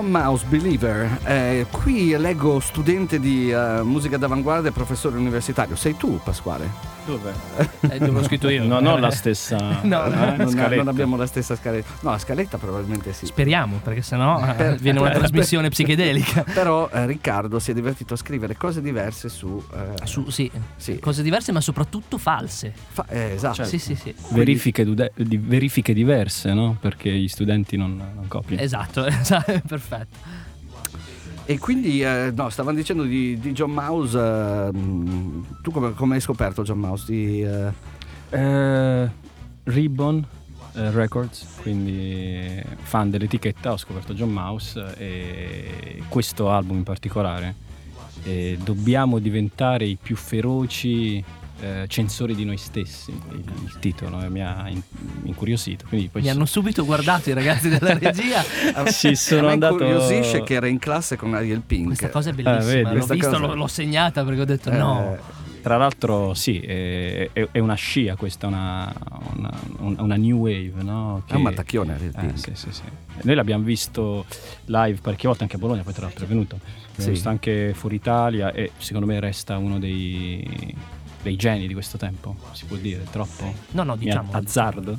John 0.04 0.10
Mouse, 0.10 0.44
Believer. 0.46 1.18
Eh, 1.24 1.66
qui 1.70 2.14
leggo 2.18 2.60
studente 2.60 3.18
di 3.18 3.50
eh, 3.50 3.80
musica 3.82 4.18
d'avanguardia 4.18 4.68
e 4.68 4.72
professore 4.72 5.16
universitario. 5.16 5.76
Sei 5.76 5.96
tu, 5.96 6.20
Pasquale? 6.22 6.93
Dove? 7.06 7.32
Eh, 7.84 7.98
dove 7.98 8.12
l'ho 8.12 8.24
scritto 8.24 8.48
io. 8.48 8.64
Non 8.64 8.86
ho 8.86 8.96
la 8.96 9.10
stessa 9.10 9.56
No, 9.84 10.06
eh, 10.06 10.08
no. 10.08 10.36
non, 10.36 10.48
scaletta. 10.48 10.76
non 10.76 10.88
abbiamo 10.88 11.16
la 11.16 11.26
stessa 11.26 11.54
scaletta. 11.54 11.86
No, 12.00 12.10
la 12.12 12.18
scaletta 12.18 12.56
probabilmente 12.56 13.12
sì. 13.12 13.26
Speriamo, 13.26 13.78
perché 13.84 14.00
sennò 14.00 14.40
eh, 14.42 14.54
Per- 14.54 14.78
viene 14.78 15.00
una 15.00 15.10
per- 15.10 15.18
trasmissione 15.18 15.68
psichedelica. 15.68 16.44
Però 16.44 16.88
eh, 16.90 17.04
Riccardo 17.04 17.58
si 17.58 17.72
è 17.72 17.74
divertito 17.74 18.14
a 18.14 18.16
scrivere 18.16 18.56
cose 18.56 18.80
diverse 18.80 19.28
su... 19.28 19.62
eh, 19.74 20.06
Su, 20.06 20.30
sì, 20.30 20.50
sì. 20.76 20.98
cose 20.98 21.22
diverse, 21.22 21.52
ma 21.52 21.60
soprattutto 21.60 22.16
false. 22.16 22.72
Fa- 22.88 23.04
eh, 23.10 23.32
esatto. 23.34 23.64
Sì, 23.64 23.78
sì, 23.78 23.94
sì. 23.96 24.14
Verifiche, 24.30 24.82
dude- 24.84 25.12
di- 25.14 25.36
verifiche 25.36 25.92
diverse, 25.92 26.54
no? 26.54 26.76
Perché 26.80 27.10
gli 27.12 27.28
studenti 27.28 27.76
non, 27.76 27.96
non 27.96 28.26
copiano. 28.28 28.62
Esatto, 28.62 29.04
esatto, 29.04 29.60
perfetto. 29.66 30.52
E 31.46 31.59
quindi, 31.59 32.02
eh, 32.02 32.33
no, 32.35 32.48
stavano 32.48 32.76
dicendo 32.76 33.02
di, 33.02 33.38
di 33.38 33.52
John 33.52 33.72
Mouse. 33.72 34.18
eh, 34.18 34.70
tu 35.62 35.70
come, 35.70 35.92
come 35.92 36.14
hai 36.14 36.20
scoperto 36.20 36.62
John 36.62 36.78
Mouse? 36.78 37.04
Di, 37.07 37.42
eh, 37.42 37.92
Eh, 38.30 39.09
Ribbon 39.64 40.26
eh, 40.74 40.90
Records, 40.90 41.61
quindi 41.62 42.61
fan 42.83 43.09
dell'etichetta, 43.09 43.70
ho 43.70 43.76
scoperto 43.76 44.12
John 44.12 44.33
Mouse 44.33 44.96
e 44.98 46.02
questo 46.09 46.50
album 46.50 46.78
in 46.78 46.83
particolare. 46.83 47.54
E 48.24 48.59
dobbiamo 48.61 49.20
diventare 49.20 49.85
i 49.85 49.96
più 50.00 50.16
feroci 50.16 51.22
eh, 51.60 51.84
censori 51.88 52.34
di 52.34 52.44
noi 52.44 52.56
stessi, 52.56 53.10
il, 53.10 53.44
il 53.64 53.76
titolo 53.78 54.20
eh, 54.22 54.28
mi 54.28 54.42
ha 54.42 54.68
in- 54.68 54.82
incuriosito. 55.24 55.84
Quindi 55.88 56.08
poi 56.08 56.22
Mi 56.22 56.28
so- 56.28 56.34
hanno 56.34 56.44
subito 56.46 56.84
guardato 56.84 57.30
i 57.30 57.32
ragazzi 57.32 57.68
della 57.68 57.96
regia. 57.98 58.42
Sì, 58.86 59.14
sono 59.14 59.48
andato- 59.48 59.74
incuriosisce 59.74 60.42
che 60.42 60.54
era 60.54 60.66
in 60.66 60.78
classe 60.78 61.16
con 61.16 61.34
Ariel 61.34 61.60
Pink. 61.60 61.86
Questa 61.86 62.10
cosa 62.10 62.30
è 62.30 62.32
Eh, 62.32 62.42
bellissima. 62.42 62.64
vedi, 62.90 62.98
l'ho 62.98 63.06
visto, 63.06 63.30
cosa- 63.30 63.38
l'ho, 63.38 63.54
l'ho 63.54 63.66
segnata 63.66 64.24
perché 64.24 64.40
ho 64.40 64.44
detto 64.46 64.70
Eh, 64.70 64.76
no. 64.76 65.42
Tra 65.64 65.78
l'altro 65.78 66.34
sì, 66.34 66.60
è, 66.60 67.30
è- 67.32 67.48
è 67.52 67.58
una 67.58 67.72
scia 67.74 68.16
questa, 68.16 68.46
una, 68.48 68.92
una, 69.34 69.50
un- 69.78 69.96
una 69.98 70.16
new 70.16 70.36
wave, 70.40 70.72
no? 70.82 71.22
È 71.26 71.34
un 71.36 71.40
mattacchione 71.42 71.94
Ariel 71.94 72.12
Eh, 72.14 72.20
Pink. 72.20 72.36
sì, 72.38 72.50
sì, 72.54 72.68
sì. 72.70 72.82
Noi 73.22 73.34
l'abbiamo 73.34 73.64
visto 73.64 74.26
live 74.66 74.98
parecchie 75.00 75.26
volte 75.28 75.44
anche 75.44 75.56
a 75.56 75.58
Bologna, 75.58 75.82
poi 75.82 75.94
tra 75.94 76.02
l'altro 76.02 76.26
è 76.26 76.28
venuto. 76.28 76.58
L'abbiamo 76.62 77.02
Sì. 77.02 77.10
visto 77.10 77.28
anche 77.30 77.72
fuori 77.74 77.94
Italia 77.96 78.52
e 78.52 78.72
secondo 78.76 79.06
me 79.06 79.18
resta 79.20 79.56
uno 79.56 79.78
dei, 79.78 80.74
dei 81.24 81.37
geni 81.37 81.66
di 81.66 81.72
questo 81.72 81.96
tempo, 81.96 82.37
si 82.52 82.66
può 82.66 82.76
dire, 82.76 83.02
troppo 83.10 83.52
No, 83.72 83.82
no, 83.82 83.96
diciamo. 83.96 84.30
azzardo. 84.32 84.98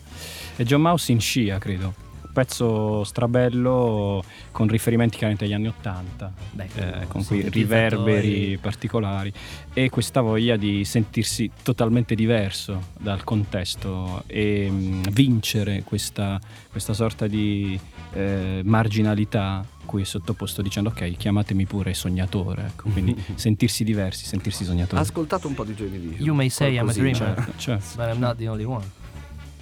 E 0.58 0.64
John 0.66 0.82
Mouse 0.82 1.12
in 1.12 1.22
scia, 1.22 1.58
credo. 1.60 1.94
Pezzo 2.34 3.06
strabello 3.06 4.22
con 4.52 4.68
riferimenti 4.68 5.16
chiaramente 5.16 5.46
agli 5.46 5.54
anni 5.54 5.68
Ottanta, 5.68 6.34
eh, 6.76 7.06
con 7.08 7.24
quei 7.24 7.48
riverberi 7.50 8.58
particolari 8.58 9.32
e 9.74 9.90
questa 9.90 10.20
voglia 10.20 10.58
di 10.58 10.84
sentirsi 10.84 11.50
totalmente 11.64 12.14
diverso 12.14 12.88
dal 13.00 13.24
contesto 13.24 14.24
e 14.28 14.70
mh, 14.70 15.12
vincere 15.12 15.84
questa, 15.84 16.38
questa 16.70 16.92
sorta 16.94 17.26
di 17.28 17.80
eh, 18.16 18.62
marginalità 18.64 19.64
cui 19.86 20.02
è 20.02 20.06
sottoposto 20.06 20.62
dicendo 20.62 20.90
ok 20.90 21.12
chiamatemi 21.12 21.66
pure 21.66 21.94
sognatore 21.94 22.66
ecco, 22.68 22.90
quindi 22.90 23.16
sentirsi 23.36 23.84
diversi 23.84 24.26
sentirsi 24.26 24.64
Ha 24.64 24.66
sognatori 24.68 25.02
ascoltato 25.02 25.48
un 25.48 25.54
po' 25.54 25.64
di 25.64 25.74
Division. 25.76 26.26
You 26.26 26.34
may 26.34 26.50
say 26.50 26.76
I'm 26.76 26.90
a 26.90 26.94
dreamer. 26.94 27.18
certo, 27.18 27.52
certo. 27.58 27.96
But 27.96 28.14
I'm 28.14 28.20
not 28.20 28.38
the 28.38 28.48
only 28.48 28.64
one. 28.64 29.04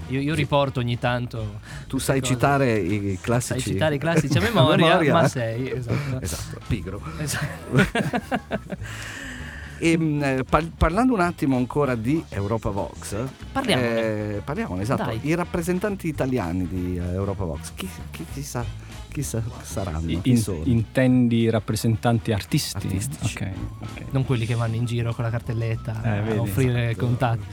Io, 0.09 0.19
io 0.19 0.35
riporto 0.35 0.79
ogni 0.79 0.99
tanto. 0.99 1.59
Tu 1.87 1.97
sai 1.97 2.19
cose. 2.19 2.33
citare 2.33 2.77
i 2.77 3.17
classici. 3.21 3.59
Sai 3.59 3.71
citare 3.71 3.95
i 3.95 3.97
classici 3.97 4.37
a 4.37 4.41
memoria, 4.51 4.99
ma 5.11 5.27
sei. 5.27 5.71
Esatto. 5.71 6.21
Esatto, 6.21 6.59
pigro. 6.67 7.01
Esatto. 7.17 7.71
E, 9.79 9.97
mh, 9.97 10.23
eh, 10.23 10.43
par- 10.49 10.69
parlando 10.77 11.13
un 11.13 11.19
attimo 11.19 11.57
ancora 11.57 11.95
di 11.95 12.23
Europa 12.29 12.69
Vox, 12.69 13.15
Parliamone. 13.51 14.35
eh, 14.35 14.41
parliamone, 14.43 14.81
esatto. 14.83 15.03
Dai. 15.03 15.19
I 15.23 15.35
rappresentanti 15.35 16.07
italiani 16.07 16.67
di 16.67 16.97
eh, 16.97 17.13
Europa 17.13 17.43
Vox, 17.43 17.71
chi, 17.75 17.89
chi, 18.11 18.25
chi 18.31 18.41
sa, 18.43 18.63
chi 19.13 19.23
sa- 19.23 19.41
saranno? 19.61 19.99
Chi 20.21 20.31
In- 20.31 20.37
sono? 20.37 20.61
intendi 20.65 21.49
rappresentanti 21.49 22.33
artisti? 22.33 22.75
Artistici. 22.75 23.37
Ok, 23.37 23.49
ok. 23.79 24.01
Non 24.11 24.25
quelli 24.25 24.45
che 24.45 24.55
vanno 24.55 24.75
in 24.75 24.83
giro 24.85 25.13
con 25.13 25.23
la 25.23 25.29
cartelletta 25.29 26.01
Eh, 26.03 26.09
a 26.17 26.21
vedi. 26.21 26.37
offrire 26.39 26.89
Esatto. 26.89 27.05
contatti. 27.05 27.45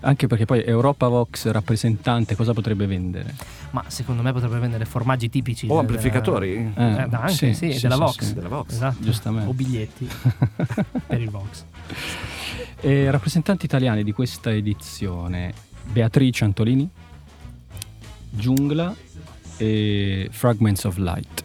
Anche 0.00 0.26
perché 0.28 0.44
poi 0.44 0.62
Europa 0.64 1.08
Vox 1.08 1.48
rappresentante 1.50 2.36
cosa 2.36 2.52
potrebbe 2.52 2.86
vendere? 2.86 3.34
Ma 3.70 3.82
secondo 3.88 4.22
me 4.22 4.32
potrebbe 4.32 4.58
vendere 4.58 4.84
formaggi 4.84 5.28
tipici. 5.28 5.66
o 5.66 5.70
del- 5.70 5.78
amplificatori? 5.78 6.54
Eh, 6.76 6.82
Eh, 6.82 7.08
anche 7.10 7.54
sì, 7.54 7.78
della 7.80 7.96
Vox. 7.96 8.18
sì. 8.22 8.34
Della 8.34 8.48
Vox. 8.48 8.70
Esatto. 8.72 9.02
Giustamente. 9.02 9.48
O 9.48 9.52
biglietti 9.54 10.08
per 11.06 11.20
il 11.20 11.30
Vox. 11.30 11.64
E 12.80 13.10
rappresentanti 13.10 13.64
italiani 13.64 14.04
di 14.04 14.12
questa 14.12 14.52
edizione 14.52 15.52
Beatrice 15.90 16.44
Antolini, 16.44 16.88
Giungla 18.30 18.94
e 19.56 20.28
Fragments 20.30 20.84
of 20.84 20.96
Light. 20.98 21.44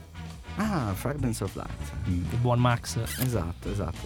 Ah, 0.58 0.92
Fragments 0.94 1.42
of 1.42 1.56
Light. 1.56 1.70
Il 2.08 2.38
buon 2.40 2.60
Max. 2.60 2.98
Esatto, 3.20 3.72
esatto. 3.72 3.98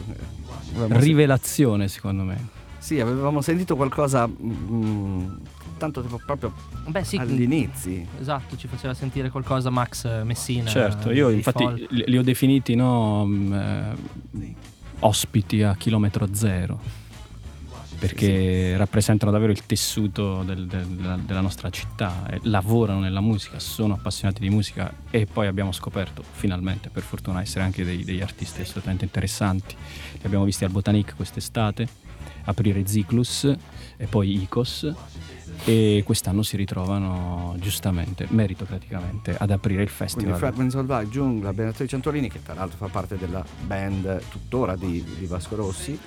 Avevamo 0.75 0.99
Rivelazione 0.99 1.87
secondo 1.87 2.23
me. 2.23 2.63
Sì, 2.77 2.99
avevamo 2.99 3.41
sentito 3.41 3.75
qualcosa 3.75 4.27
mm, 4.27 5.37
tanto 5.77 6.01
tipo 6.03 6.21
proprio 6.23 6.53
Beh, 6.87 7.03
sì. 7.03 7.17
agli 7.17 7.41
inizi. 7.41 8.05
Esatto, 8.19 8.55
ci 8.57 8.67
faceva 8.67 8.93
sentire 8.93 9.29
qualcosa 9.29 9.71
Max 9.71 10.23
Messina. 10.23 10.69
certo, 10.69 11.11
io 11.11 11.27
dei 11.27 11.37
infatti 11.37 11.63
Fall. 11.63 11.87
li, 11.89 12.03
li 12.05 12.17
ho 12.17 12.21
definiti 12.21 12.75
no, 12.75 13.25
mm, 13.25 13.53
eh, 13.53 14.55
ospiti 14.99 15.63
a 15.63 15.75
chilometro 15.75 16.27
zero. 16.33 16.79
Perché 17.97 18.75
rappresentano 18.77 19.31
davvero 19.31 19.51
il 19.51 19.65
tessuto 19.65 20.43
del- 20.43 20.67
del- 20.67 20.85
della, 20.85 21.17
della 21.17 21.41
nostra 21.41 21.69
città, 21.69 22.27
lavorano 22.43 22.99
nella 22.99 23.21
musica, 23.21 23.59
sono 23.59 23.93
appassionati 23.93 24.41
di 24.41 24.49
musica 24.49 24.91
e 25.09 25.25
poi 25.25 25.47
abbiamo 25.47 25.71
scoperto 25.71 26.23
finalmente, 26.31 26.89
per 26.89 27.03
fortuna, 27.03 27.41
essere 27.41 27.63
anche 27.63 27.83
dei- 27.83 28.03
degli 28.03 28.21
artisti 28.21 28.61
assolutamente 28.61 29.05
interessanti. 29.05 29.75
Li 30.13 30.21
abbiamo 30.25 30.43
visti 30.45 30.63
al 30.65 30.71
Botanic 30.71 31.15
quest'estate, 31.15 31.87
aprire 32.45 32.85
Ziclus 32.85 33.45
e 33.97 34.05
poi 34.07 34.41
Icos 34.41 34.93
e 35.63 36.03
quest'anno 36.05 36.43
si 36.43 36.57
ritrovano 36.57 37.55
giustamente, 37.59 38.27
meritocraticamente, 38.29 39.35
ad 39.37 39.49
aprire 39.51 39.83
il 39.83 39.87
Quindi 39.87 40.11
festival. 40.11 40.37
Fragments 40.37 40.75
of 40.75 40.87
Light, 40.87 41.09
Giungla, 41.09 41.53
Beatrice 41.53 41.95
Antolini, 41.95 42.29
che 42.29 42.43
tra 42.43 42.53
l'altro 42.53 42.77
fa 42.77 42.87
parte 42.87 43.17
della 43.17 43.43
band 43.65 44.21
tuttora 44.29 44.75
di, 44.75 45.03
di 45.17 45.25
Vasco 45.25 45.55
Rossi. 45.55 45.97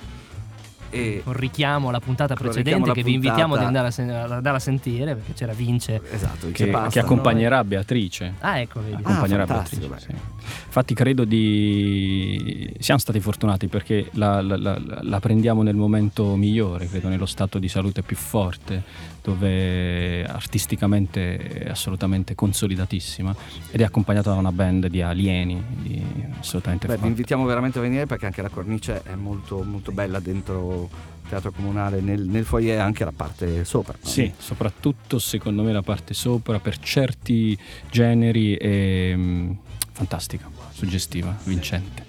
E 0.91 1.21
Con 1.23 1.33
richiamo 1.33 1.89
alla 1.89 1.99
puntata 1.99 2.33
precedente 2.35 2.91
che 2.91 3.03
vi 3.03 3.13
invitiamo 3.13 3.55
ad 3.55 3.63
andare 3.63 3.87
a, 3.87 3.91
sen- 3.91 4.09
ad 4.09 4.31
andare 4.31 4.57
a 4.57 4.59
sentire 4.59 5.15
perché 5.15 5.33
c'era 5.33 5.53
Vince. 5.53 6.01
esatto, 6.11 6.47
i 6.47 6.51
che, 6.51 6.67
Basta, 6.67 6.89
che 6.89 6.99
accompagnerà 6.99 7.63
Beatrice. 7.63 8.33
Ah, 8.39 8.59
ecco, 8.59 8.81
vedi. 8.81 8.95
Ah, 8.95 8.99
accompagnerà 9.09 9.45
fantastico, 9.45 9.87
Beatrice, 9.87 10.13
sì. 10.13 10.47
Infatti 10.65 10.93
credo 10.93 11.25
di... 11.25 12.73
siamo 12.79 12.99
stati 12.99 13.19
fortunati 13.19 13.67
perché 13.67 14.09
la, 14.13 14.41
la- 14.41 14.57
la- 14.57 14.79
la 15.01 15.19
prendiamo 15.19 15.61
nel 15.63 15.75
momento 15.75 16.35
migliore, 16.35 16.87
credo 16.87 17.07
nello 17.09 17.25
stato 17.25 17.59
di 17.59 17.67
salute 17.67 18.01
più 18.01 18.15
forte, 18.15 18.81
dove 19.21 20.25
artisticamente 20.25 21.37
è 21.37 21.69
assolutamente 21.69 22.35
consolidatissima 22.35 23.35
ed 23.71 23.81
è 23.81 23.83
accompagnata 23.83 24.31
da 24.31 24.37
una 24.37 24.51
band 24.51 24.87
di 24.87 25.01
alieni 25.01 25.61
di 25.81 26.03
assolutamente 26.39 26.87
Beh, 26.87 26.97
vi 26.97 27.07
invitiamo 27.07 27.45
veramente 27.45 27.79
a 27.79 27.81
venire 27.81 28.05
perché 28.05 28.25
anche 28.25 28.41
la 28.41 28.49
cornice 28.49 29.03
è 29.03 29.15
molto, 29.15 29.63
molto 29.63 29.91
bella 29.91 30.19
dentro 30.19 30.89
teatro 31.29 31.51
comunale, 31.51 32.01
nel, 32.01 32.23
nel 32.23 32.43
foyer 32.43 32.79
anche 32.79 33.05
la 33.05 33.13
parte 33.15 33.63
sopra. 33.63 33.95
no? 34.01 34.09
Sì, 34.09 34.33
soprattutto 34.37 35.19
secondo 35.19 35.61
me 35.61 35.71
la 35.71 35.83
parte 35.83 36.13
sopra 36.13 36.59
per 36.59 36.79
certi 36.79 37.57
generi 37.89 38.55
è 38.55 39.13
mm, 39.15 39.51
fantastica, 39.91 40.49
suggestiva, 40.71 41.37
vincente. 41.43 42.08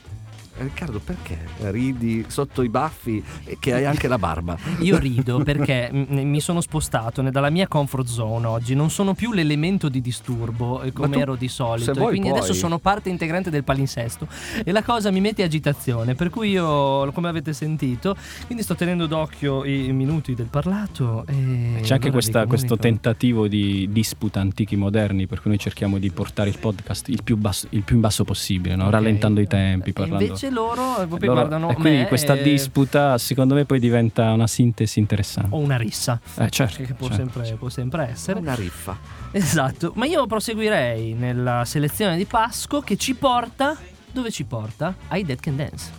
Eh, 0.61 0.65
Riccardo, 0.65 1.01
perché 1.01 1.39
ridi 1.71 2.25
sotto 2.29 2.61
i 2.63 2.69
baffi 2.69 3.23
e 3.45 3.57
che 3.59 3.73
hai 3.73 3.87
anche 3.87 4.09
la 4.09 4.19
barba? 4.19 4.59
Io 4.81 4.99
rido 4.99 5.43
perché 5.43 5.89
mi 5.91 6.39
sono 6.41 6.61
spostato 6.61 7.23
dalla 7.23 7.49
mia 7.49 7.67
comfort 7.67 8.07
zone 8.07 8.47
oggi, 8.47 8.75
non 8.75 8.91
sono 8.91 9.15
più 9.15 9.33
l'elemento 9.33 9.89
di 9.89 10.03
disturbo 10.03 10.83
eh, 10.83 10.93
come 10.93 11.15
tu, 11.17 11.19
ero 11.19 11.35
di 11.35 11.49
solito, 11.49 11.93
e 11.93 11.95
vuoi, 11.95 12.09
quindi 12.11 12.29
puoi. 12.29 12.41
adesso 12.41 12.53
sono 12.53 12.79
parte 12.79 13.09
integrante 13.09 13.49
del 13.49 13.65
palinsesto 13.65 14.27
e 14.63 14.71
la 14.71 14.83
cosa 14.83 15.11
mi 15.11 15.21
mette 15.21 15.43
agitazione, 15.43 16.15
per 16.15 16.29
cui 16.29 16.51
io, 16.51 17.11
come 17.13 17.29
avete 17.29 17.55
sentito, 17.55 18.15
quindi 18.45 18.63
sto 18.63 18.75
tenendo 18.75 19.07
d'occhio 19.07 19.65
i 19.65 19.93
minuti 19.93 20.35
del 20.35 20.47
parlato 20.47 21.25
e 21.27 21.81
C'è 21.83 21.95
anche 21.95 22.11
questa- 22.11 22.45
questo 22.47 22.77
tentativo 22.77 23.49
di 23.49 23.89
disputa 23.91 24.41
antichi 24.41 24.77
moderni, 24.77 25.27
per 25.27 25.41
cui 25.41 25.51
noi 25.51 25.59
cerchiamo 25.59 25.99
di 25.99 26.11
portare 26.11 26.51
il 26.51 26.59
podcast 26.59 27.09
il 27.09 27.23
più, 27.23 27.37
basso- 27.39 27.67
il 27.71 27.83
più 27.83 27.95
in 27.95 28.03
basso 28.03 28.25
possibile, 28.25 28.77
no? 28.77 28.85
Ok. 28.85 28.91
rallentando 28.93 29.41
i 29.41 29.47
tempi, 29.47 29.93
parlando. 29.93 30.23
invece 30.25 30.50
loro 30.51 31.01
e 31.03 31.07
poi 31.07 31.19
Loro- 31.21 31.33
guardano 31.33 31.71
e 31.71 31.75
quindi 31.75 31.99
me 32.01 32.07
questa 32.09 32.35
e- 32.35 32.43
disputa 32.43 33.17
secondo 33.19 33.55
me 33.55 33.65
poi 33.65 33.79
diventa 33.81 34.33
una 34.33 34.47
sintesi 34.47 34.99
interessante. 34.99 35.55
o 35.55 35.59
una 35.59 35.77
rissa. 35.77 36.21
Eh, 36.37 36.51
certo, 36.51 36.83
Che 36.83 36.95
può, 36.95 37.09
certo. 37.09 37.23
sempre, 37.43 37.57
può 37.57 37.69
sempre 37.69 38.09
essere. 38.11 38.39
Una 38.41 38.55
riffa. 38.55 38.97
Esatto, 39.31 39.93
ma 39.97 40.07
io 40.07 40.27
proseguirei 40.27 41.15
nella 41.15 41.65
selezione 41.65 42.17
di 42.17 42.25
Pasco 42.27 42.81
che 42.81 42.97
ci 42.97 43.15
porta. 43.15 43.77
Dove 44.13 44.31
ci 44.31 44.45
porta? 44.45 44.95
Ai 45.09 45.25
Dead 45.25 45.39
Can 45.39 45.57
Dance. 45.57 45.91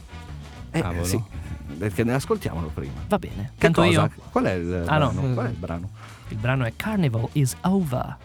Eh, 0.71 0.81
Cavolo. 0.81 1.03
sì, 1.05 1.21
perché 1.77 2.03
ne 2.03 2.13
ascoltiamolo 2.13 2.69
prima. 2.73 2.93
Va 3.07 3.17
bene. 3.17 3.51
Che 3.55 3.57
Canto 3.57 3.81
cosa? 3.83 4.01
io. 4.01 4.11
Qual 4.31 4.43
è 4.45 4.51
il 4.53 4.83
Ah, 4.87 4.97
no. 4.97 5.11
brano? 5.11 5.33
Qual 5.33 5.45
è 5.45 5.49
il 5.49 5.55
brano? 5.55 5.89
Il 6.29 6.37
brano 6.37 6.63
è 6.65 6.73
Carnival 6.75 7.27
is 7.33 7.55
Over. 7.61 8.15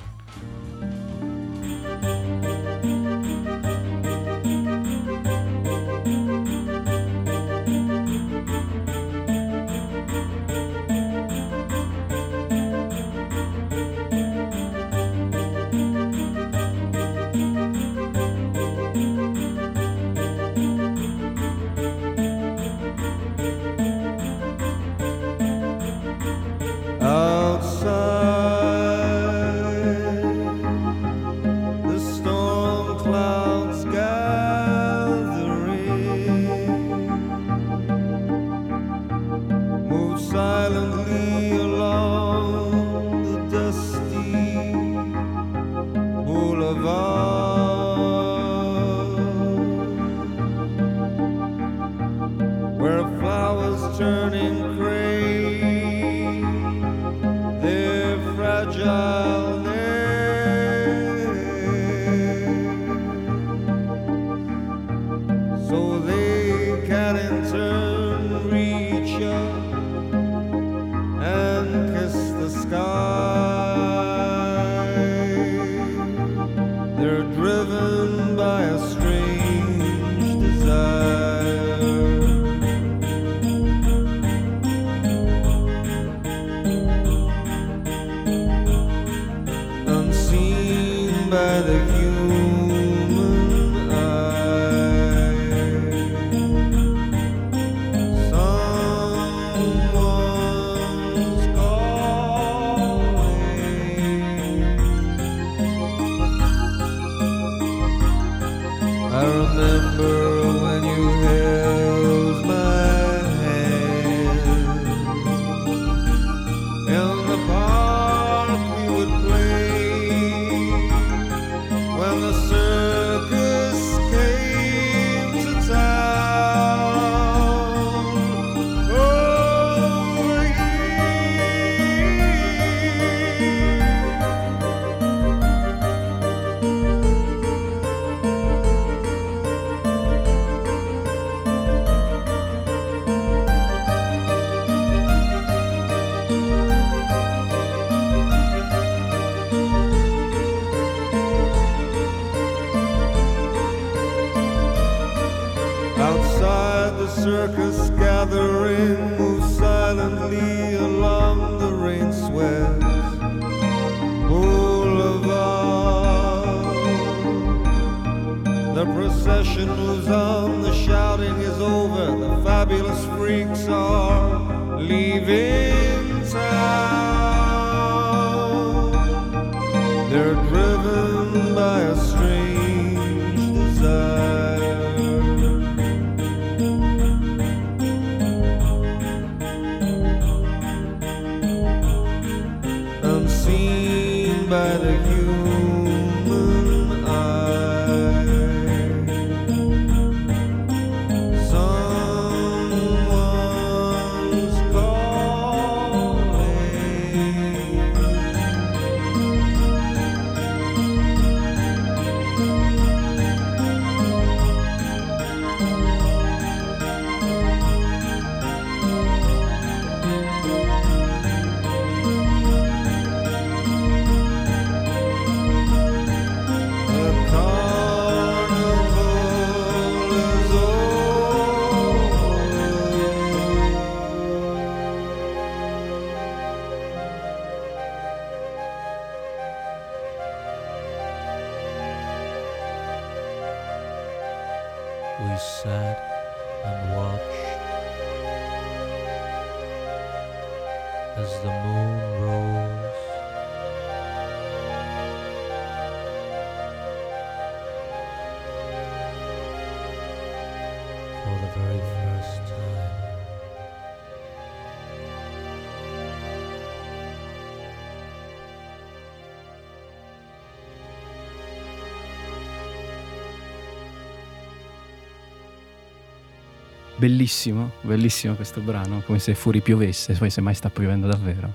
Bellissimo, 276.98 277.72
bellissimo 277.82 278.34
questo 278.34 278.62
brano, 278.62 279.02
come 279.04 279.18
se 279.18 279.34
fuori 279.34 279.60
piovesse, 279.60 280.14
poi 280.14 280.30
semmai 280.30 280.54
sta 280.54 280.70
piovendo 280.70 281.06
davvero. 281.06 281.52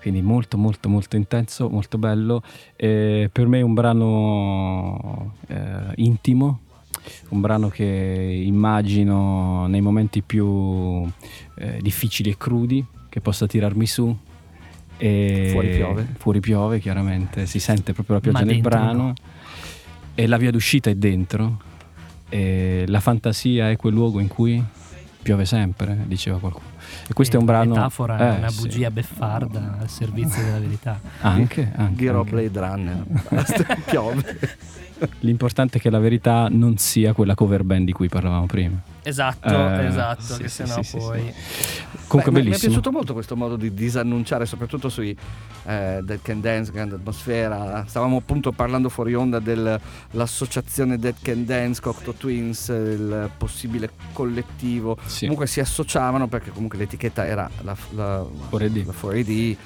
Quindi 0.00 0.22
molto 0.22 0.56
molto 0.56 0.88
molto 0.88 1.16
intenso, 1.16 1.68
molto 1.68 1.98
bello. 1.98 2.42
Eh, 2.76 3.28
per 3.30 3.46
me 3.46 3.58
è 3.58 3.62
un 3.62 3.74
brano 3.74 5.34
eh, 5.48 5.92
intimo, 5.96 6.60
un 7.30 7.40
brano 7.40 7.68
che 7.68 7.84
immagino 7.84 9.66
nei 9.66 9.80
momenti 9.80 10.22
più 10.22 11.08
eh, 11.56 11.78
difficili 11.80 12.30
e 12.30 12.36
crudi 12.36 12.84
che 13.08 13.20
possa 13.20 13.46
tirarmi 13.46 13.86
su. 13.86 14.16
E 14.96 15.48
Fuori 15.52 15.68
piove. 15.68 16.06
Fuori 16.18 16.40
piove, 16.40 16.78
chiaramente, 16.78 17.46
si 17.46 17.58
sente 17.58 17.92
proprio 17.92 18.16
la 18.16 18.20
pioggia 18.20 18.38
Ma 18.38 18.44
nel 18.44 18.60
brano. 18.60 19.02
no. 19.02 19.14
E 20.14 20.26
la 20.26 20.36
via 20.36 20.50
d'uscita 20.50 20.90
è 20.90 20.94
dentro. 20.94 21.60
E 22.28 22.84
la 22.86 23.00
fantasia 23.00 23.70
è 23.70 23.76
quel 23.76 23.94
luogo 23.94 24.20
in 24.20 24.28
cui 24.28 24.62
piove 25.22 25.44
sempre, 25.44 26.04
diceva 26.06 26.38
qualcuno. 26.38 26.68
E 27.08 27.12
questo 27.12 27.36
è 27.36 27.38
un 27.38 27.44
brano. 27.46 27.74
metafora, 27.74 28.18
eh, 28.18 28.34
è 28.34 28.38
una 28.38 28.48
sì. 28.50 28.60
bugia 28.62 28.90
beffarda 28.90 29.76
al 29.80 29.88
servizio 29.88 30.42
della 30.42 30.58
verità. 30.58 31.00
Anche, 31.20 31.72
anche, 31.76 31.94
Giro 31.96 32.20
anche. 32.20 32.30
Blade 32.30 32.60
Runner. 32.60 33.02
Basta, 33.28 33.76
piove. 33.86 34.38
L'importante 35.20 35.78
è 35.78 35.80
che 35.80 35.88
la 35.88 35.98
verità 35.98 36.48
non 36.50 36.76
sia 36.76 37.14
quella 37.14 37.34
cover 37.34 37.62
band 37.64 37.86
di 37.86 37.92
cui 37.92 38.08
parlavamo 38.08 38.44
prima. 38.46 38.78
Esatto, 39.02 39.48
Eh, 39.48 39.86
esatto, 39.86 40.20
sì, 40.22 40.42
che 40.42 40.48
sì, 40.48 40.54
sennò 40.66 40.82
sì, 40.82 40.90
sì, 40.90 40.96
poi... 40.98 41.32
Comunque 42.06 42.32
Beh, 42.32 42.38
mi- 42.40 42.44
Mi 42.48 42.50
è 42.50 42.58
bellissimo. 42.58 42.72
piaciuto 42.72 42.90
molto 42.92 43.12
questo 43.14 43.36
modo 43.36 43.56
di 43.56 43.72
disannunciare, 43.72 44.44
soprattutto 44.44 44.88
sui 44.90 45.16
eh, 45.64 46.00
Dead 46.02 46.18
Can 46.20 46.40
Dance, 46.42 46.70
grande 46.72 46.96
atmosfera. 46.96 47.84
Stavamo 47.86 48.16
appunto 48.18 48.52
parlando 48.52 48.88
fuori 48.90 49.14
onda 49.14 49.38
dell'associazione 49.38 50.98
Dead 50.98 51.14
Can 51.22 51.44
Dance, 51.46 51.80
Cocteau 51.80 52.14
Twins, 52.16 52.68
il 52.68 53.30
possibile 53.38 53.90
collettivo. 54.12 54.98
Sì. 55.06 55.20
Comunque 55.20 55.46
si 55.46 55.60
associavano 55.60 56.26
perché 56.26 56.50
comunque 56.50 56.76
l'etichetta 56.80 57.26
era 57.26 57.48
la, 57.62 57.76
la, 57.90 58.24
4D. 58.50 58.84
la 58.86 58.92
4AD 58.92 59.28
e, 59.28 59.56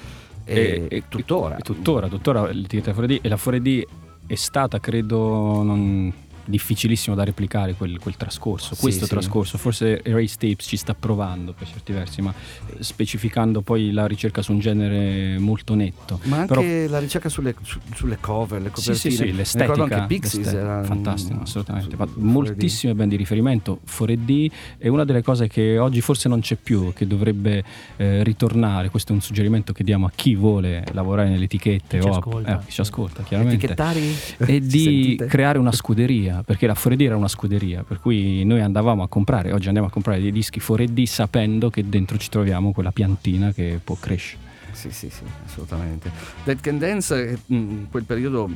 E- 0.45 0.87
e- 0.89 1.03
tuttora. 1.09 1.57
E 1.57 1.61
tuttora, 1.61 2.07
tuttora 2.07 2.51
l'etichetta 2.51 2.91
4D 2.91 3.19
e 3.21 3.27
la 3.29 3.35
4D 3.41 3.83
è 4.27 4.35
stata, 4.35 4.79
credo, 4.79 5.61
non- 5.63 6.11
difficilissimo 6.45 7.15
da 7.15 7.23
replicare 7.23 7.73
quel, 7.73 7.99
quel 7.99 8.15
trascorso, 8.17 8.75
Sì, 8.75 8.81
questo 8.81 9.05
sì. 9.05 9.11
trascorso. 9.11 9.57
Forse 9.57 10.01
Erase 10.03 10.35
Tapes 10.37 10.65
ci 10.67 10.77
sta 10.77 10.93
provando 10.93 11.53
per 11.53 11.67
certi 11.67 11.91
versi, 11.93 12.21
ma 12.21 12.33
eh, 12.67 12.83
specificando 12.83 13.61
poi 13.61 13.91
la 13.91 14.05
ricerca 14.07 14.41
su 14.41 14.51
un 14.51 14.59
genere 14.59 15.37
molto 15.39 15.73
netto. 15.75 16.19
Ma 16.23 16.37
anche 16.37 16.47
Però- 16.53 16.89
la 16.89 16.99
ricerca 16.99 17.29
sulle, 17.29 17.55
su- 17.63 17.79
sulle 17.93 18.17
cover, 18.19 18.61
le 18.61 18.69
Sì, 18.69 18.73
copertine. 18.73 18.95
sì, 19.13 19.17
sì, 19.17 19.23
Mi 19.25 19.33
l'estetica, 19.33 19.71
ricordo 19.73 19.93
anche 19.95 20.07
Pixies 20.15 20.47
era 20.47 20.83
fantastico, 20.83 21.41
assolutamente. 21.41 21.89
su- 21.91 21.97
Ma 21.97 22.05
su 22.05 22.11
4D. 22.13 22.23
moltissime 22.31 22.95
band 22.95 23.09
di 23.09 23.15
riferimento. 23.17 23.79
4D 23.85 24.51
è 24.77 24.87
una 24.87 25.03
delle 25.05 25.21
cose 25.23 25.47
che 25.47 25.77
oggi 25.77 26.01
forse 26.01 26.29
non 26.29 26.39
c'è 26.41 26.55
più, 26.55 26.93
che 26.93 27.07
dovrebbe 27.07 27.63
eh, 27.97 28.23
ritornare. 28.23 28.89
Questo 28.89 29.11
è 29.11 29.15
un 29.15 29.21
suggerimento 29.21 29.73
che 29.73 29.83
diamo 29.83 30.05
a 30.05 30.11
chi 30.13 30.35
vuole 30.35 30.83
lavorare 30.93 31.29
nelle 31.29 31.45
etichette 31.45 31.97
Chi 31.97 32.03
ci 32.03 32.09
o 32.09 32.13
a- 32.13 32.17
ascolta. 32.17 32.59
eh, 32.61 32.65
chi 32.65 32.71
ci 32.71 32.81
ascolta, 32.81 33.23
chiaramente. 33.23 33.65
Etichettari 33.65 34.15
E 34.37 34.59
di 34.65 35.19
creare 35.27 35.57
una 35.59 35.71
scuderia, 35.71 36.34
perché 36.43 36.67
la 36.67 36.73
4D 36.73 37.01
era 37.01 37.15
una 37.15 37.27
scuderia, 37.27 37.83
per 37.83 37.99
cui 37.99 38.43
noi 38.43 38.61
andavamo 38.61 39.03
a 39.03 39.07
comprare, 39.07 39.51
oggi 39.53 39.67
andiamo 39.67 39.87
a 39.87 39.91
comprare 39.91 40.19
dei 40.21 40.31
dischi 40.31 40.59
4D 40.59 41.03
sapendo 41.05 41.69
che 41.69 41.87
dentro 41.87 42.17
ci 42.17 42.29
troviamo 42.29 42.71
quella 42.71 42.91
piantina 42.91 43.51
che 43.51 43.79
può 43.83 43.95
crescere. 43.99 44.43
Sì, 44.71 44.91
sì, 44.91 45.09
sì, 45.09 45.23
assolutamente. 45.45 46.11
Dead 46.43 46.59
Can 46.59 46.77
Dance, 46.77 47.29
eh, 47.29 47.37
in 47.47 47.87
quel 47.89 48.03
periodo, 48.03 48.49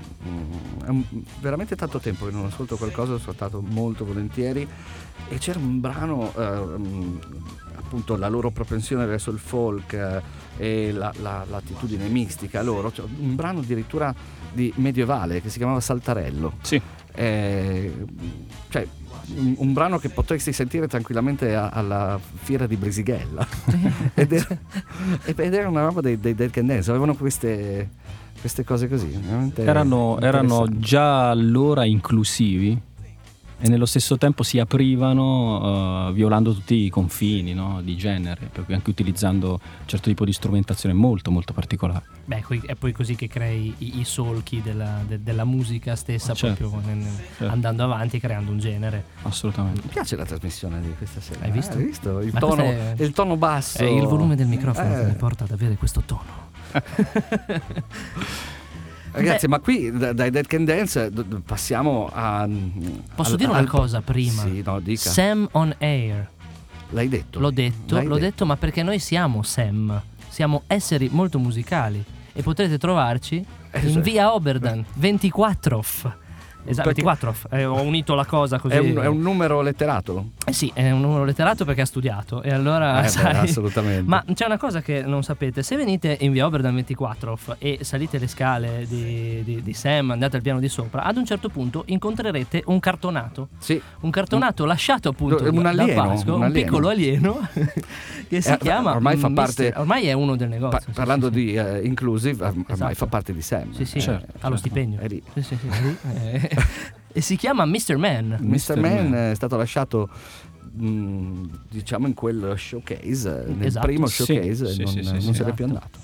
è 0.86 0.92
veramente 1.40 1.78
tanto 1.78 2.00
tempo 2.00 2.26
che 2.26 2.32
non 2.32 2.46
ascolto 2.46 2.76
qualcosa, 2.76 3.14
ho 3.14 3.16
ascoltato 3.16 3.64
molto 3.66 4.04
volentieri 4.04 4.68
e 5.30 5.38
c'era 5.38 5.60
un 5.60 5.80
brano, 5.80 6.34
eh, 6.38 7.78
appunto 7.78 8.18
la 8.18 8.28
loro 8.28 8.52
propensione 8.52 9.06
verso 9.06 9.32
il 9.32 9.40
folk 9.40 9.94
eh, 9.94 10.22
e 10.58 10.92
la- 10.92 11.14
la- 11.22 11.46
l'attitudine 11.50 12.08
mistica 12.10 12.62
loro, 12.62 12.92
cioè, 12.92 13.06
un 13.20 13.36
brano 13.36 13.60
addirittura 13.60 14.14
di 14.52 14.74
medievale 14.76 15.42
che 15.42 15.50
si 15.50 15.58
chiamava 15.58 15.80
Saltarello. 15.80 16.54
Sì. 16.62 16.82
Eh, 17.14 17.92
cioè, 18.70 18.88
un, 19.36 19.56
un 19.58 19.74
brano 19.74 19.98
che 20.00 20.10
potresti 20.10 20.52
sentire 20.54 20.88
tranquillamente 20.88 21.56
a- 21.56 21.70
alla 21.70 22.20
fiera 22.34 22.66
di 22.68 22.76
Brisighella. 22.76 23.46
Ed, 24.16 24.32
era, 24.32 24.58
ed 25.26 25.54
era 25.54 25.70
una 25.70 25.86
roba 25.86 26.02
dei, 26.02 26.20
dei 26.20 26.36
Dead 26.36 26.50
Can 26.50 26.66
Dance 26.68 26.90
avevano 26.90 27.16
queste, 27.16 27.90
queste 28.40 28.64
cose 28.64 28.88
così 28.90 29.08
Erano, 29.56 30.20
erano 30.20 30.68
già 30.80 31.30
allora 31.30 31.86
inclusivi 31.86 32.80
e 33.62 33.68
nello 33.68 33.86
stesso 33.86 34.18
tempo 34.18 34.44
si 34.44 34.58
aprivano 34.60 36.08
eh, 36.10 36.14
violando 36.14 36.54
tutti 36.54 36.76
i 36.76 36.90
confini 36.90 37.54
no, 37.54 37.82
di 37.84 37.98
genere, 37.98 38.50
per 38.52 38.64
cui 38.66 38.74
anche 38.74 38.90
utilizzando 38.90 39.52
un 39.52 39.86
certo 39.88 40.08
tipo 40.10 40.24
di 40.26 40.32
strumentazione 40.34 40.96
molto 40.96 41.30
molto 41.30 41.52
particolare. 41.54 42.04
Beh, 42.26 42.44
è 42.66 42.76
poi 42.76 42.92
così 42.94 43.16
che 43.16 43.28
crei 43.28 43.74
i, 43.80 44.00
i 44.00 44.06
solchi 44.06 44.62
della, 44.62 45.02
de- 45.06 45.22
della 45.22 45.44
musica 45.46 45.96
stessa, 45.96 46.32
Ah, 46.32 46.36
certo. 46.36 46.70
proprio 46.70 46.94
nel- 46.94 47.08
Certo. 47.38 47.54
andando 47.54 47.84
avanti 47.84 48.16
e 48.18 48.20
creando 48.20 48.52
un 48.52 48.60
genere. 48.60 49.04
Assolutamente. 49.24 49.82
mi 49.84 49.90
piace 49.92 50.16
la 50.16 50.26
trasmissione 50.26 50.80
di 50.82 50.94
questa 50.98 51.20
sera 51.20 51.44
Hai 51.46 51.52
visto? 51.52 51.78
Eh, 51.78 51.82
hai 51.82 51.86
visto? 51.88 52.20
Il, 52.20 52.32
tono, 52.34 52.64
è- 52.64 52.94
il 52.98 53.12
tono 53.12 53.36
basso 53.38 53.80
È 53.80 53.84
il 53.86 54.06
volume 54.06 54.36
del 54.36 54.48
microfono 54.48 54.94
Eh. 54.96 55.00
che 55.00 55.06
mi 55.06 55.16
porta 55.16 55.44
ad 55.44 55.52
avere 55.52 55.76
questo 55.76 56.02
tono. 56.06 56.48
ragazzi 59.12 59.46
Beh. 59.48 59.52
ma 59.52 59.60
qui 59.60 59.92
da- 59.92 60.14
dai 60.14 60.30
Dead 60.32 60.46
Can 60.48 60.66
Dance 60.66 61.12
passiamo 61.46 62.10
a 62.14 62.48
Posso 63.16 63.32
al- 63.32 63.38
dire 63.38 63.50
una 63.50 63.60
al- 63.60 63.68
cosa 63.68 64.02
prima? 64.02 64.42
sì 64.44 64.62
no 64.66 64.80
dica 64.80 65.10
Sam 65.10 65.48
on 65.54 65.76
Air. 65.80 66.30
l'hai 66.92 67.08
detto 67.10 67.40
L'ho 67.40 67.52
detto, 67.52 67.96
L'hai 67.96 68.06
l'ho 68.06 68.18
detto, 68.18 68.46
ma 68.46 68.56
perché 68.58 68.82
noi 68.84 69.00
siamo 69.00 69.44
Sam. 69.44 70.02
Siamo 70.30 70.64
esseri 70.68 71.10
molto 71.12 71.38
musicali 71.40 72.04
e 72.34 72.42
potrete 72.44 72.78
trovarci 72.78 73.36
in 73.36 73.46
Esatto. 73.72 74.02
via 74.02 74.34
Oberdan 74.34 74.86
24. 74.96 75.84
Esatto, 76.66 76.90
Perché- 76.90 77.04
24. 77.04 77.36
Eh, 77.58 77.66
ho 77.66 77.82
unito 77.82 78.14
la 78.16 78.26
cosa 78.26 78.60
così. 78.60 78.76
è 78.76 78.80
un, 78.80 78.98
è 78.98 79.06
un 79.08 79.22
numero 79.22 79.62
letterato 79.62 80.32
Eh 80.46 80.54
sì, 80.54 80.70
è 80.74 80.92
un 80.92 81.02
numero 81.02 81.24
letterato 81.24 81.64
perché 81.66 81.82
ha 81.82 81.86
studiato. 81.86 82.42
E 82.44 82.52
allora, 82.52 83.00
Eh, 83.00 83.02
beh, 83.04 83.08
sai, 83.10 83.36
assolutamente 83.38 84.04
Ma 84.08 84.24
c'è 84.34 84.46
una 84.46 84.58
cosa 84.58 84.82
che 84.82 85.02
non 85.02 85.24
sapete, 85.24 85.64
se 85.64 85.76
venite 85.78 86.18
in 86.22 86.32
via 86.32 86.46
Oberdan 86.46 86.76
24 86.76 87.38
e 87.60 87.80
salite 87.82 88.18
le 88.20 88.28
scale 88.28 88.86
di, 88.88 89.42
di- 89.44 89.62
di 89.64 89.74
Sam, 89.74 90.12
andate 90.12 90.36
al 90.36 90.42
piano 90.42 90.60
di 90.60 90.68
sopra, 90.70 91.04
ad 91.04 91.18
un 91.18 91.26
certo 91.26 91.50
punto 91.50 91.84
incontrerete 91.88 92.64
un 92.68 92.80
cartonato. 92.80 93.48
sì 93.58 93.82
Un 94.02 94.10
cartonato 94.12 94.66
lasciato 94.66 95.10
appunto 95.10 95.44
Un 95.52 95.66
alieno, 95.66 95.94
da 96.02 96.08
Pasco, 96.10 96.36
un 96.36 96.42
un, 96.44 96.52
piccolo 96.52 96.90
alieno 96.90 97.48
che 98.28 98.42
si 98.42 98.52
Eh, 98.52 98.58
chiama 98.58 98.92
ormai 98.96 99.16
fa 99.18 99.30
parte- 99.32 99.74
ormai 99.76 100.06
è 100.08 100.14
uno 100.14 100.36
del 100.36 100.50
negozio. 100.50 100.78
Pa- 100.78 100.84
sì, 100.86 100.92
parlando 100.92 101.28
sì, 101.28 101.34
di 101.34 101.54
eh, 101.56 101.82
inclusive, 101.86 102.46
ormai 102.46 102.66
Esatto. 102.68 102.94
fa 102.96 103.06
parte 103.08 103.34
di 103.34 103.42
Sam. 103.42 103.72
Sì, 103.72 103.86
sì, 103.86 104.00
Certo, 104.02 104.26
ha 104.26 104.50
lo 104.50 104.56
certo. 104.56 104.58
stipendio. 104.58 105.00
È 105.00 105.08
lì. 105.08 105.24
Sì, 105.34 105.42
sì, 105.42 105.58
sì, 105.58 105.68
è 105.68 105.82
lì. 105.82 105.98
E 107.12 107.22
si 107.22 107.36
chiama 107.38 107.66
Mr. 107.66 107.98
Man. 107.98 108.38
Mr. 108.40 108.78
Man 108.80 109.10
Man. 109.10 109.32
è 109.32 109.36
stato 109.36 109.58
lasciato 109.58 110.08
mh, 110.74 111.44
diciamo 111.70 112.06
in 112.06 112.14
quel 112.14 112.54
showcase, 112.56 113.46
eh, 113.48 113.52
nel 113.52 113.66
Esatto. 113.66 113.88
primo 113.88 114.06
showcase 114.06 114.68
sì, 114.68 114.84
non, 114.84 114.92
sì, 114.94 115.04
sì, 115.04 115.12
non 115.12 115.22
sì, 115.22 115.34
se 115.34 115.44
n'è 115.44 115.54
più 115.54 115.66
esatto. 115.66 115.86
andato. 115.86 116.00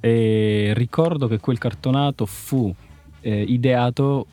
E 0.00 0.72
ricordo 0.74 1.28
che 1.28 1.38
quel 1.38 1.58
cartonato 1.58 2.24
fu 2.26 2.74
eh, 3.20 3.42
ideato 3.42 4.26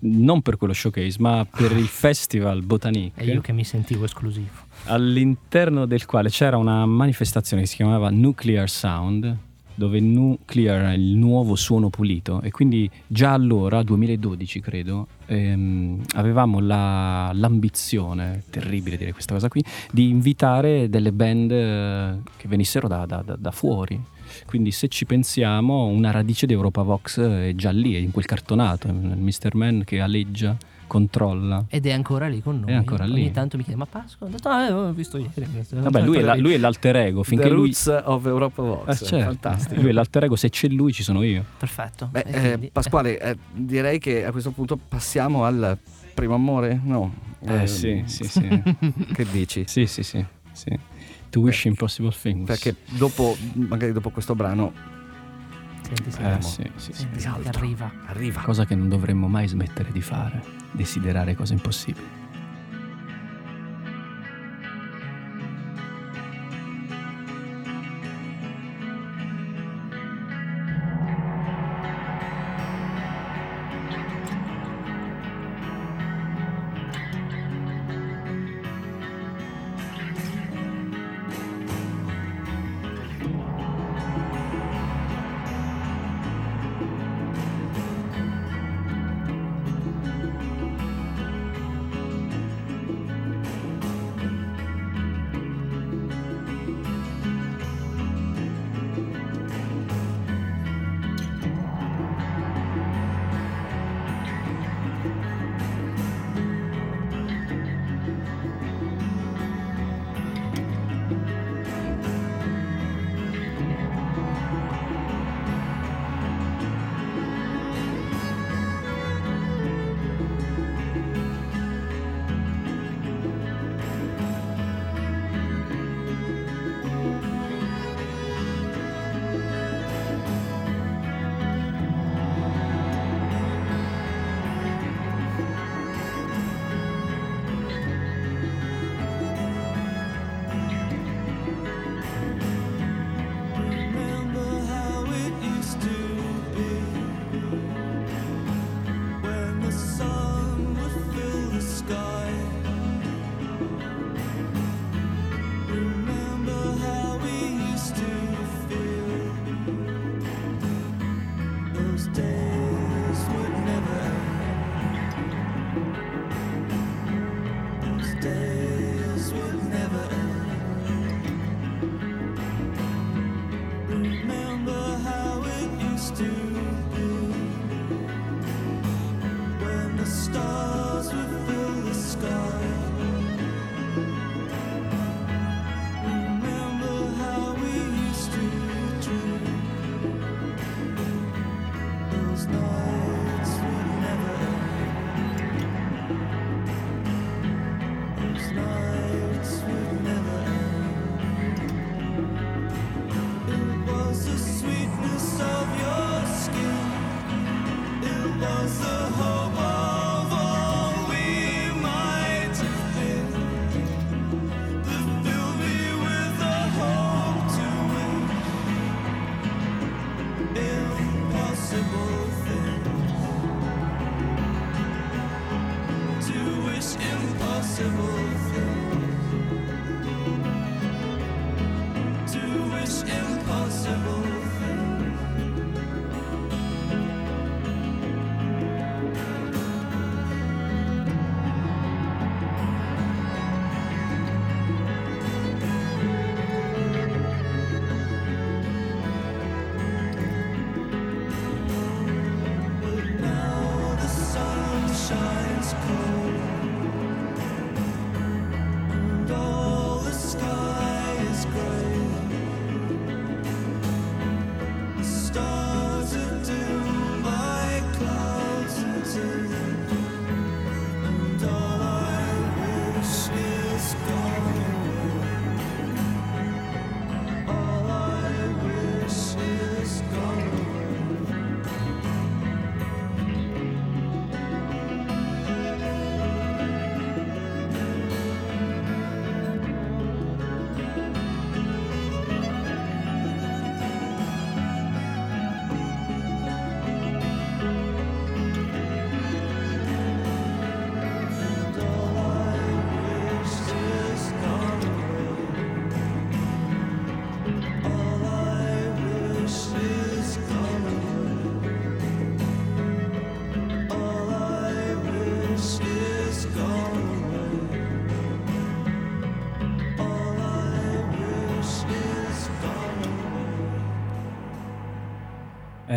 non 0.00 0.42
per 0.42 0.56
quello 0.56 0.72
showcase, 0.74 1.16
ma 1.20 1.46
per 1.50 1.72
il 1.72 1.86
Festival 1.88 2.58
E 2.58 2.62
Botanique, 2.62 3.24
io 3.24 3.40
che 3.40 3.52
mi 3.52 3.64
sentivo 3.64 4.04
esclusivo. 4.04 4.50
all'interno 4.84 5.86
del 5.86 6.04
quale 6.06 6.28
c'era 6.28 6.56
una 6.56 6.84
manifestazione 6.86 7.62
che 7.62 7.68
si 7.68 7.76
chiamava 7.76 8.10
Nuclear 8.10 8.68
Sound, 8.68 9.36
dove 9.74 10.00
nuclear 10.00 10.92
è 10.92 10.94
il 10.94 11.16
nuovo 11.16 11.54
suono 11.56 11.88
pulito 11.90 12.40
e 12.42 12.50
quindi 12.50 12.90
già 13.06 13.32
allora, 13.32 13.82
2012 13.82 14.60
credo, 14.60 15.06
ehm, 15.26 16.00
avevamo 16.14 16.60
la- 16.60 17.30
l'ambizione, 17.34 18.44
terribile 18.50 18.96
dire 18.96 19.12
questa 19.12 19.34
cosa 19.34 19.48
qui, 19.48 19.62
di 19.90 20.08
invitare 20.08 20.88
delle 20.88 21.12
band 21.12 21.50
eh, 21.50 22.14
che 22.36 22.48
venissero 22.48 22.88
da, 22.88 23.06
da- 23.06 23.22
da- 23.24 23.36
da 23.36 23.50
fuori. 23.50 24.00
Quindi 24.46 24.70
se 24.70 24.88
ci 24.88 25.04
pensiamo, 25.04 25.86
una 25.86 26.10
radice 26.10 26.46
di 26.46 26.52
Europa 26.54 26.82
Vox 26.82 27.20
è 27.20 27.52
già 27.54 27.70
lì, 27.70 27.94
è 27.94 27.98
in 27.98 28.10
quel 28.12 28.24
cartonato, 28.24 28.88
è 28.88 28.90
il 28.90 28.96
Mr. 28.96 29.54
Man 29.54 29.82
che 29.84 30.00
aleggia, 30.00 30.56
controlla. 30.92 31.64
Ed 31.70 31.86
è 31.86 31.92
ancora 31.92 32.28
lì 32.28 32.42
con 32.42 32.60
noi. 32.60 32.70
È 32.70 32.74
ancora 32.74 33.04
lì. 33.06 33.12
Ogni 33.22 33.30
tanto 33.30 33.56
mi 33.56 33.62
chiede, 33.62 33.78
ma 33.78 33.86
Pasqua? 33.86 34.26
Ho 34.26 34.30
detto, 34.30 34.48
ah, 34.50 34.66
eh, 34.66 34.72
ho 34.72 34.92
visto 34.92 35.16
ieri. 35.16 35.46
Vabbè, 35.70 36.02
lui 36.02 36.18
è, 36.18 36.20
la- 36.20 36.34
lui 36.34 36.52
è 36.52 36.58
l'alter 36.58 36.96
ego, 36.96 37.22
finché 37.22 37.44
The 37.44 37.50
lui... 37.50 37.60
Roots 37.68 38.02
of 38.04 38.26
Europa 38.26 38.62
Vox, 38.62 39.00
Eh, 39.00 39.04
certo. 39.06 39.24
fantastico. 39.24 39.80
Lui 39.80 39.88
è 39.88 39.92
l'alter 39.92 40.24
ego, 40.24 40.36
se 40.36 40.50
c'è 40.50 40.68
lui 40.68 40.92
ci 40.92 41.02
sono 41.02 41.22
io. 41.22 41.42
Perfetto. 41.56 42.08
Beh, 42.10 42.20
eh, 42.26 42.40
quindi- 42.40 42.70
Pasquale, 42.70 43.18
eh, 43.18 43.36
direi 43.54 43.98
che 43.98 44.26
a 44.26 44.30
questo 44.32 44.50
punto 44.50 44.76
passiamo 44.76 45.44
al 45.44 45.78
primo 46.12 46.34
amore, 46.34 46.78
no? 46.84 47.14
Eh 47.40 47.62
Eh, 47.62 47.66
sì, 47.66 48.02
sì, 48.04 48.24
sì. 48.24 48.62
Che 49.14 49.26
dici? 49.30 49.64
sì, 49.66 49.86
sì, 49.86 50.02
sì, 50.02 50.22
sì. 50.52 50.78
To 51.30 51.40
wish 51.40 51.64
impossible 51.64 52.12
things. 52.12 52.46
Perché 52.46 52.76
dopo, 52.98 53.34
magari 53.54 53.92
dopo 53.92 54.10
questo 54.10 54.34
brano, 54.34 54.72
Senti, 55.94 56.10
senti, 56.10 56.38
Eh, 56.38 56.42
sì, 56.42 56.70
sì, 56.76 56.92
sì. 56.92 57.00
senti, 57.02 57.20
senti, 57.20 57.46
altro. 57.48 57.60
arriva. 57.60 57.92
arriva. 58.06 58.40
Cosa 58.42 58.64
che 58.64 58.74
non 58.74 58.88
dovremmo 58.88 59.28
mai 59.28 59.46
smettere 59.46 59.92
di 59.92 60.00
fare, 60.00 60.42
desiderare 60.70 61.34
cose 61.34 61.52
impossibili. 61.52 62.20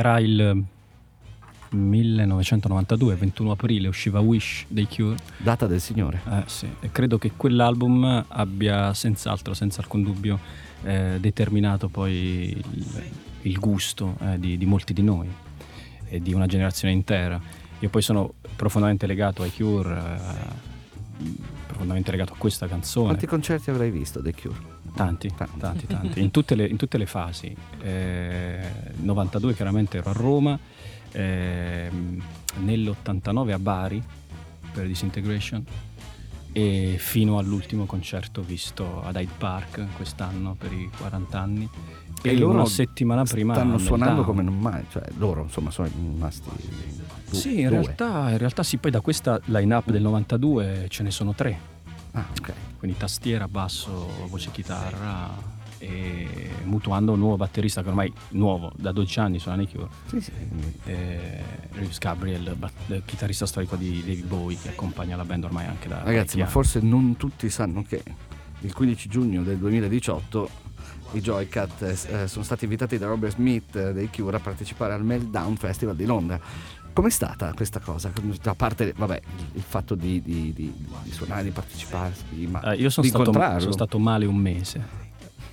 Era 0.05 0.19
il 0.19 0.63
1992, 1.69 3.15
21 3.15 3.49
aprile, 3.49 3.87
usciva 3.87 4.19
Wish 4.19 4.65
dei 4.67 4.87
Cure. 4.87 5.15
Data 5.37 5.65
del 5.65 5.81
Signore. 5.81 6.21
Eh, 6.29 6.43
sì. 6.45 6.69
E 6.79 6.91
credo 6.91 7.17
che 7.17 7.31
quell'album 7.35 8.25
abbia 8.27 8.93
senz'altro, 8.93 9.55
senza 9.55 9.81
alcun 9.81 10.03
dubbio, 10.03 10.37
eh, 10.83 11.17
determinato 11.19 11.87
poi 11.87 12.55
il, 12.55 13.03
il 13.41 13.57
gusto 13.57 14.15
eh, 14.21 14.39
di, 14.39 14.59
di 14.59 14.65
molti 14.67 14.93
di 14.93 15.01
noi 15.01 15.27
e 16.07 16.21
di 16.21 16.33
una 16.35 16.45
generazione 16.45 16.93
intera. 16.93 17.41
Io 17.79 17.89
poi 17.89 18.03
sono 18.03 18.35
profondamente 18.55 19.07
legato 19.07 19.41
ai 19.41 19.51
Cure, 19.51 20.19
eh, 21.19 21.25
profondamente 21.65 22.11
legato 22.11 22.33
a 22.33 22.35
questa 22.37 22.67
canzone. 22.67 23.07
Quanti 23.07 23.25
concerti 23.25 23.71
avrai 23.71 23.89
visto 23.89 24.21
dei 24.21 24.35
Cure? 24.35 24.74
Tanti, 24.95 25.29
Tanti. 25.35 25.59
tanti, 25.59 25.87
tanti, 25.87 26.21
in, 26.21 26.31
tutte 26.31 26.55
le, 26.55 26.65
in 26.67 26.77
tutte 26.77 26.97
le 26.97 27.05
fasi. 27.05 27.53
Eh, 27.81 28.61
92 28.95 29.53
chiaramente 29.53 29.97
ero 29.97 30.09
a 30.09 30.13
Roma, 30.13 30.57
ehm, 31.11 32.21
nell'89 32.59 33.51
a 33.51 33.59
Bari 33.59 34.01
per 34.71 34.87
Disintegration 34.87 35.63
e 36.53 36.95
fino 36.97 37.37
all'ultimo 37.37 37.85
concerto 37.85 38.41
visto 38.41 39.01
ad 39.03 39.15
Hyde 39.17 39.31
Park 39.37 39.85
quest'anno 39.97 40.55
per 40.57 40.71
i 40.71 40.89
40 40.97 41.39
anni 41.39 41.69
e, 42.21 42.29
E 42.29 42.37
loro 42.37 42.53
una 42.53 42.65
settimana 42.65 43.23
prima 43.25 43.53
Stanno 43.53 43.77
suonando 43.77 44.23
come 44.23 44.41
non 44.41 44.57
mai, 44.57 44.85
cioè 44.89 45.03
loro 45.17 45.43
insomma 45.43 45.69
sono 45.71 45.89
rimasti 45.93 46.49
du- 47.29 47.35
Sì, 47.35 47.59
in 47.59 47.67
due. 47.67 47.81
realtà, 47.81 48.29
in 48.31 48.37
realtà 48.37 48.63
sì, 48.63 48.77
poi 48.77 48.91
da 48.91 49.01
questa 49.01 49.39
line-up 49.45 49.89
del 49.91 50.01
92 50.01 50.85
ce 50.87 51.03
ne 51.03 51.11
sono 51.11 51.33
tre, 51.33 51.59
Ah, 52.13 52.25
ok. 52.39 52.53
Quindi 52.85 52.97
tastiera, 52.97 53.47
basso, 53.47 54.27
voce 54.27 54.51
chitarra 54.51 55.53
e 55.79 56.51
mutuando 56.65 57.13
un 57.13 57.19
nuovo 57.19 57.35
batterista 57.35 57.81
che 57.81 57.89
ormai 57.89 58.13
nuovo, 58.29 58.71
da 58.75 58.91
12 58.91 59.19
anni 59.19 59.39
suona 59.39 59.57
nei 59.57 59.67
Cure, 59.67 59.87
Sì, 60.05 60.21
sì. 60.21 60.31
eh, 60.85 61.43
Reeves 61.71 61.97
Gabriel, 61.97 62.55
bat- 62.55 62.89
eh, 62.91 63.01
chitarrista 63.03 63.47
storico 63.47 63.75
di 63.75 64.01
David 64.01 64.25
Bowie 64.25 64.57
che 64.61 64.69
accompagna 64.69 65.15
la 65.15 65.25
band 65.25 65.45
ormai 65.45 65.65
anche 65.65 65.87
da 65.87 66.03
Ragazzi, 66.03 66.37
ma 66.37 66.45
forse 66.45 66.79
non 66.79 67.17
tutti 67.17 67.49
sanno 67.49 67.81
che 67.81 68.03
il 68.61 68.73
15 68.73 69.09
giugno 69.09 69.41
del 69.41 69.57
2018 69.57 70.49
i 71.13 71.21
Joycat 71.21 71.81
eh, 71.81 72.21
eh, 72.23 72.27
sono 72.27 72.43
stati 72.43 72.65
invitati 72.65 72.97
da 72.99 73.07
Robert 73.07 73.33
Smith 73.33 73.75
eh, 73.75 73.93
dei 73.93 74.09
Cure 74.09 74.37
a 74.37 74.39
partecipare 74.39 74.93
al 74.93 75.03
Meltdown 75.03 75.55
Festival 75.55 75.95
di 75.95 76.05
Londra. 76.05 76.39
Com'è 76.95 77.09
stata 77.09 77.51
questa 77.53 77.81
cosa? 77.81 78.09
A 78.45 78.55
parte, 78.55 78.93
vabbè, 78.95 79.21
il 79.55 79.61
fatto 79.61 79.95
di, 79.95 80.21
di- 80.21 80.53
di- 80.55 80.73
di 81.03 81.11
suonare, 81.11 81.43
di 81.43 81.49
partecipare, 81.49 82.13
ma 82.47 82.71
Eh, 82.71 82.75
io 82.77 82.89
sono 82.89 83.05
di 83.05 83.11
stato, 83.11 83.33
sono 83.59 83.71
stato 83.73 83.99
male 83.99 84.25
un 84.25 84.37
mese, 84.37 84.81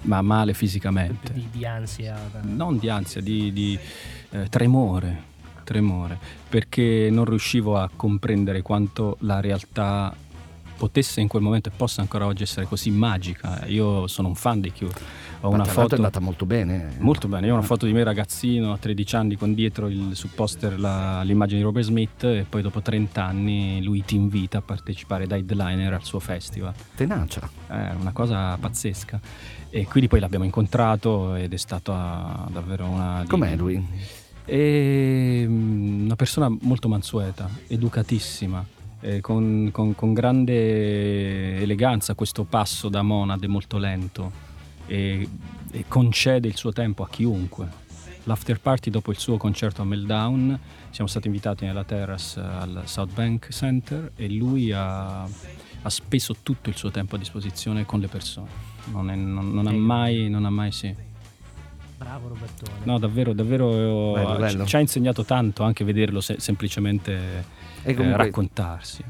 ma 0.02 0.22
male 0.22 0.54
fisicamente. 0.54 1.32
di, 1.32 1.48
di 1.50 1.64
ansia. 1.66 2.16
non 2.42 2.78
di 2.78 2.88
ansia, 2.88 3.20
di, 3.20 3.52
di, 3.52 3.76
eh, 4.30 4.48
tremore, 4.50 5.20
tremore, 5.64 6.16
perché 6.48 7.08
non 7.10 7.24
riuscivo 7.24 7.76
a 7.76 7.90
comprendere 7.94 8.62
quanto 8.62 9.16
la 9.22 9.40
realtà 9.40 10.14
potesse 10.76 11.20
in 11.20 11.26
quel 11.26 11.42
momento 11.42 11.70
e 11.70 11.72
possa 11.76 12.02
ancora 12.02 12.24
oggi 12.26 12.44
essere 12.44 12.66
così 12.66 12.90
magica. 12.90 13.66
Io 13.66 14.06
sono 14.06 14.28
un 14.28 14.36
fan 14.36 14.60
dei 14.60 14.72
Cure. 14.72 14.94
Ho 15.44 15.50
Ma 15.50 15.56
una 15.56 15.64
foto 15.64 15.94
è 15.94 15.96
andata 15.96 16.20
molto 16.20 16.46
bene. 16.46 16.94
Molto 16.98 17.26
bene, 17.26 17.46
io 17.46 17.52
ho 17.52 17.56
una 17.56 17.66
foto 17.66 17.84
di 17.84 17.92
me 17.92 18.04
ragazzino 18.04 18.72
a 18.72 18.78
13 18.78 19.16
anni 19.16 19.36
con 19.36 19.54
dietro 19.54 19.88
il, 19.88 20.10
sul 20.14 20.30
poster 20.32 20.78
la- 20.78 21.22
l'immagine 21.22 21.58
di 21.58 21.64
Robert 21.64 21.84
Smith 21.84 22.22
e 22.22 22.46
poi 22.48 22.62
dopo 22.62 22.80
30 22.80 23.24
anni 23.24 23.82
lui 23.82 24.04
ti 24.04 24.14
invita 24.14 24.58
a 24.58 24.62
partecipare 24.62 25.26
da 25.26 25.36
headliner 25.36 25.94
al 25.94 26.04
suo 26.04 26.20
festival. 26.20 26.72
Tenacia. 26.94 27.50
È 27.66 27.90
una 27.98 28.12
cosa 28.12 28.56
pazzesca. 28.56 29.20
E 29.68 29.86
quindi 29.86 30.08
poi 30.08 30.20
l'abbiamo 30.20 30.44
incontrato 30.44 31.34
ed 31.34 31.52
è 31.52 31.56
stata 31.56 32.46
davvero 32.52 32.86
una... 32.86 33.24
Com'è 33.26 33.56
lui? 33.56 34.20
è 34.44 35.44
mm, 35.46 36.04
una 36.04 36.16
persona 36.16 36.48
molto 36.60 36.88
mansueta, 36.88 37.48
educatissima, 37.66 38.64
eh, 39.00 39.20
con, 39.20 39.70
con- 39.72 39.94
con 39.94 40.12
grande 40.12 41.60
eleganza 41.60 42.14
questo 42.14 42.44
passo 42.44 42.88
da 42.88 43.02
monade 43.02 43.48
molto 43.48 43.78
lento 43.78 44.50
e, 44.86 45.28
e 45.70 45.84
concede 45.88 46.48
il 46.48 46.56
suo 46.56 46.72
tempo 46.72 47.02
a 47.02 47.08
chiunque. 47.08 47.80
L'after 48.24 48.60
party 48.60 48.90
dopo 48.90 49.10
il 49.10 49.18
suo 49.18 49.36
concerto 49.36 49.82
a 49.82 49.84
Meltdown 49.84 50.58
siamo 50.90 51.08
stati 51.10 51.26
invitati 51.26 51.64
nella 51.64 51.82
terrace 51.84 52.38
al 52.38 52.82
South 52.84 53.12
Bank 53.12 53.48
Center 53.50 54.12
e 54.14 54.28
lui 54.30 54.70
ha, 54.70 55.22
ha 55.22 55.90
speso 55.90 56.36
tutto 56.42 56.68
il 56.68 56.76
suo 56.76 56.90
tempo 56.92 57.16
a 57.16 57.18
disposizione 57.18 57.84
con 57.84 57.98
le 57.98 58.06
persone. 58.06 58.48
Non, 58.92 59.10
è- 59.10 59.16
non- 59.16 59.52
non 59.52 59.66
ha 59.66 59.72
mai, 59.72 60.28
non 60.28 60.44
ha 60.44 60.50
mai, 60.50 60.70
sì. 60.70 60.94
Bravo 61.98 62.28
Robertone. 62.28 62.78
No, 62.84 62.98
davvero, 62.98 63.32
davvero 63.32 64.12
Bello, 64.12 64.34
ci- 64.34 64.40
bello. 64.40 64.66
ci 64.66 64.76
ha 64.76 64.80
insegnato 64.80 65.24
tanto 65.24 65.62
anche 65.64 65.82
vederlo 65.84 66.20
se- 66.20 66.38
semplicemente 66.38 67.12
E 67.82 67.90
eh, 67.90 67.94
comunque 67.94 68.24
raccontarsi. 68.24 69.02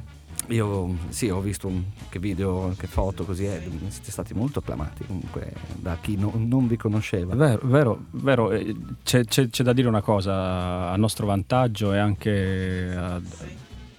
Io 0.49 0.97
sì, 1.09 1.28
ho 1.30 1.40
visto 1.40 1.70
che 2.09 2.18
video, 2.18 2.74
che 2.76 2.86
foto 2.86 3.24
così, 3.24 3.45
e 3.47 3.62
siete 3.88 4.11
stati 4.11 4.34
molto 4.34 4.59
acclamati 4.59 5.05
comunque 5.07 5.53
da 5.76 5.97
chi 6.01 6.16
no- 6.16 6.32
non 6.36 6.66
vi 6.66 6.76
conosceva. 6.76 7.34
Vero, 7.34 7.61
vero, 7.64 8.05
vero. 8.11 8.51
eh, 8.51 8.74
C'è, 9.03 9.24
c'è- 9.24 9.49
c'è 9.49 9.62
da 9.62 9.72
dire 9.72 9.88
una 9.88 10.03
cosa 10.03 10.90
a 10.90 10.97
nostro 10.97 11.26
vantaggio 11.26 11.93
e 11.95 11.99
anche 11.99 12.93
eh, 12.93 13.20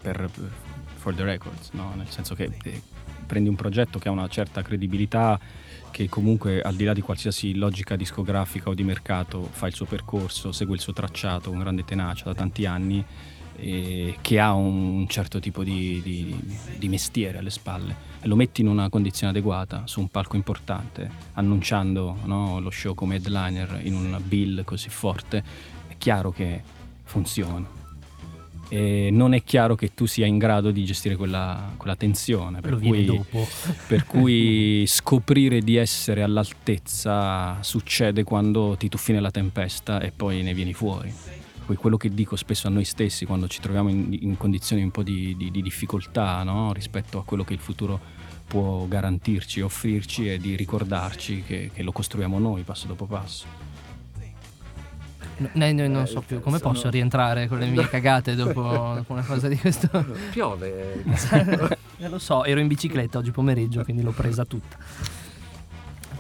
per, 0.02 0.30
for 0.96 1.14
the 1.16 1.24
records, 1.24 1.70
no? 1.72 1.94
nel 1.96 2.10
senso 2.10 2.36
che 2.36 2.52
eh, 2.64 2.82
prendi 3.26 3.50
un 3.50 3.56
progetto 3.56 3.98
che 3.98 4.10
ha 4.10 4.12
una 4.12 4.28
certa 4.28 4.62
credibilità, 4.62 5.39
che 5.89 6.10
comunque 6.10 6.62
al 6.62 6.76
di 6.76 6.84
là 6.84 6.94
di 6.94 7.02
qualsiasi 7.02 7.56
logica 7.56 7.96
discografica 7.96 8.70
o 8.70 8.74
di 8.74 8.84
mercato 8.84 9.48
fa 9.52 9.68
il 9.68 9.74
suo 9.74 9.86
percorso, 9.86 10.52
segue 10.52 10.76
il 10.76 10.82
suo 10.82 10.91
tracciato 10.94 11.50
con 11.52 11.60
grande 11.60 11.84
tenacia 11.86 12.26
da 12.26 12.34
tanti 12.34 12.66
anni, 12.66 13.04
e 13.56 14.18
che 14.22 14.39
ha 14.39 14.54
un 14.54 15.06
certo 15.08 15.39
tipo 15.39 15.64
di, 15.64 16.01
di- 16.04 16.58
di 16.78 16.88
mestiere 16.89 17.38
alle 17.38 17.49
spalle 17.49 18.12
e 18.24 18.28
lo 18.28 18.36
metti 18.36 18.62
in 18.62 18.68
una 18.68 18.88
condizione 18.89 19.32
adeguata 19.32 19.84
su 19.86 19.99
un 19.99 20.08
palco 20.08 20.38
importante, 20.38 21.10
annunciando 21.34 22.18
no, 22.24 22.60
lo 22.62 22.70
show 22.70 22.95
come 22.95 23.16
headliner 23.16 23.82
in 23.84 23.95
un 23.95 24.18
bill 24.24 24.64
così 24.64 24.88
forte, 24.88 25.43
è 25.88 25.95
chiaro 25.97 26.32
che 26.32 26.62
funziona. 27.04 27.82
E 28.70 29.10
non 29.12 29.34
è 29.34 29.43
chiaro 29.43 29.76
che 29.76 29.93
tu 29.93 30.06
sia 30.06 30.26
in 30.26 30.38
grado 30.38 30.72
di 30.72 30.86
gestire 30.86 31.18
quella, 31.18 31.74
quella 31.76 31.97
tensione. 31.97 32.62
Per 32.62 32.80
cui, 32.80 33.22
per 33.88 34.06
cui 34.06 34.86
scoprire 34.88 35.60
di 35.60 35.76
essere 35.76 36.24
all'altezza 36.24 37.62
succede 37.62 38.24
quando 38.24 38.76
ti 38.78 38.88
tuffi 38.88 39.12
nella 39.12 39.32
tempesta 39.32 39.99
e 39.99 40.12
poi 40.16 40.41
ne 40.43 40.54
vieni 40.54 40.74
fuori. 40.74 41.14
Poi 41.66 41.76
quello 41.76 41.97
che 41.97 42.09
dico 42.09 42.36
spesso 42.36 42.68
a 42.68 42.70
noi 42.70 42.84
stessi 42.84 43.26
quando 43.26 43.47
ci 43.47 43.61
troviamo 43.61 43.89
in, 43.89 44.18
in 44.20 44.38
condizioni 44.38 44.84
un 44.84 44.91
po' 44.91 45.03
di, 45.03 45.36
di- 45.38 45.49
di 45.49 45.61
difficoltà 45.61 46.43
no? 46.43 46.74
rispetto 46.74 47.20
a 47.20 47.24
quello 47.24 47.43
che 47.43 47.53
il 47.53 47.59
futuro 47.59 47.99
può 48.45 48.86
garantirci, 48.86 49.61
offrirci 49.61 50.28
è 50.28 50.38
di 50.38 50.55
ricordarci 50.55 51.43
che, 51.43 51.72
che 51.74 51.84
lo 51.84 51.91
costruiamo 51.91 52.38
noi 52.38 52.64
passo 52.64 52.88
dopo 52.88 53.05
passo. 53.05 53.72
No, 55.38 55.49
no, 55.51 55.72
no, 55.72 55.88
non 55.88 56.07
so 56.07 56.22
più 56.22 56.39
come 56.39 56.59
posso 56.59 56.89
rientrare 56.89 57.47
con 57.47 57.59
le 57.59 57.66
mie 57.68 57.88
cagate 57.89 58.36
dopo, 58.36 58.61
dopo 58.95 59.14
una 59.14 59.24
cosa 59.24 59.47
di 59.47 59.57
questo. 59.57 59.89
Piove. 60.32 61.03
Lo 61.97 62.20
so, 62.20 62.43
ero 62.43 62.59
in 62.59 62.68
bicicletta 62.68 63.18
oggi 63.18 63.32
pomeriggio, 63.32 63.84
quindi 63.84 64.03
l'ho 64.03 64.11
presa 64.11 64.45
tutta. 64.45 64.78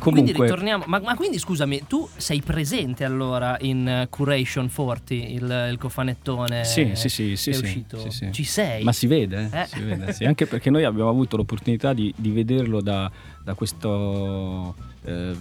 Quindi 0.03 0.31
Comunque, 0.33 0.45
ritorniamo. 0.45 0.83
Ma, 0.87 0.99
ma 0.99 1.15
quindi 1.15 1.39
scusami, 1.39 1.83
tu 1.87 2.07
sei 2.15 2.41
presente 2.41 3.03
allora 3.05 3.57
in 3.61 3.87
eh, 3.87 4.07
Curation 4.09 4.69
40, 4.69 5.13
il, 5.13 5.67
il 5.71 5.77
cofanettone 5.79 6.65
Sì, 6.65 6.91
sì, 6.95 7.07
sì, 7.09 7.35
sì, 7.37 7.49
è 7.51 7.53
sì, 7.53 7.61
uscito? 7.61 7.97
sì, 7.99 8.09
sì. 8.09 8.31
Ci 8.31 8.43
sei? 8.43 8.83
Ma 8.83 8.91
si 8.91 9.07
vede, 9.07 9.49
Eh. 9.51 9.65
si 9.65 9.79
vede, 9.81 10.11
sì. 10.13 10.25
anche 10.25 10.45
perché 10.45 10.69
noi 10.69 10.83
abbiamo 10.83 11.09
avuto 11.09 11.37
l'opportunità 11.37 11.93
di, 11.93 12.13
di 12.17 12.31
vederlo 12.31 12.81
da, 12.81 13.09
da 13.41 13.53
questo 13.53 14.75
eh, 15.05 15.35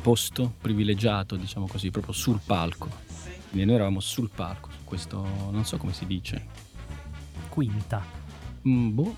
posto 0.00 0.52
privilegiato, 0.60 1.36
diciamo 1.36 1.66
così, 1.66 1.90
proprio 1.90 2.12
sul 2.14 2.38
palco. 2.44 2.88
Quindi 3.50 3.66
noi 3.66 3.74
eravamo 3.76 3.98
sul 4.00 4.30
palco, 4.32 4.68
su 4.70 4.84
questo, 4.84 5.26
non 5.50 5.64
so 5.64 5.76
come 5.76 5.92
si 5.92 6.06
dice, 6.06 6.46
Quinta. 7.48 8.02
un 8.62 8.94
boh, 8.94 9.16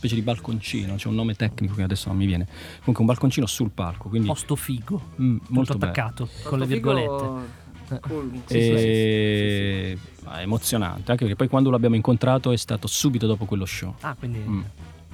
specie 0.00 0.14
di 0.14 0.22
balconcino, 0.22 0.94
c'è 0.94 1.08
un 1.08 1.14
nome 1.14 1.34
tecnico 1.34 1.74
che 1.74 1.82
adesso 1.82 2.08
non 2.08 2.16
mi 2.16 2.24
viene. 2.24 2.46
Comunque 2.78 3.00
un 3.00 3.06
balconcino 3.06 3.44
sul 3.46 3.70
palco, 3.70 4.08
quindi 4.08 4.28
Posto 4.28 4.56
figo. 4.56 5.00
mm, 5.20 5.36
molto 5.48 5.74
bello. 5.76 5.92
attaccato 5.92 6.28
con 6.44 6.58
le 6.58 6.64
virgolette. 6.66 7.58
Cool. 8.00 8.30
Sì, 8.46 8.54
sì, 8.54 8.60
sì, 8.62 8.76
E... 8.76 9.98
ah, 10.24 10.40
emozionante, 10.40 11.10
anche 11.10 11.24
perché 11.24 11.36
poi 11.36 11.48
quando 11.48 11.70
l'abbiamo 11.70 11.96
incontrato 11.96 12.50
è 12.50 12.56
stato 12.56 12.86
subito 12.86 13.26
dopo 13.26 13.44
quello 13.44 13.66
show. 13.66 13.94
Ah, 14.00 14.14
quindi 14.18 14.38
Mm. 14.38 14.60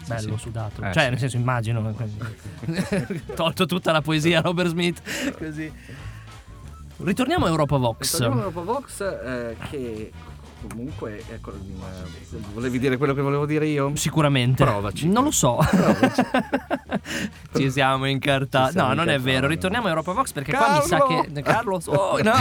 bello 0.07 0.37
sì. 0.37 0.43
sudato. 0.43 0.83
Eh, 0.83 0.93
cioè, 0.93 1.03
sì. 1.05 1.09
nel 1.11 1.19
senso, 1.19 1.37
immagino. 1.37 1.95
Tolto 3.35 3.67
tutta 3.67 3.91
la 3.93 4.03
poesia 4.03 4.41
Robert 4.41 4.69
Smith. 4.69 5.03
Così. 5.37 5.73
Ritorniamo 6.99 7.47
a 7.47 7.49
Europa 7.49 7.77
Vox. 7.77 8.11
Torniamo 8.19 8.41
a 8.41 8.45
Europa 8.45 8.61
Vox 8.61 9.01
eh, 9.01 9.57
che 9.71 10.13
comunque 10.69 11.23
ecco, 11.31 11.53
eh, 11.53 12.37
volevi 12.55 12.79
dire 12.79 12.97
quello 12.97 13.15
che 13.15 13.21
volevo 13.21 13.47
dire 13.47 13.67
io? 13.67 13.93
Sicuramente. 13.95 14.65
Provaci. 14.65 15.09
Non 15.09 15.25
lo 15.25 15.31
so. 15.31 15.59
Ci 17.55 17.71
siamo 17.71 18.07
incartati. 18.07 18.77
No, 18.77 18.93
non 18.95 19.09
è 19.09 19.19
vero. 19.19 19.47
Ritorniamo 19.47 19.87
a 19.87 19.91
Europa 19.91 20.13
Vox 20.13 20.33
perché 20.33 20.53
qua 20.53 20.81
mi 20.81 20.87
sa 20.87 20.99
Carlo! 20.99 21.21
che. 21.33 21.43
Carlo, 21.43 21.81
oh, 21.87 22.19
no. 22.23 22.33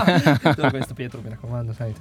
Tutto 0.42 0.70
questo, 0.70 0.94
Pietro, 0.94 1.22
mi 1.22 1.30
raccomando, 1.30 1.74
sai, 1.74 1.94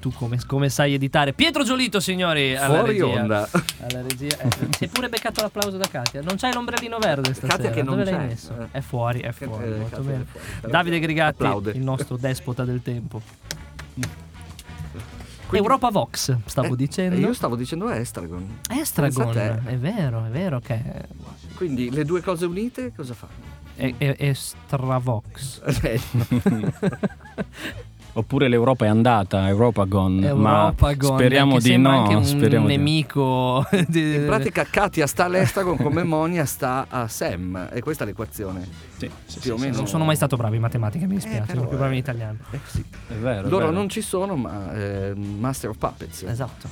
tu 0.00 0.12
come, 0.12 0.38
come 0.46 0.68
sai 0.68 0.94
editare. 0.94 1.32
Pietro 1.32 1.64
Giolito, 1.64 2.00
signori. 2.00 2.54
Alla 2.56 2.74
Fuori 2.78 3.00
regia. 3.00 3.20
onda. 3.20 3.48
Alla 3.88 4.02
regia. 4.02 4.38
Eh, 4.38 4.48
ti 4.48 4.66
sei 4.78 4.88
pure 4.88 5.08
beccato 5.08 5.40
l'applauso 5.42 5.76
da 5.76 5.86
Katia. 5.88 6.20
Non 6.22 6.36
c'hai 6.36 6.52
l'ombrellino 6.52 6.98
verde 6.98 7.32
stasera. 7.34 7.56
Katia 7.56 7.70
che 7.70 7.82
non 7.82 7.96
Dove 7.98 8.10
l'hai 8.10 8.20
c'è. 8.20 8.26
messo? 8.26 8.54
Eh. 8.60 8.78
È 8.78 8.80
fuori, 8.80 9.20
è 9.20 9.32
fuori. 9.32 9.64
eh, 9.64 9.68
molto 9.68 9.96
Katia 9.96 9.98
è 10.00 10.12
bene. 10.12 10.24
fuori. 10.30 10.46
Davide 10.72 10.98
Grigatti, 11.00 11.42
applaude. 11.42 11.70
il 11.72 11.82
nostro 11.82 12.16
despota 12.16 12.64
del 12.64 12.82
tempo. 12.82 13.20
Quindi- 15.58 15.68
Europa 15.68 15.90
Vox, 15.90 16.36
stavo 16.46 16.74
Eh, 16.74 16.76
dicendo. 16.76 17.16
Io 17.16 17.32
stavo 17.34 17.56
dicendo 17.56 17.88
Estragon. 17.90 18.58
Estragon, 18.70 19.62
è 19.64 19.76
vero, 19.76 20.24
è 20.26 20.30
vero 20.30 20.60
che 20.60 20.80
Quindi 21.54 21.90
le 21.90 22.04
due 22.04 22.20
cose 22.20 22.46
unite 22.46 22.92
cosa 22.94 23.14
fanno? 23.14 23.52
è, 23.76 23.92
è, 23.96 24.16
è 24.16 24.32
Stravox. 24.32 25.60
Eh, 25.82 26.00
Oppure 28.16 28.46
l'Europa 28.46 28.84
è 28.84 28.88
andata, 28.88 29.48
Europa 29.48 29.82
gone, 29.84 30.28
Europa 30.28 30.72
ma 30.78 30.94
Gone, 30.94 31.14
speriamo 31.18 31.58
di 31.58 31.76
no. 31.76 31.88
anche 31.88 32.14
un 32.14 32.24
speriamo 32.24 32.68
di 32.68 32.76
no. 32.76 32.78
nemico 32.82 33.66
di- 33.88 34.14
In 34.14 34.24
pratica 34.26 34.64
Katia 34.64 35.06
sta 35.08 35.24
all'Estragon 35.24 35.76
come 35.76 36.04
Monia 36.04 36.44
sta 36.44 36.86
a 36.88 37.08
Sam. 37.08 37.70
E 37.72 37.80
questa 37.80 38.04
è 38.04 38.06
l'equazione. 38.06 38.66
Sì, 38.96 39.10
sì, 39.26 39.38
Più 39.40 39.54
o 39.54 39.56
sì, 39.56 39.64
meno. 39.64 39.76
non 39.78 39.88
sono 39.88 40.04
mai 40.04 40.14
stato 40.14 40.36
bravo 40.36 40.54
in 40.54 40.60
matematica, 40.60 41.06
mi 41.06 41.14
dispiace, 41.14 41.40
però, 41.40 41.54
sono 41.54 41.66
più 41.68 41.76
bravo 41.76 41.90
in 41.92 41.96
eh. 41.98 42.00
italiano. 42.00 42.38
Eh, 42.52 42.60
sì. 42.66 42.84
È 43.08 43.14
vero. 43.14 43.46
è 43.46 43.50
Loro 43.50 43.64
vero. 43.66 43.76
non 43.76 43.88
ci 43.88 44.00
sono, 44.00 44.36
ma 44.36 44.72
eh, 44.74 45.12
Master 45.16 45.70
of 45.70 45.78
Puppets. 45.78 46.22
Esatto. 46.22 46.68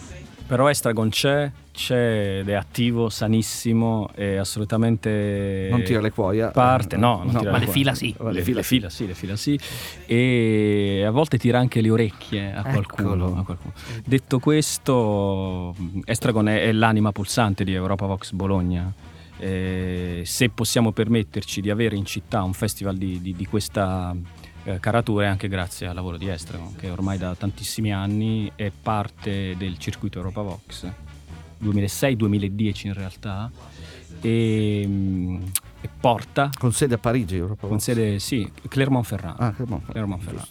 Però 0.53 0.69
Estragon 0.69 1.09
c'è, 1.09 1.51
c'è 1.73 2.41
ed 2.41 2.49
è 2.51 2.53
attivo, 2.53 3.09
sanissimo 3.09 4.11
e 4.15 4.37
assolutamente 4.37 5.69
Non 5.71 5.83
tira 5.83 6.03
le 6.03 6.11
cuoia. 6.11 6.49
parte, 6.49 6.99
no, 6.99 7.23
non 7.25 7.39
tira 7.39 7.53
ma 7.53 7.57
le 7.57 7.65
le 7.65 7.71
fila 7.73 7.95
sì. 7.95 8.15
Le, 8.21 8.43
fila, 8.43 8.61
fila 8.63 8.91
sì, 8.91 9.07
le 9.07 9.15
fila 9.15 9.35
sì. 9.35 9.59
E 10.05 11.05
a 11.07 11.11
volte 11.11 11.39
tira 11.39 11.59
anche 11.59 11.81
le 11.81 11.89
orecchie 11.89 12.53
a 12.53 12.65
qualcuno. 12.65 13.35
A 13.39 13.45
qualcuno. 13.45 13.73
Detto 14.05 14.39
questo, 14.41 15.75
Estragon 16.05 16.47
è, 16.49 16.65
è 16.65 16.73
l'anima 16.73 17.13
pulsante 17.13 17.65
di 17.65 17.73
Europa 17.73 18.05
Vox 18.05 18.33
Bologna. 18.33 18.93
Eh, 19.39 20.21
se 20.27 20.51
possiamo 20.51 20.93
permetterci 20.93 21.63
di 21.63 21.71
avere 21.71 21.97
in 21.97 22.05
città 22.05 22.43
un 22.43 22.53
festival 22.53 22.99
di, 22.99 23.23
di- 23.23 23.35
di 23.35 23.47
questa 23.47 24.15
eh, 24.65 24.81
caratura 24.81 25.27
è 25.27 25.29
anche 25.29 25.49
grazie 25.49 25.87
al 25.87 25.95
lavoro 25.95 26.17
di 26.17 26.29
Estragon, 26.29 26.75
che 26.77 26.91
ormai 26.91 27.19
da 27.19 27.35
tantissimi 27.35 27.93
anni 27.93 28.51
è 28.55 28.71
parte 28.71 29.57
del 29.57 29.79
circuito 29.79 30.19
Europa 30.19 30.43
Vox, 30.43 30.91
2006-2010 31.63 32.87
in 32.87 32.95
realtà, 32.95 33.51
e, 34.21 34.85
mm, 34.87 35.43
e 35.81 35.89
porta 36.01 36.51
Con 36.59 36.73
sede 36.73 36.95
a 36.95 36.99
Parigi, 36.99 37.37
Europa. 37.37 37.67
con 37.67 37.81
sede, 37.81 38.19
sì, 38.19 38.51
Clermont-Ferrand. 38.69 39.41
Ah, 39.41 39.53
Clermont. 39.53 39.91
Clermont-Ferrand. 39.91 40.49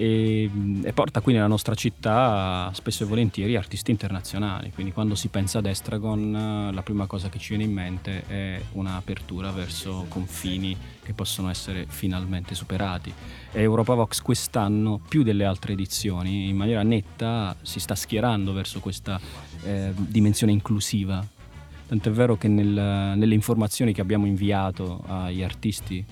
E, 0.00 0.48
e 0.84 0.92
porta 0.92 1.20
qui 1.20 1.32
nella 1.32 1.48
nostra 1.48 1.74
città 1.74 2.70
spesso 2.72 3.02
e 3.02 3.06
volentieri 3.06 3.56
artisti 3.56 3.90
internazionali, 3.90 4.70
quindi 4.70 4.92
quando 4.92 5.16
si 5.16 5.26
pensa 5.26 5.58
ad 5.58 5.66
Estragon 5.66 6.68
eh, 6.70 6.72
la 6.72 6.82
prima 6.82 7.06
cosa 7.06 7.28
che 7.28 7.40
ci 7.40 7.48
viene 7.48 7.64
in 7.64 7.72
mente 7.72 8.24
è 8.28 8.62
un'apertura 8.74 9.50
verso 9.50 10.06
confini 10.08 10.76
che 11.02 11.14
possono 11.14 11.50
essere 11.50 11.86
finalmente 11.88 12.54
superati. 12.54 13.12
E 13.50 13.60
Europa 13.60 13.94
Vox 13.94 14.20
quest'anno, 14.20 15.00
più 15.00 15.24
delle 15.24 15.44
altre 15.44 15.72
edizioni, 15.72 16.48
in 16.48 16.56
maniera 16.56 16.84
netta 16.84 17.56
si 17.62 17.80
sta 17.80 17.96
schierando 17.96 18.52
verso 18.52 18.78
questa 18.78 19.18
eh, 19.64 19.90
dimensione 19.96 20.52
inclusiva. 20.52 21.26
Tant'è 21.88 22.10
vero 22.12 22.36
che 22.36 22.46
nel- 22.46 23.16
nelle 23.16 23.34
informazioni 23.34 23.92
che 23.92 24.00
abbiamo 24.00 24.26
inviato 24.26 25.02
agli 25.08 25.42
artisti 25.42 26.04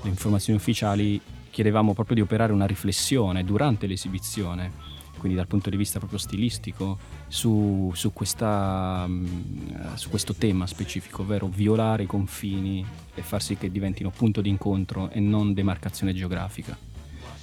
le 0.00 0.08
informazioni 0.08 0.58
ufficiali 0.58 1.20
chiedevamo 1.58 1.92
proprio 1.92 2.14
di 2.14 2.22
operare 2.22 2.52
una 2.52 2.66
riflessione 2.66 3.42
durante 3.42 3.88
l'esibizione, 3.88 4.70
quindi 5.16 5.36
dal 5.36 5.48
punto 5.48 5.70
di 5.70 5.76
vista 5.76 5.98
proprio 5.98 6.20
stilistico, 6.20 6.96
su, 7.26 7.90
su 7.96 8.12
questa, 8.12 9.04
mm, 9.08 9.94
su 9.94 10.08
questo 10.08 10.34
tema 10.34 10.68
specifico, 10.68 11.22
ovvero 11.22 11.48
violare 11.48 12.04
i 12.04 12.06
confini 12.06 12.86
e 13.12 13.22
far 13.22 13.42
sì 13.42 13.56
che 13.56 13.72
diventino 13.72 14.10
punto 14.10 14.40
di 14.40 14.48
incontro 14.48 15.10
e 15.10 15.18
non 15.18 15.52
demarcazione 15.52 16.14
geografica. 16.14 16.78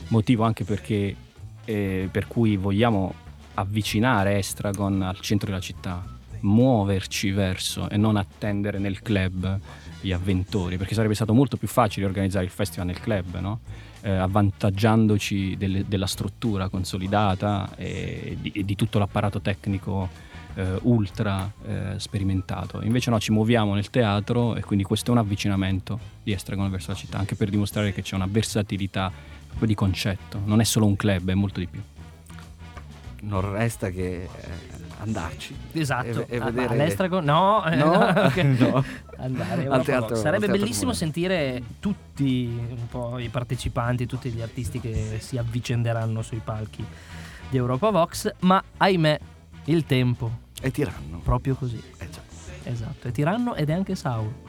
Motivo 0.08 0.46
anche 0.46 0.64
perché, 0.64 1.14
eh, 1.66 2.08
per 2.10 2.28
cui 2.28 2.56
vogliamo 2.56 3.14
avvicinare 3.56 4.38
Estragon 4.38 5.02
al 5.02 5.20
centro 5.20 5.50
della 5.50 5.60
città, 5.60 6.02
muoverci 6.40 7.32
verso 7.32 7.90
e 7.90 7.98
non 7.98 8.16
attendere 8.16 8.78
nel 8.80 9.02
club 9.02 9.60
gli 10.00 10.14
avventori, 10.14 10.78
perché 10.78 10.94
sarebbe 10.94 11.16
stato 11.16 11.34
molto 11.34 11.58
più 11.58 11.68
facile 11.68 12.06
organizzare 12.06 12.46
il 12.46 12.52
festival 12.52 12.88
nel 12.88 13.00
club, 13.02 13.40
no? 13.40 13.60
Eh, 14.06 14.12
avvantaggiandoci 14.12 15.58
delle- 15.58 15.84
della 15.88 16.06
struttura 16.06 16.70
consolidata 16.70 17.72
e 17.76 18.38
di, 18.40 18.52
e 18.54 18.64
di 18.64 18.76
tutto 18.76 19.00
l'apparato 19.00 19.42
tecnico 19.42 20.08
eh, 20.54 20.78
ultra 20.84 21.52
eh, 21.66 21.96
sperimentato. 21.98 22.84
Invece 22.84 23.10
no, 23.10 23.20
ci 23.20 23.32
muoviamo 23.32 23.74
nel 23.74 23.90
teatro 23.90 24.56
e 24.56 24.62
quindi 24.62 24.84
questo 24.84 25.10
è 25.10 25.14
un 25.14 25.18
avvicinamento 25.18 26.00
di 26.22 26.34
Estragon 26.34 26.70
verso 26.70 26.92
la 26.92 26.98
città, 26.98 27.18
anche 27.18 27.34
per 27.34 27.50
dimostrare 27.50 27.94
che 27.94 28.04
c'è 28.04 28.14
una 28.14 28.28
versatilità 28.30 29.12
proprio 29.48 29.68
di 29.68 29.74
concetto, 29.74 30.40
non 30.46 30.62
è 30.62 30.66
solo 30.66 30.86
un 30.86 30.96
club, 30.96 31.32
è 31.32 31.34
molto 31.34 31.60
di 31.60 31.66
più. 31.66 31.82
Non 33.28 33.52
resta 33.52 33.90
che 33.90 34.24
eh, 34.24 34.30
andarci. 35.00 35.56
Esatto, 35.74 36.26
E, 36.28 36.36
e 36.36 36.38
Ah, 36.40 36.46
vedere... 36.52 36.68
all'Estragon 36.74 37.24
no, 37.24 37.66
eh, 37.66 37.76
No, 37.78 37.92
ok. 37.94 38.36
no. 38.60 38.84
andare 39.18 39.68
Al 39.68 39.84
teatro- 39.84 40.16
sarebbe 40.16 40.46
al 40.46 40.52
bellissimo 40.52 40.92
comunale. 40.92 40.98
sentire 40.98 41.64
tutti 41.80 42.46
un 42.70 42.88
po' 42.90 43.18
i 43.20 43.30
partecipanti, 43.30 44.06
tutti 44.06 44.30
gli 44.30 44.42
artisti 44.42 44.80
che 44.80 45.18
si 45.20 45.38
avvicenderanno 45.38 46.22
sui 46.22 46.42
palchi 46.44 46.86
di 47.50 47.58
Europa 47.58 47.90
Vox, 47.90 48.32
ma 48.42 48.64
ahimè 48.78 49.20
il 49.66 49.86
tempo 49.86 50.30
E 50.62 50.72
tiranno. 50.72 51.20
proprio 51.24 51.56
così. 51.56 51.82
Eh 51.98 52.10
già. 52.10 52.22
Esatto, 52.68 53.08
è 53.08 53.12
tiranno 53.12 53.54
ed 53.56 53.70
è 53.70 53.74
anche 53.74 53.96
Sauro. 53.96 54.44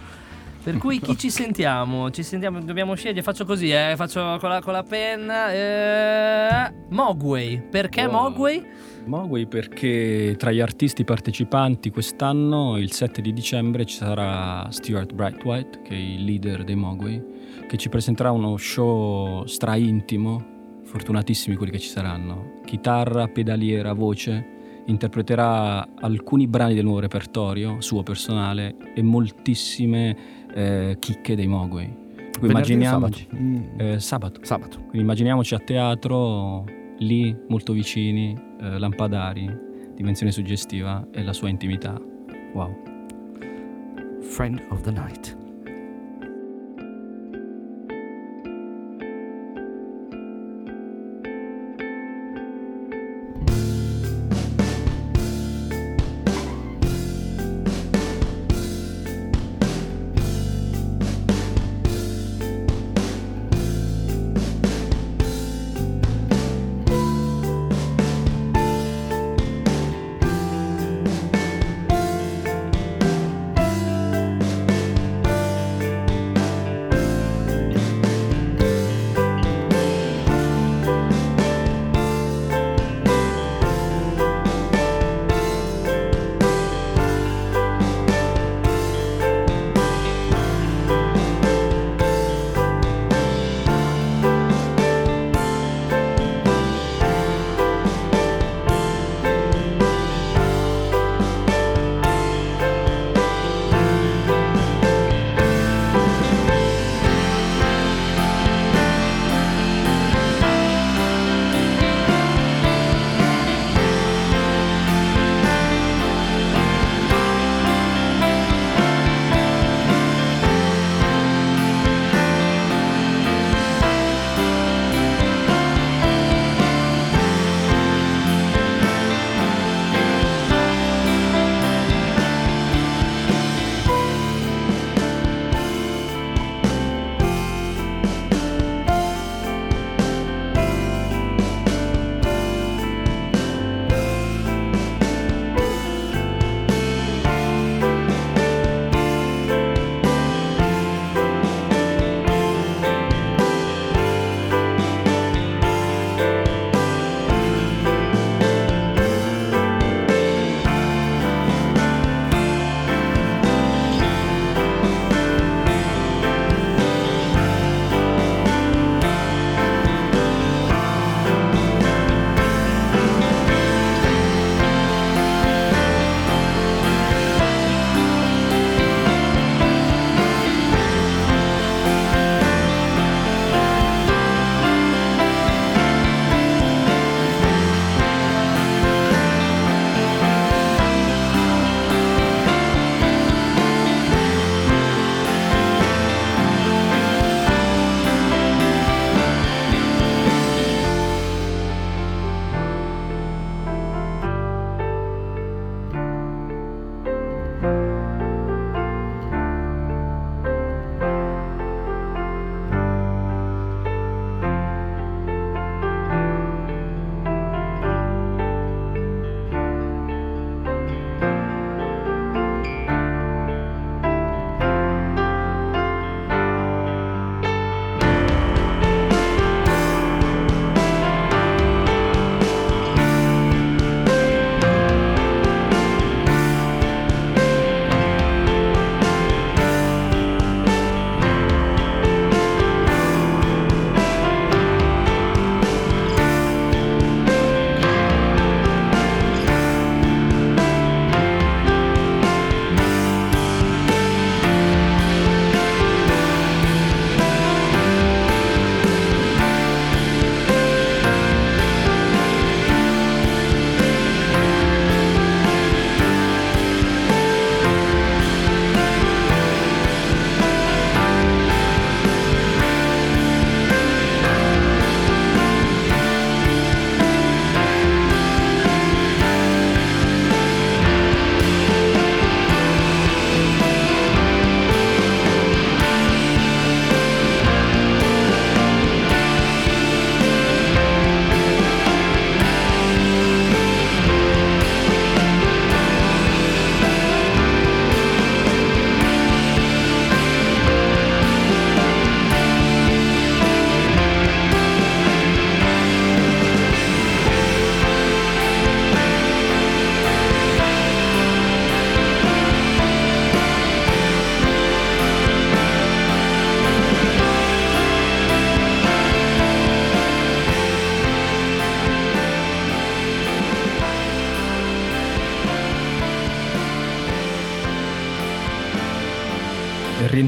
Per 0.66 0.78
cui 0.78 0.98
chi 0.98 1.16
ci 1.16 1.30
sentiamo? 1.30 2.10
Ci 2.10 2.24
sentiamo, 2.24 2.60
dobbiamo 2.60 2.96
scegliere, 2.96 3.22
faccio 3.22 3.44
così, 3.44 3.70
eh, 3.70 3.92
faccio 3.94 4.36
con 4.40 4.48
la, 4.48 4.60
con 4.60 4.72
la 4.72 4.82
penna. 4.82 5.52
Eh, 5.52 6.74
Mogwai, 6.88 7.62
perché 7.70 8.04
Wow. 8.06 8.30
Mogwai? 8.30 8.66
Mogwai 9.04 9.46
perché 9.46 10.34
tra 10.36 10.50
gli 10.50 10.58
artisti 10.58 11.04
partecipanti 11.04 11.90
quest'anno, 11.90 12.78
il 12.78 12.90
7 12.90 13.22
di 13.22 13.32
dicembre, 13.32 13.84
ci 13.84 13.94
sarà 13.94 14.66
Stuart 14.70 15.12
Brightwhite, 15.12 15.82
che 15.82 15.94
è 15.94 15.98
il 15.98 16.24
leader 16.24 16.64
dei 16.64 16.74
Mogwai, 16.74 17.22
che 17.68 17.76
ci 17.76 17.88
presenterà 17.88 18.32
uno 18.32 18.56
show 18.56 19.46
stra 19.46 19.76
intimo, 19.76 20.44
fortunatissimi 20.82 21.54
quelli 21.54 21.70
che 21.70 21.78
ci 21.78 21.90
saranno. 21.90 22.54
Chitarra, 22.64 23.28
pedaliera, 23.28 23.92
voce, 23.92 24.82
interpreterà 24.86 25.86
alcuni 26.00 26.48
brani 26.48 26.74
del 26.74 26.82
nuovo 26.82 26.98
repertorio, 26.98 27.80
suo 27.80 28.02
personale, 28.02 28.74
e 28.96 29.02
moltissime 29.02 30.35
eh, 30.56 30.96
chicche 30.98 31.36
dei 31.36 31.46
Mogwai. 31.46 32.04
Immaginiamoci, 32.40 33.26
sabato? 33.30 33.42
Mm. 33.42 33.80
eh, 33.80 34.00
sabato. 34.00 34.40
Sabato. 34.42 34.78
Quindi 34.78 35.00
immaginiamoci 35.00 35.54
a 35.54 35.58
teatro, 35.58 36.64
lì 36.98 37.36
molto 37.48 37.72
vicini, 37.72 38.36
eh, 38.60 38.78
lampadari, 38.78 39.48
dimensione 39.94 40.32
suggestiva 40.32 41.06
e 41.12 41.22
la 41.22 41.32
sua 41.32 41.48
intimità. 41.48 42.00
Wow. 42.54 42.74
Friend 44.22 44.60
of 44.70 44.80
the 44.80 44.90
Night. 44.90 45.45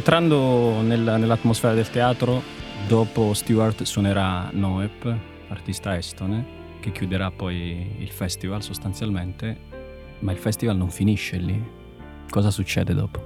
Rientrando 0.09 0.81
nella- 0.81 1.19
nell'atmosfera 1.19 1.75
del 1.75 1.91
teatro, 1.91 2.43
dopo 2.87 3.35
Stewart 3.35 3.83
suonerà 3.83 4.49
Noep, 4.53 5.15
artista 5.49 5.99
estone, 5.99 6.47
che 6.81 6.93
chiuderà 6.93 7.31
poi 7.31 7.97
il 7.99 8.09
festival 8.09 8.63
sostanzialmente, 8.63 9.61
ma 10.21 10.33
il 10.33 10.39
festival 10.39 10.79
non 10.79 10.89
finisce 10.89 11.37
lì. 11.37 11.63
Cosa 12.31 12.51
succede 12.51 12.95
dopo? 12.95 13.23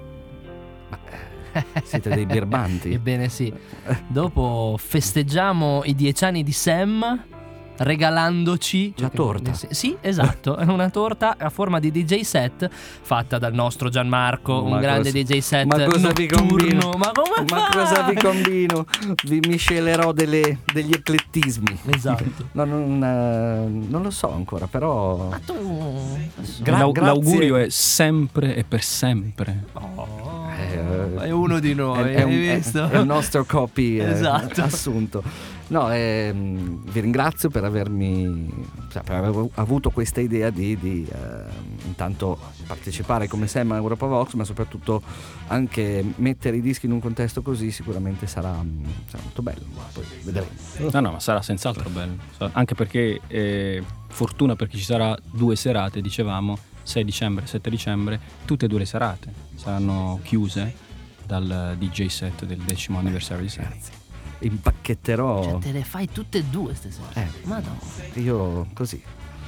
Siete 1.85 2.11
dei 2.16 2.26
birbanti. 2.26 2.93
Ebbene 2.93 3.28
sì. 3.28 3.53
Dopo 4.09 4.74
festeggiamo 4.76 5.83
i 5.85 5.95
dieci 5.95 6.24
anni 6.24 6.43
di 6.43 6.51
Sam 6.51 7.26
regalandoci 7.76 8.94
La 8.96 9.08
che- 9.10 9.16
torta. 9.16 9.52
Sì, 9.54 9.66
sì, 9.70 9.96
esatto, 10.00 10.56
è 10.56 10.64
una 10.70 10.90
torta 10.90 11.36
a 11.38 11.50
forma 11.50 11.78
di 11.80 11.90
DJ 11.90 12.20
set 12.20 12.68
fatta 12.70 13.38
dal 13.38 13.52
nostro 13.54 13.88
Gianmarco, 13.88 14.62
Ma 14.62 14.76
un 14.76 14.80
grande 14.80 15.10
cosa- 15.12 15.22
DJ 15.24 15.38
set 15.38 15.66
ma 15.66 15.84
cosa 15.84 16.12
vi 16.12 16.28
notturno. 16.30 16.46
combino? 16.48 16.90
Ma 16.98 17.10
come 17.12 17.44
Ma 17.50 17.68
cosa 17.72 18.02
vi 18.02 18.14
combino? 18.16 18.84
Vi 19.24 19.40
miscelerò 19.48 20.12
delle- 20.12 20.58
degli 20.72 20.92
eclettismi. 20.92 21.78
Esatto. 21.86 22.20
No, 22.52 22.64
non, 22.64 23.02
eh, 23.02 23.88
non 23.88 24.02
lo 24.02 24.10
so 24.10 24.30
ancora, 24.32 24.66
però. 24.66 25.28
Ma 25.28 25.40
tu 25.44 25.54
Gra- 26.60 26.78
L'au-. 26.78 26.92
L'augurio 26.94 27.56
è 27.56 27.68
sempre 27.70 28.54
e 28.56 28.64
per 28.64 28.82
sempre. 28.82 29.64
Oh, 29.72 30.50
Eh, 30.58 31.14
è 31.24 31.30
uno 31.30 31.58
di 31.58 31.74
noi, 31.74 32.10
è, 32.12 32.14
è 32.16 32.22
un- 32.22 32.30
hai 32.32 32.48
è- 32.48 32.54
visto? 32.56 32.88
è 32.88 32.98
il 32.98 33.06
nostro 33.06 33.44
copy 33.44 33.98
eh, 33.98 34.10
Esatto. 34.10 34.62
assunto. 34.62 35.22
No, 35.72 35.90
ehm, 35.90 36.82
vi 36.84 37.00
ringrazio 37.00 37.48
per 37.48 37.64
avermi 37.64 38.66
cioè, 38.90 39.02
per 39.02 39.14
aver 39.14 39.48
avuto 39.54 39.88
questa 39.88 40.20
idea 40.20 40.50
di, 40.50 40.76
di, 40.78 41.08
ehm, 41.10 41.48
intanto 41.86 42.38
partecipare 42.66 43.26
come 43.26 43.46
Sam 43.46 43.72
a 43.72 43.76
Europa 43.76 44.04
Vox, 44.04 44.34
ma 44.34 44.44
soprattutto 44.44 45.00
anche 45.46 46.04
mettere 46.16 46.58
i 46.58 46.60
dischi 46.60 46.84
in 46.84 46.92
un 46.92 47.00
contesto 47.00 47.40
così 47.40 47.70
sicuramente 47.70 48.26
sarà, 48.26 48.52
mm, 48.52 48.84
sarà 49.06 49.22
molto 49.22 49.40
bello. 49.40 49.64
Poi 49.94 50.04
vedremo. 50.24 50.48
No, 50.92 51.00
no, 51.00 51.12
ma 51.12 51.20
sarà 51.20 51.40
senz'altro 51.40 51.88
bello. 51.88 52.16
Anche 52.52 52.74
perché 52.74 53.22
eh, 53.26 53.82
fortuna 54.08 54.54
perché 54.54 54.76
ci 54.76 54.84
sarà 54.84 55.16
due 55.22 55.56
serate, 55.56 56.02
dicevamo, 56.02 56.58
6 56.82 57.02
dicembre, 57.02 57.46
7 57.46 57.70
dicembre, 57.70 58.20
tutte 58.44 58.66
e 58.66 58.68
due 58.68 58.80
le 58.80 58.84
serate 58.84 59.32
saranno 59.54 60.20
chiuse 60.22 60.74
dal 61.24 61.76
DJ 61.78 62.08
set 62.08 62.44
del 62.44 62.58
decimo 62.58 62.98
anniversario 62.98 63.44
di 63.44 63.48
Sam. 63.48 64.01
Impacchetterò. 64.47 65.43
Cioè, 65.45 65.59
te 65.61 65.72
le 65.72 65.82
fai 65.84 66.09
tutte 66.11 66.38
e 66.38 66.45
due 66.45 66.74
stasera. 66.74 67.07
Eh. 67.14 67.26
Ma 67.45 67.59
no. 67.61 67.78
Io 68.20 68.66
così. 68.74 69.03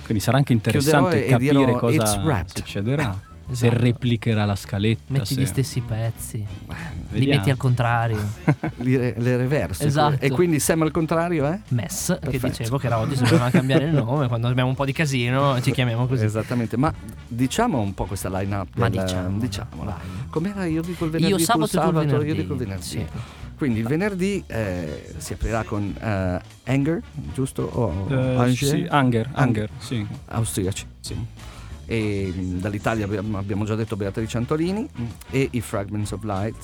Quindi 0.05 0.22
sarà 0.22 0.36
anche 0.36 0.53
interessante 0.53 1.24
Chiuderò 1.24 1.38
capire 1.38 1.64
dirò, 1.64 1.78
cosa 1.78 2.45
succederà. 2.47 3.20
Se 3.51 3.66
Esatto. 3.66 3.82
replicherà 3.82 4.47
la 4.47 4.57
scaletta. 4.57 5.03
Metti 5.09 5.34
se- 5.34 5.40
gli 5.42 5.45
stessi 5.45 5.82
pezzi, 5.82 6.38
li 6.38 6.47
Vediamo. 7.11 7.36
metti 7.36 7.51
al 7.51 7.59
contrario. 7.59 8.16
Li 8.80 8.97
re- 8.97 9.14
le 9.18 9.36
reverse. 9.36 9.84
Esatto. 9.84 10.16
E 10.24 10.30
quindi 10.30 10.59
Sam 10.59 10.80
al 10.80 10.90
contrario, 10.90 11.47
eh? 11.53 11.61
Mess, 11.68 12.07
che 12.20 12.30
Perfetto. 12.30 12.47
dicevo 12.47 12.78
che 12.78 12.86
era 12.86 12.99
oggi, 12.99 13.16
se 13.16 13.24
dovevamo 13.24 13.51
cambiare 13.51 13.84
il 13.84 13.92
nome, 13.92 14.28
quando 14.28 14.49
abbiamo 14.49 14.70
un 14.70 14.74
po' 14.74 14.86
di 14.86 14.92
casino 14.95 15.61
ci 15.61 15.72
chiamiamo 15.72 16.07
così. 16.07 16.24
Esattamente, 16.24 16.78
ma 16.78 16.90
diciamo 17.28 17.80
un 17.80 17.92
po' 17.92 18.07
questa 18.07 18.30
line-up. 18.30 18.68
Ma 18.76 18.88
del- 18.88 19.03
diciamo, 19.03 19.38
diciamola. 19.38 19.99
Com'era? 20.30 20.64
Io 20.64 20.80
dico 20.80 21.05
il 21.05 21.11
venerdì, 21.11 21.32
Io 21.34 21.38
sabato 21.38 21.64
e 21.66 21.68
sabato, 21.68 21.99
venerdì. 21.99 22.26
io 22.26 22.34
dico 22.34 22.53
il 22.55 22.59
venerdì. 22.61 22.82
Sì. 22.82 23.07
Quindi 23.57 23.80
il 23.80 23.86
venerdì 23.86 24.42
eh, 24.46 25.14
si 25.18 25.32
aprirà 25.34 25.62
con 25.62 25.94
eh, 26.00 26.40
Anger, 26.64 27.00
giusto? 27.32 27.62
O 27.62 28.07
Eh, 28.11 28.14
Anger? 28.36 28.55
sì, 28.68 28.86
Anger, 28.88 29.30
Anger, 29.32 29.70
sì. 29.78 30.07
Austriaci. 30.26 30.86
sì. 31.00 31.16
E 31.86 32.32
dall'Italia 32.34 33.05
abbiamo, 33.05 33.64
già 33.64 33.74
detto 33.74 33.94
Beatrice 33.96 34.38
Antolini 34.38 34.88
mh, 34.90 35.02
e 35.30 35.48
i 35.52 35.61
Fragments 35.61 36.12
of 36.12 36.22
Light. 36.24 36.57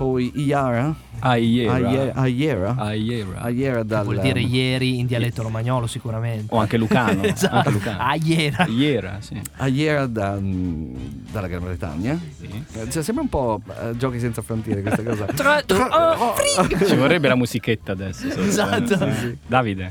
Poi 0.00 0.32
Iara, 0.34 0.94
Aiera. 1.18 1.74
Aiera, 1.74 2.12
Aiera, 2.14 2.74
Aiera. 2.78 3.40
Aiera 3.42 3.82
dal, 3.82 4.04
Vuol 4.04 4.20
dire 4.20 4.40
ieri 4.40 4.98
in 4.98 5.04
dialetto 5.04 5.42
romagnolo 5.42 5.86
sicuramente. 5.86 6.54
O 6.54 6.58
anche 6.58 6.78
Lucano. 6.78 7.20
Esatto. 7.28 7.54
Anche 7.56 7.70
Lucano. 7.70 7.98
Ah, 8.00 8.14
ieri. 8.14 8.54
Aiera, 8.56 9.18
sì. 9.20 9.38
Aiera 9.58 10.06
da- 10.06 10.38
dalla 10.40 11.46
Gran 11.48 11.62
Bretagna. 11.64 12.18
Sì. 12.38 12.64
Eh, 12.72 12.90
Cioè, 12.90 13.02
sembra 13.02 13.22
un 13.24 13.28
po' 13.28 13.60
eh, 13.78 13.94
giochi 13.98 14.18
senza 14.18 14.40
frontiere 14.40 14.80
questa 14.80 15.02
cosa. 15.02 15.26
Tra- 15.36 15.62
oh, 15.68 16.34
free. 16.34 16.86
Ci 16.86 16.96
vorrebbe 16.96 17.28
la 17.28 17.34
musichetta 17.34 17.92
adesso. 17.92 18.26
Esatto. 18.26 18.96
Sì. 19.12 19.36
Davide. 19.46 19.90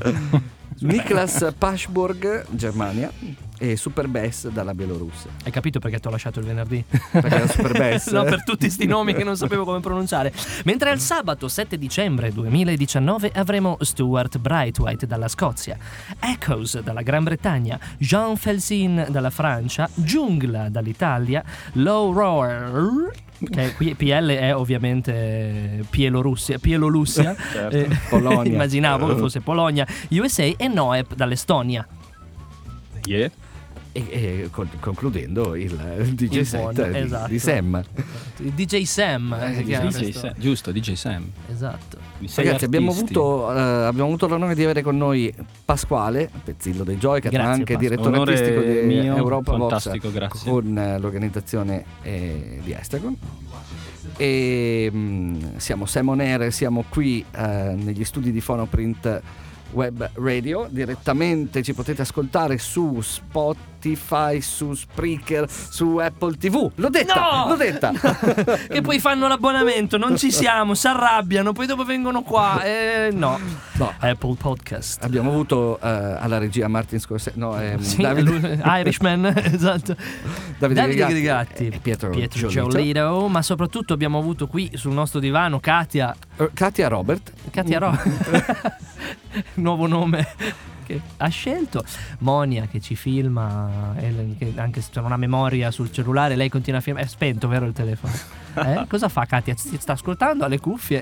Niklas 0.79 1.53
Pashburg, 1.55 2.45
Germania, 2.49 3.11
e 3.59 3.75
Super 3.75 4.07
Bass 4.07 4.47
dalla 4.47 4.73
Bielorussia. 4.73 5.29
Hai 5.43 5.51
capito 5.51 5.79
perché 5.79 5.99
ti 5.99 6.07
ho 6.07 6.09
lasciato 6.09 6.39
il 6.39 6.45
venerdì? 6.45 6.83
Perché 7.11 7.35
era 7.35 7.47
Super 7.47 7.77
Bass. 7.77 8.07
no, 8.11 8.23
per 8.23 8.43
tutti 8.43 8.69
sti 8.69 8.87
nomi 8.87 9.13
che 9.13 9.23
non 9.23 9.35
sapevo 9.37 9.65
come 9.65 9.79
pronunciare. 9.81 10.33
Mentre 10.63 10.91
il 10.91 10.99
sabato 10.99 11.47
7 11.47 11.77
dicembre 11.77 12.31
2019 12.31 13.31
avremo 13.35 13.77
Stuart 13.81 14.37
Brightwhite 14.39 15.05
dalla 15.05 15.27
Scozia, 15.27 15.77
Echoes 16.19 16.79
dalla 16.79 17.01
Gran 17.01 17.23
Bretagna, 17.23 17.77
Jean 17.97 18.37
Felsin 18.37 19.07
dalla 19.09 19.29
Francia, 19.29 19.89
Giungla 19.93 20.69
dall'Italia, 20.69 21.43
Low 21.73 22.13
Roar 22.13 23.11
che 23.47 23.73
qui 23.75 23.95
PL 23.95 24.27
è 24.27 24.53
ovviamente 24.53 25.85
Bielorussia, 25.89 26.57
Bielorussia 26.57 27.35
Certo. 27.51 27.75
eh, 27.75 27.87
Polonia. 28.09 28.51
immaginavo 28.51 29.07
che 29.07 29.15
fosse 29.15 29.39
Polonia, 29.39 29.87
USA 30.09 30.43
e 30.43 30.67
Noep 30.67 31.15
dall'Estonia. 31.15 31.87
Yeah. 33.05 33.31
E, 33.91 34.05
e 34.11 34.49
con- 34.51 34.69
concludendo 34.79 35.55
il, 35.55 35.75
DJ 36.13 36.35
Il 36.37 36.45
set 36.45 36.61
buon, 36.61 36.91
di, 36.91 36.97
esatto. 36.99 37.27
di 37.27 37.39
Sam. 37.39 37.83
Il 38.37 38.51
DJ 38.51 38.83
Sam 38.83 39.33
eh, 39.33 39.63
DJ. 39.63 40.11
Sam. 40.11 40.33
Giusto, 40.37 40.71
DJ 40.71 40.93
Sam. 40.93 41.27
Esatto. 41.51 41.97
Ragazzi, 42.35 42.65
abbiamo 42.65 42.91
avuto, 42.91 43.51
eh, 43.51 43.59
abbiamo 43.59 44.07
avuto 44.07 44.27
l'onore 44.27 44.53
di 44.53 44.63
avere 44.63 44.83
con 44.83 44.95
noi 44.95 45.33
Pasquale, 45.65 46.29
Pezzillo 46.43 46.83
dei 46.83 46.97
Joycat, 46.97 47.31
ma 47.31 47.37
Grazie, 47.39 47.51
anche 47.53 47.73
Pasqua. 47.73 47.89
direttore 47.89 48.15
Onore 48.15 48.31
artistico 48.33 48.61
di 48.61 48.87
mio, 48.87 49.15
Europa 49.15 49.55
Vox 49.55 50.43
con 50.43 50.77
eh, 50.77 50.99
l'organizzazione 50.99 51.83
eh, 52.03 52.59
di 52.63 52.71
Estagon. 52.71 53.17
E 54.17 54.89
mh, 54.91 55.57
siamo 55.57 55.85
Sam 55.85 56.09
On 56.09 56.19
Air, 56.19 56.51
siamo 56.51 56.83
qui 56.89 57.25
eh, 57.35 57.73
negli 57.75 58.03
studi 58.03 58.31
di 58.31 58.41
Phonoprint 58.41 59.21
Web 59.71 60.09
Radio. 60.15 60.67
Direttamente 60.69 61.61
ci 61.63 61.73
potete 61.73 62.01
ascoltare 62.01 62.57
su 62.57 62.99
Spotify, 63.79 64.41
su 64.41 64.73
Spreaker, 64.73 65.49
su 65.49 65.97
Apple 65.97 66.35
TV. 66.37 66.69
L'ho 66.75 66.89
detta! 66.89 67.15
No! 67.15 67.47
L'ho 67.47 67.55
detta! 67.55 67.93
che 68.67 68.81
poi 68.81 68.99
fanno 68.99 69.27
l'abbonamento, 69.29 69.97
non 69.97 70.17
ci 70.17 70.31
siamo, 70.31 70.73
si 70.73 70.87
arrabbiano, 70.87 71.53
poi 71.53 71.65
dopo 71.65 71.85
vengono 71.85 72.21
qua. 72.21 72.61
Eh, 72.61 73.09
no. 73.13 73.39
No. 73.73 73.93
Apple 73.97 74.35
Podcast. 74.35 75.01
Abbiamo 75.03 75.31
avuto 75.31 75.79
eh, 75.81 75.87
alla 75.87 76.37
regia 76.37 76.67
Martin 76.67 76.99
Scorsese, 76.99 77.37
no, 77.39 77.57
ehm, 77.59 77.79
Sì, 77.79 78.01
Davide, 78.01 78.61
Irishman, 78.65 79.25
esatto. 79.37 79.95
Davide, 80.57 80.81
Davide 80.81 81.05
Grigatti 81.05 81.67
e 81.67 81.79
Pietro, 81.81 82.09
Pietro 82.09 82.47
Giolito. 82.49 83.27
Ma 83.29 83.41
soprattutto 83.41 83.93
abbiamo 83.93 84.17
avuto 84.17 84.47
qui 84.47 84.71
sul 84.73 84.91
nostro 84.91 85.21
divano 85.21 85.61
Katia, 85.61 86.13
Eh, 86.35 86.49
Katia 86.53 86.89
Robert. 86.89 87.31
Katia 87.49 87.79
Ro, 87.79 87.97
nuovo 89.55 89.87
nome 89.87 90.67
che 90.89 91.01
ha 91.17 91.27
scelto, 91.27 91.83
Monia 92.19 92.65
che 92.65 92.81
ci 92.81 92.95
filma, 92.95 93.93
che 94.37 94.53
anche 94.55 94.81
se 94.81 94.89
non 94.95 95.11
ha 95.11 95.17
memoria 95.17 95.69
sul 95.69 95.91
cellulare, 95.91 96.35
lei 96.35 96.49
continua 96.49 96.79
a 96.79 96.81
filmare, 96.81 97.05
è 97.05 97.07
spento 97.07 97.47
vero 97.47 97.65
il 97.65 97.73
telefono? 97.73 98.13
Eh? 98.59 98.85
Cosa 98.89 99.07
fa 99.07 99.25
Katia? 99.25 99.55
Si 99.55 99.77
sta 99.79 99.93
ascoltando 99.93 100.43
alle 100.43 100.59
cuffie? 100.59 101.01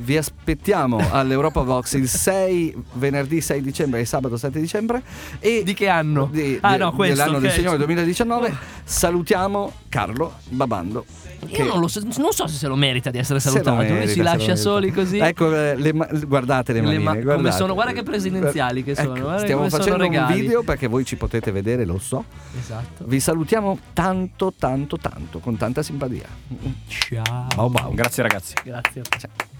Vi 0.00 0.16
aspettiamo 0.16 1.00
all'Europa 1.10 1.62
Vox 1.62 1.94
il 1.94 2.08
6 2.08 2.74
venerdì 2.94 3.40
6 3.40 3.60
dicembre 3.60 4.00
e 4.00 4.04
sabato 4.04 4.36
7 4.36 4.60
dicembre 4.60 5.02
e 5.40 5.62
Di 5.64 5.74
che 5.74 5.88
anno? 5.88 6.28
di- 6.30 6.56
ah 6.60 6.72
di- 6.72 6.78
no, 6.78 6.92
questo 6.92 7.16
dell'anno 7.16 7.40
del 7.40 7.50
ok. 7.50 7.56
Signore 7.56 7.76
2019 7.78 8.56
salutiamo 8.84 9.72
Carlo 9.88 10.34
Babando. 10.50 11.04
Io 11.48 11.64
non, 11.66 11.78
lo 11.80 11.86
so, 11.88 12.00
non 12.18 12.32
so 12.32 12.46
se 12.48 12.56
se 12.56 12.66
lo 12.66 12.74
merita 12.74 13.10
di 13.10 13.18
essere 13.18 13.38
salutato. 13.38 13.76
Merita, 13.76 14.06
si 14.10 14.22
lascia 14.22 14.56
soli 14.56 14.90
così. 14.92 15.18
Ecco, 15.18 15.54
eh, 15.54 15.76
le 15.76 15.92
ma- 15.92 16.08
guardate 16.26 16.72
le 16.72 16.80
Le 16.80 16.98
manine, 16.98 17.24
ma- 17.24 17.34
come 17.36 17.52
sono- 17.52 17.74
guarda 17.74 17.92
che 17.92 18.02
presidenziali 18.02 18.82
che 18.82 18.94
sono, 18.96 19.14
Ecco, 19.14 19.20
guarda 19.22 19.38
stiamo 19.42 19.58
come 19.66 19.70
sono 19.70 19.82
facendo 19.84 20.18
un 20.20 20.26
video 20.32 20.62
perché 20.64 20.86
voi 20.88 21.04
ci 21.04 21.16
potete 21.16 21.52
vedere, 21.52 21.84
lo 21.84 21.98
so. 21.98 22.24
Esatto. 22.58 23.04
Vi 23.06 23.20
salutiamo 23.20 23.78
tanto, 23.92 24.52
tanto, 24.58 24.96
tanto, 24.96 25.38
con 25.38 25.56
tanta 25.56 25.82
simpatia. 25.82 26.26
Ciao. 26.88 27.46
Ciao, 27.50 27.72
ciao. 27.74 27.92
Grazie 27.94 28.22
ragazzi. 28.24 28.54
Grazie. 28.64 29.02
Ciao. 29.18 29.56